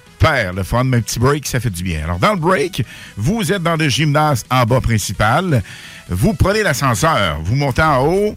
le 0.56 0.64
fun. 0.64 0.84
Mais 0.84 0.98
un 0.98 1.02
petit 1.02 1.20
break, 1.20 1.48
ça 1.48 1.60
fait 1.60 1.70
du 1.70 1.84
bien. 1.84 2.04
Alors, 2.04 2.20
dans 2.20 2.34
le 2.34 2.40
break, 2.40 2.84
vous 3.18 3.52
êtes 3.52 3.64
dans 3.64 3.76
le 3.76 3.90
gymnase 3.90 4.45
en 4.50 4.64
bas 4.64 4.82
principal. 4.82 5.62
Vous 6.10 6.34
prenez 6.34 6.64
l'ascenseur, 6.64 7.40
vous 7.44 7.56
montez 7.56 7.82
en 7.82 8.06
haut. 8.06 8.36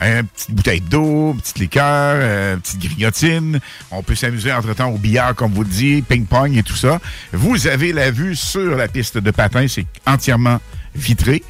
Une 0.00 0.26
petite 0.28 0.52
bouteille 0.52 0.80
d'eau, 0.80 1.32
une 1.32 1.40
petite 1.40 1.58
liqueur, 1.58 2.14
euh, 2.20 2.54
une 2.54 2.60
petite 2.60 2.78
grignotine. 2.80 3.58
On 3.90 4.00
peut 4.04 4.14
s'amuser 4.14 4.52
entre-temps 4.52 4.90
au 4.90 4.96
billard, 4.96 5.34
comme 5.34 5.52
vous 5.52 5.64
le 5.64 5.68
dites, 5.68 6.06
ping-pong 6.06 6.56
et 6.56 6.62
tout 6.62 6.76
ça. 6.76 7.00
Vous 7.32 7.66
avez 7.66 7.92
la 7.92 8.12
vue 8.12 8.36
sur 8.36 8.76
la 8.76 8.86
piste 8.86 9.18
de 9.18 9.30
patin. 9.32 9.66
C'est 9.66 9.86
entièrement 10.06 10.60
vitré. 10.94 11.42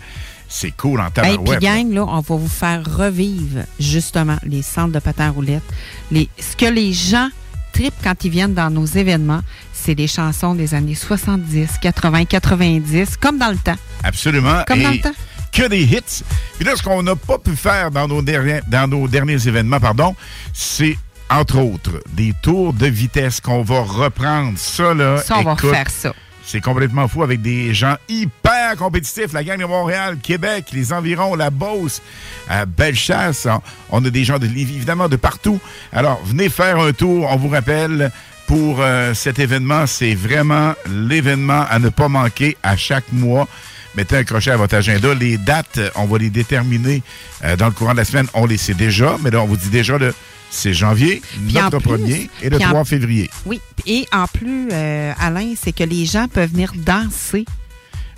C'est 0.48 0.70
cool 0.70 0.98
en 1.00 1.08
Et 1.08 1.10
tabarouette. 1.10 1.58
puis, 1.58 1.66
gang, 1.68 1.92
là, 1.92 2.06
on 2.08 2.20
va 2.20 2.36
vous 2.36 2.48
faire 2.48 2.82
revivre 2.82 3.64
justement 3.78 4.38
les 4.44 4.62
centres 4.62 4.92
de 4.92 4.98
patins 4.98 5.28
roulettes. 5.28 5.62
Les, 6.10 6.30
ce 6.40 6.56
que 6.56 6.64
les 6.72 6.94
gens 6.94 7.28
tripent 7.74 7.92
quand 8.02 8.24
ils 8.24 8.30
viennent 8.30 8.54
dans 8.54 8.70
nos 8.70 8.86
événements, 8.86 9.42
c'est 9.82 9.94
les 9.94 10.06
chansons 10.06 10.54
des 10.54 10.74
années 10.74 10.94
70, 10.94 11.78
80, 11.80 12.24
90, 12.24 13.16
comme 13.16 13.38
dans 13.38 13.50
le 13.50 13.56
temps. 13.56 13.76
Absolument. 14.02 14.64
Comme 14.66 14.82
dans 14.82 14.90
le 14.90 15.00
temps. 15.00 15.12
Que 15.52 15.66
des 15.68 15.82
hits. 15.82 16.22
Puis 16.56 16.64
là, 16.64 16.76
ce 16.76 16.82
qu'on 16.82 17.02
n'a 17.02 17.16
pas 17.16 17.38
pu 17.38 17.56
faire 17.56 17.90
dans 17.90 18.06
nos, 18.06 18.22
derniers, 18.22 18.60
dans 18.68 18.88
nos 18.88 19.08
derniers 19.08 19.48
événements, 19.48 19.80
pardon, 19.80 20.14
c'est, 20.52 20.98
entre 21.30 21.58
autres, 21.58 22.02
des 22.12 22.34
tours 22.42 22.72
de 22.74 22.86
vitesse 22.86 23.40
qu'on 23.40 23.62
va 23.62 23.80
reprendre. 23.80 24.58
Ça, 24.58 24.94
là, 24.94 25.18
Ça, 25.18 25.38
on 25.38 25.42
va 25.42 25.54
refaire 25.54 25.90
ça. 25.90 26.14
C'est 26.44 26.62
complètement 26.62 27.08
fou 27.08 27.22
avec 27.22 27.42
des 27.42 27.74
gens 27.74 27.96
hyper 28.08 28.76
compétitifs. 28.76 29.34
La 29.34 29.44
gang 29.44 29.58
de 29.58 29.66
Montréal, 29.66 30.16
Québec, 30.22 30.66
les 30.72 30.94
environs, 30.94 31.34
la 31.34 31.50
Beauce, 31.50 32.00
à 32.48 32.64
Bellechasse. 32.64 33.46
On, 33.46 33.60
on 33.90 34.04
a 34.04 34.10
des 34.10 34.24
gens 34.24 34.38
de 34.38 34.46
Lévis, 34.46 34.76
évidemment, 34.76 35.08
de 35.08 35.16
partout. 35.16 35.60
Alors, 35.92 36.18
venez 36.24 36.48
faire 36.48 36.78
un 36.78 36.92
tour. 36.92 37.28
On 37.30 37.36
vous 37.36 37.48
rappelle, 37.48 38.10
pour 38.48 38.80
euh, 38.80 39.14
cet 39.14 39.38
événement, 39.38 39.86
c'est 39.86 40.14
vraiment 40.14 40.74
l'événement 40.90 41.64
à 41.70 41.78
ne 41.78 41.90
pas 41.90 42.08
manquer 42.08 42.56
à 42.64 42.76
chaque 42.76 43.12
mois. 43.12 43.46
Mettez 43.94 44.16
un 44.16 44.24
crochet 44.24 44.50
à 44.50 44.56
votre 44.56 44.74
agenda. 44.74 45.12
Les 45.14 45.36
dates, 45.38 45.78
euh, 45.78 45.90
on 45.96 46.06
va 46.06 46.18
les 46.18 46.30
déterminer 46.30 47.02
euh, 47.44 47.56
dans 47.56 47.66
le 47.66 47.72
courant 47.72 47.92
de 47.92 47.98
la 47.98 48.04
semaine. 48.04 48.26
On 48.34 48.46
les 48.46 48.56
sait 48.56 48.74
déjà, 48.74 49.16
mais 49.22 49.30
là, 49.30 49.42
on 49.42 49.46
vous 49.46 49.56
dit 49.56 49.68
déjà 49.70 49.98
le 49.98 50.14
c'est 50.50 50.72
janvier, 50.72 51.20
Puis 51.46 51.52
notre 51.54 51.78
plus- 51.78 51.88
premier, 51.90 52.30
et 52.42 52.48
le 52.48 52.56
puis 52.56 52.64
en- 52.64 52.70
3 52.70 52.84
février. 52.86 53.28
Oui. 53.44 53.60
Et 53.86 54.06
en 54.12 54.26
plus, 54.26 54.68
euh, 54.72 55.12
Alain, 55.20 55.52
c'est 55.62 55.72
que 55.72 55.84
les 55.84 56.06
gens 56.06 56.26
peuvent 56.26 56.50
venir 56.50 56.72
danser. 56.74 57.44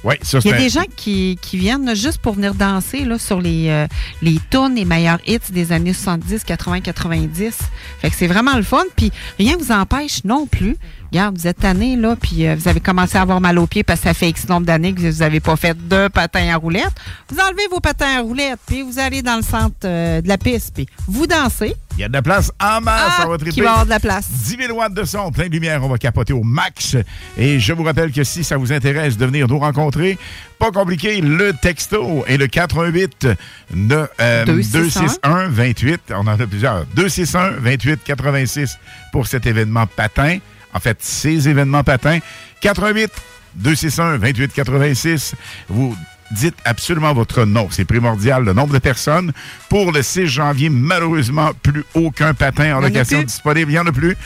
Oui, 0.03 0.15
ça, 0.23 0.39
Il 0.45 0.51
y 0.51 0.55
a 0.55 0.57
des 0.57 0.71
gens 0.71 0.85
qui, 0.97 1.39
qui 1.43 1.59
viennent 1.59 1.95
juste 1.95 2.19
pour 2.19 2.35
venir 2.35 2.55
danser 2.55 3.05
là, 3.05 3.19
sur 3.19 3.41
les, 3.41 3.69
euh, 3.69 3.87
les 4.23 4.39
tunes, 4.51 4.75
les 4.75 4.87
meilleurs 4.87 5.21
hits 5.27 5.39
des 5.51 5.73
années 5.73 5.93
70, 5.93 6.45
80, 6.45 6.81
90. 6.81 7.59
Fait 8.01 8.11
que 8.11 8.17
c'est 8.17 8.27
vraiment 8.27 8.57
le 8.57 8.63
fun. 8.63 8.83
Puis 8.97 9.13
rien 9.39 9.57
ne 9.57 9.63
vous 9.63 9.73
empêche 9.73 10.25
non 10.25 10.47
plus. 10.47 10.77
Regarde, 11.13 11.37
vous 11.37 11.47
êtes 11.49 11.59
tanné, 11.59 11.97
là, 11.97 12.15
puis 12.15 12.47
euh, 12.47 12.55
vous 12.55 12.69
avez 12.69 12.79
commencé 12.79 13.19
à 13.19 13.23
avoir 13.23 13.41
mal 13.41 13.59
aux 13.59 13.67
pieds 13.67 13.83
parce 13.83 14.01
que 14.01 14.09
ça 14.09 14.15
fait 14.15 14.29
X 14.29 14.49
nombre 14.49 14.67
d'années 14.67 14.95
que 14.95 15.01
vous 15.01 15.19
n'avez 15.19 15.41
pas 15.41 15.57
fait 15.57 15.77
de 15.89 16.09
patins 16.09 16.49
à 16.49 16.57
roulettes. 16.57 16.95
Vous 17.29 17.39
enlevez 17.41 17.67
vos 17.71 17.81
patins 17.81 18.19
à 18.19 18.21
roulettes, 18.21 18.61
puis 18.67 18.83
vous 18.83 18.99
allez 18.99 19.21
dans 19.21 19.37
le 19.37 19.43
centre 19.43 19.75
euh, 19.85 20.21
de 20.21 20.29
la 20.29 20.39
piste, 20.39 20.73
puis 20.75 20.87
vous 21.09 21.27
dansez. 21.27 21.75
Il 22.01 22.05
y 22.05 22.07
a 22.07 22.09
de 22.09 22.15
la 22.15 22.23
place 22.23 22.51
en 22.59 22.81
masse, 22.81 23.13
Ah, 23.19 23.25
on 23.27 23.29
va 23.29 23.37
triper. 23.37 23.61
va 23.61 23.71
avoir 23.73 23.85
de 23.85 23.91
la 23.91 24.01
place. 24.01 24.27
10 24.31 24.57
000 24.57 24.73
watts 24.79 24.95
de 24.95 25.05
son, 25.05 25.31
plein 25.31 25.49
de 25.49 25.53
lumière, 25.53 25.85
on 25.85 25.89
va 25.91 25.99
capoter 25.99 26.33
au 26.33 26.43
max. 26.43 26.97
Et 27.37 27.61
je 27.61 27.75
vous 27.75 27.83
rappelle 27.83 28.11
que 28.11 28.25
si 28.25 28.43
ça 28.43 28.57
vous 28.57 28.73
intéresse 28.73 29.19
de 29.19 29.27
venir 29.27 29.47
nous 29.49 29.59
rencontrer, 29.59 30.17
pas 30.59 30.71
compliqué, 30.71 31.21
le 31.21 31.53
texto 31.53 32.25
est 32.27 32.39
le 32.39 32.47
418 32.47 33.29
ne- 33.75 34.07
euh, 34.19 34.45
261 34.47 35.49
28. 35.51 36.01
On 36.13 36.21
en 36.21 36.29
a 36.29 36.47
plusieurs. 36.47 36.87
261 36.95 37.51
28 37.61 38.01
86 38.03 38.79
pour 39.13 39.27
cet 39.27 39.45
événement 39.45 39.87
patin. 39.87 40.39
En 40.73 40.81
fait, 40.81 40.97
ces 41.01 41.51
événements 41.51 41.85
patins. 41.85 42.21
418 42.63 43.13
261 43.57 44.17
28 44.17 44.55
86. 44.55 45.35
Vous 45.69 45.95
dites 46.31 46.57
absolument 46.65 47.13
votre 47.13 47.45
nom. 47.45 47.69
C'est 47.71 47.85
primordial, 47.85 48.45
le 48.45 48.53
nombre 48.53 48.73
de 48.75 48.79
personnes. 48.79 49.33
Pour 49.69 49.93
le 49.93 50.03
6 50.03 50.27
janvier, 50.27 50.69
malheureusement, 50.69 51.51
plus 51.63 51.85
aucun 51.95 52.35
patin 52.35 52.77
en 52.77 52.81
location 52.81 53.23
disponible. 53.23 53.71
Il 53.71 53.75
n'y 53.75 53.79
en 53.79 53.87
a 53.87 53.93
plus. 53.93 54.17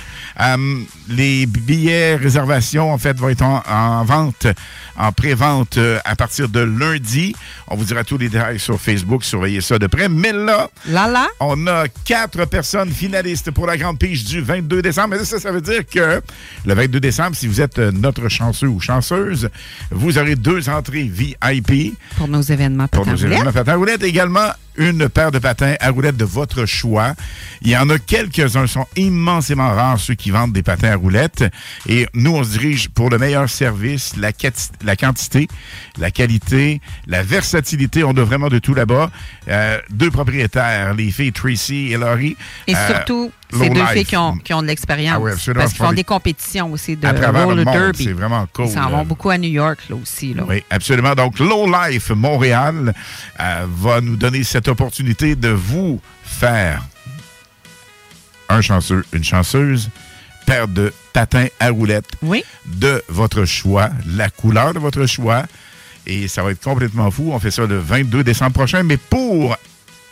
Euh, 0.40 0.56
les 1.08 1.46
billets 1.46 2.16
réservation, 2.16 2.92
en 2.92 2.98
fait, 2.98 3.18
vont 3.18 3.28
être 3.28 3.42
en, 3.42 3.62
en 3.68 4.04
vente, 4.04 4.46
en 4.96 5.12
pré-vente 5.12 5.76
euh, 5.78 5.98
à 6.04 6.16
partir 6.16 6.48
de 6.48 6.60
lundi. 6.60 7.34
On 7.68 7.76
vous 7.76 7.84
dira 7.84 8.04
tous 8.04 8.18
les 8.18 8.28
détails 8.28 8.58
sur 8.58 8.80
Facebook. 8.80 9.24
Surveillez 9.24 9.60
ça 9.60 9.78
de 9.78 9.86
près. 9.86 10.08
Mais 10.08 10.32
là, 10.32 10.68
Là, 10.88 11.06
là? 11.08 11.26
on 11.40 11.66
a 11.66 11.84
quatre 12.04 12.44
personnes 12.46 12.90
finalistes 12.90 13.50
pour 13.50 13.66
la 13.66 13.76
Grande 13.76 13.98
Pige 13.98 14.24
du 14.24 14.40
22 14.40 14.82
décembre. 14.82 15.16
Mais 15.18 15.24
ça, 15.24 15.38
ça 15.38 15.52
veut 15.52 15.60
dire 15.60 15.82
que 15.86 16.22
le 16.64 16.74
22 16.74 17.00
décembre, 17.00 17.36
si 17.36 17.46
vous 17.46 17.60
êtes 17.60 17.78
euh, 17.78 17.90
notre 17.92 18.28
chanceux 18.28 18.68
ou 18.68 18.80
chanceuse, 18.80 19.48
vous 19.90 20.18
aurez 20.18 20.36
deux 20.36 20.68
entrées 20.68 21.02
VIP 21.04 21.93
Pour 22.16 22.28
nos 22.28 22.42
événements 22.42 22.88
pour 22.88 23.00
patins 23.00 23.12
nos 23.12 23.16
roulettes. 23.18 23.32
événements 23.32 23.52
patins 23.52 23.72
à 23.72 23.76
roulettes. 23.76 24.02
Également, 24.02 24.50
une 24.76 25.08
paire 25.08 25.30
de 25.30 25.38
patins 25.38 25.74
à 25.80 25.90
roulettes 25.90 26.16
de 26.16 26.24
votre 26.24 26.66
choix. 26.66 27.14
Il 27.62 27.70
y 27.70 27.76
en 27.76 27.88
a 27.90 27.98
quelques-uns, 27.98 28.66
sont 28.66 28.86
immensément 28.96 29.68
rares, 29.68 30.00
ceux 30.00 30.14
qui 30.14 30.30
vendent 30.30 30.52
des 30.52 30.62
patins 30.62 30.90
à 30.90 30.96
roulettes. 30.96 31.44
Et 31.88 32.06
nous, 32.14 32.34
on 32.34 32.44
se 32.44 32.50
dirige 32.50 32.88
pour 32.88 33.10
le 33.10 33.18
meilleur 33.18 33.48
service, 33.48 34.14
la, 34.16 34.32
quantité, 34.96 35.48
la 35.98 36.10
qualité, 36.10 36.80
la 37.06 37.22
versatilité. 37.22 38.04
On 38.04 38.10
a 38.16 38.24
vraiment 38.24 38.48
de 38.48 38.58
tout 38.58 38.74
là-bas. 38.74 39.10
Euh, 39.48 39.78
deux 39.90 40.10
propriétaires, 40.10 40.94
les 40.94 41.10
filles 41.10 41.32
Tracy 41.32 41.92
et 41.92 41.96
Laurie. 41.96 42.36
Et 42.66 42.74
Euh, 42.74 42.88
surtout, 42.88 43.32
c'est 43.52 43.68
deux 43.68 43.80
Life. 43.80 43.90
filles 43.90 44.04
qui 44.04 44.16
ont, 44.16 44.36
qui 44.38 44.52
ont 44.54 44.62
de 44.62 44.66
l'expérience. 44.66 45.16
Ah 45.18 45.20
oui, 45.20 45.32
parce 45.54 45.72
qu'ils 45.72 45.84
font 45.84 45.92
des- 45.92 46.04
compétitions 46.04 46.72
aussi 46.72 46.96
de 46.96 47.06
À 47.06 47.12
travers 47.12 47.42
le 47.42 47.46
roller 47.52 47.64
monde, 47.64 47.74
derby. 47.74 48.04
c'est 48.04 48.12
vraiment 48.12 48.46
cool, 48.52 48.66
Ils 48.66 48.72
s'en 48.72 48.90
vont 48.90 49.04
beaucoup 49.04 49.30
à 49.30 49.38
New 49.38 49.50
York, 49.50 49.78
là 49.88 49.96
aussi. 49.96 50.34
Là. 50.34 50.44
Oui, 50.48 50.62
absolument. 50.70 51.14
Donc, 51.14 51.38
Low 51.38 51.66
Life 51.66 52.10
Montréal 52.10 52.94
euh, 53.40 53.66
va 53.68 54.00
nous 54.00 54.16
donner 54.16 54.42
cette 54.44 54.68
opportunité 54.68 55.36
de 55.36 55.48
vous 55.50 56.00
faire 56.24 56.82
un 58.48 58.60
chanceux, 58.60 59.04
une 59.12 59.24
chanceuse, 59.24 59.88
paire 60.46 60.68
de 60.68 60.92
patins 61.12 61.46
à 61.60 61.70
roulettes 61.70 62.10
de 62.66 63.02
votre 63.08 63.44
choix, 63.44 63.90
la 64.06 64.28
couleur 64.30 64.74
de 64.74 64.78
votre 64.78 65.06
choix. 65.06 65.44
Et 66.06 66.28
ça 66.28 66.42
va 66.42 66.50
être 66.50 66.62
complètement 66.62 67.10
fou. 67.10 67.30
On 67.32 67.38
fait 67.38 67.50
ça 67.50 67.64
le 67.66 67.78
22 67.78 68.22
décembre 68.24 68.52
prochain. 68.52 68.82
Mais 68.82 68.98
pour, 68.98 69.56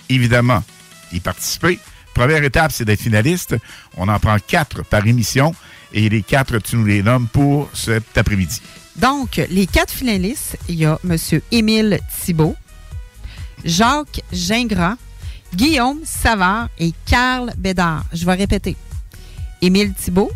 évidemment, 0.09 0.64
y 1.12 1.20
participer, 1.20 1.78
première 2.14 2.43
étape, 2.44 2.72
c'est 2.72 2.84
d'être 2.84 3.01
finaliste. 3.01 3.56
On 3.97 4.09
en 4.09 4.18
prend 4.18 4.36
quatre 4.47 4.84
par 4.84 5.06
émission. 5.06 5.55
Et 5.93 6.09
les 6.09 6.22
quatre, 6.22 6.59
tu 6.59 6.76
nous 6.76 6.86
les 6.86 7.02
nommes 7.02 7.28
pour 7.28 7.68
cet 7.74 8.16
après-midi. 8.16 8.60
Donc, 8.97 9.40
les 9.51 9.66
quatre 9.66 9.93
finalistes, 9.93 10.59
il 10.68 10.76
y 10.76 10.84
a 10.84 10.98
M. 11.05 11.16
Émile 11.51 12.01
Thibault, 12.24 12.56
Jacques 13.64 14.22
Gingras, 14.32 14.97
Guillaume 15.55 16.01
Savard 16.05 16.68
et 16.78 16.93
Carl 17.06 17.52
Bédard. 17.56 18.05
Je 18.12 18.24
vais 18.24 18.34
répéter. 18.34 18.76
Émile 19.60 19.93
Thibault, 19.94 20.32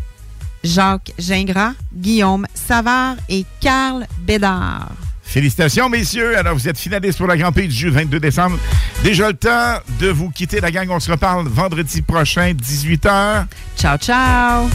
Jacques 0.63 1.11
Gingras, 1.17 1.73
Guillaume 1.93 2.45
Savard 2.53 3.15
et 3.29 3.45
Carl 3.59 4.07
Bédard. 4.19 5.06
Félicitations, 5.27 5.89
messieurs. 5.89 6.37
Alors, 6.37 6.55
vous 6.55 6.67
êtes 6.69 6.77
finalistes 6.77 7.17
pour 7.17 7.27
la 7.27 7.37
Grand 7.37 7.51
Prix 7.51 7.67
du 7.67 7.75
jeu 7.75 7.89
22 7.89 8.19
décembre. 8.19 8.57
Déjà 9.03 9.27
le 9.27 9.35
temps 9.35 9.75
de 9.99 10.07
vous 10.07 10.29
quitter, 10.29 10.61
la 10.61 10.71
gang. 10.71 10.89
On 10.89 10.99
se 10.99 11.11
reparle 11.11 11.47
vendredi 11.47 12.01
prochain, 12.01 12.53
18h. 12.53 13.45
Ciao, 13.77 13.97
ciao. 13.97 14.69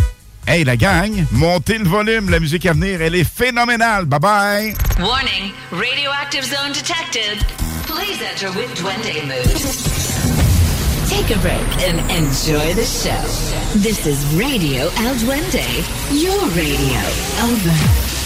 Hey, 0.47 0.65
la 0.65 0.77
gang, 0.77 1.25
montez 1.33 1.79
le 1.79 1.89
volume. 1.89 2.29
La 2.29 2.39
musique 2.39 2.67
à 2.67 2.73
venir, 2.73 3.01
elle 3.01 3.15
est 3.15 3.25
phénoménale. 3.25 4.05
Bye-bye. 4.05 4.75
Warning, 5.01 5.53
radioactive 5.71 6.45
zone 6.45 6.73
detected. 6.73 7.39
Please 7.87 8.21
enter 8.23 8.51
with 8.57 8.75
Duende 8.75 9.25
mood. 9.27 10.23
Take 11.09 11.31
a 11.35 11.39
break 11.41 11.89
and 11.89 11.99
enjoy 12.11 12.75
the 12.75 12.85
show. 12.85 13.11
This 13.79 14.07
is 14.07 14.25
Radio 14.35 14.91
El 14.99 15.15
Duende, 15.17 15.65
your 16.11 16.41
radio. 16.55 17.01
Over. 17.43 18.22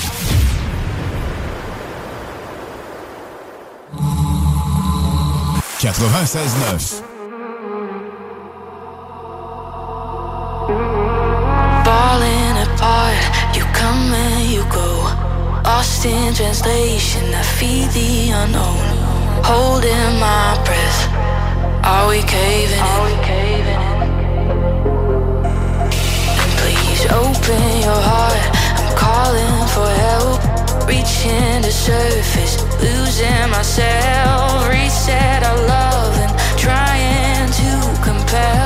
Falling 11.86 12.56
apart, 12.66 13.16
you 13.54 13.62
come 13.72 14.12
and 14.12 14.50
you 14.50 14.64
go. 14.68 14.90
Lost 15.62 16.04
in 16.04 16.34
translation, 16.34 17.32
I 17.32 17.42
feed 17.42 17.88
the 17.90 18.30
unknown. 18.30 18.82
Holding 19.44 20.18
my 20.18 20.60
breath, 20.64 21.00
are 21.84 22.08
we 22.08 22.20
caving 22.22 22.82
in? 23.22 23.78
And 26.42 26.52
please 26.60 27.06
open 27.22 27.62
your 27.86 28.00
heart, 28.10 28.44
I'm 28.78 28.90
calling 28.98 29.68
for 29.68 29.88
help. 30.02 30.45
Reaching 30.86 31.62
the 31.62 31.72
surface, 31.72 32.62
losing 32.80 33.50
myself. 33.50 34.68
Reset 34.68 35.42
our 35.42 35.66
love 35.66 36.14
and 36.16 36.32
trying 36.58 37.50
to 37.50 38.02
compel. 38.04 38.65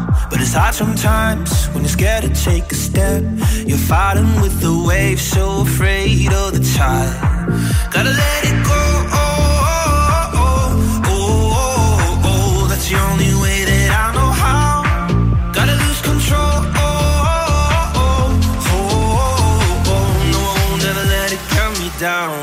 But 0.31 0.39
it's 0.39 0.53
hard 0.53 0.73
sometimes 0.73 1.67
when 1.73 1.83
you're 1.83 1.89
scared 1.99 2.23
to 2.23 2.29
take 2.29 2.71
a 2.71 2.75
step. 2.75 3.21
You're 3.67 3.77
fighting 3.77 4.31
with 4.41 4.61
the 4.61 4.73
wave, 4.87 5.19
so 5.19 5.61
afraid 5.61 6.31
of 6.31 6.53
the 6.53 6.63
tide. 6.77 7.13
Gotta 7.93 8.11
let 8.23 8.41
it 8.49 8.57
go. 8.63 8.81
Oh, 9.11 9.59
oh, 9.63 10.41
oh, 10.43 11.05
oh, 11.05 11.51
oh, 11.53 12.29
oh, 12.31 12.67
that's 12.69 12.87
the 12.89 12.97
only 13.09 13.33
way 13.43 13.65
that 13.65 13.89
I 14.03 14.07
know 14.15 14.31
how. 14.43 14.71
Gotta 15.51 15.75
lose 15.83 16.01
control. 16.01 16.57
Oh, 16.79 16.93
oh, 17.27 18.01
oh, 18.01 18.31
oh, 18.71 18.87
oh, 19.11 19.93
oh, 19.93 20.05
no, 20.33 20.39
I 20.39 20.63
won't 20.69 20.85
ever 20.91 21.05
let 21.15 21.29
it 21.35 21.43
cut 21.53 21.71
me 21.77 21.87
down. 21.99 22.40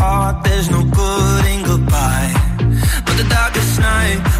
heart, 0.00 0.42
there's 0.44 0.70
no 0.70 0.82
good 0.82 1.44
in 1.52 1.60
goodbye. 1.62 2.32
But 3.04 3.16
the 3.20 3.26
darkest 3.28 3.78
night 3.78 4.39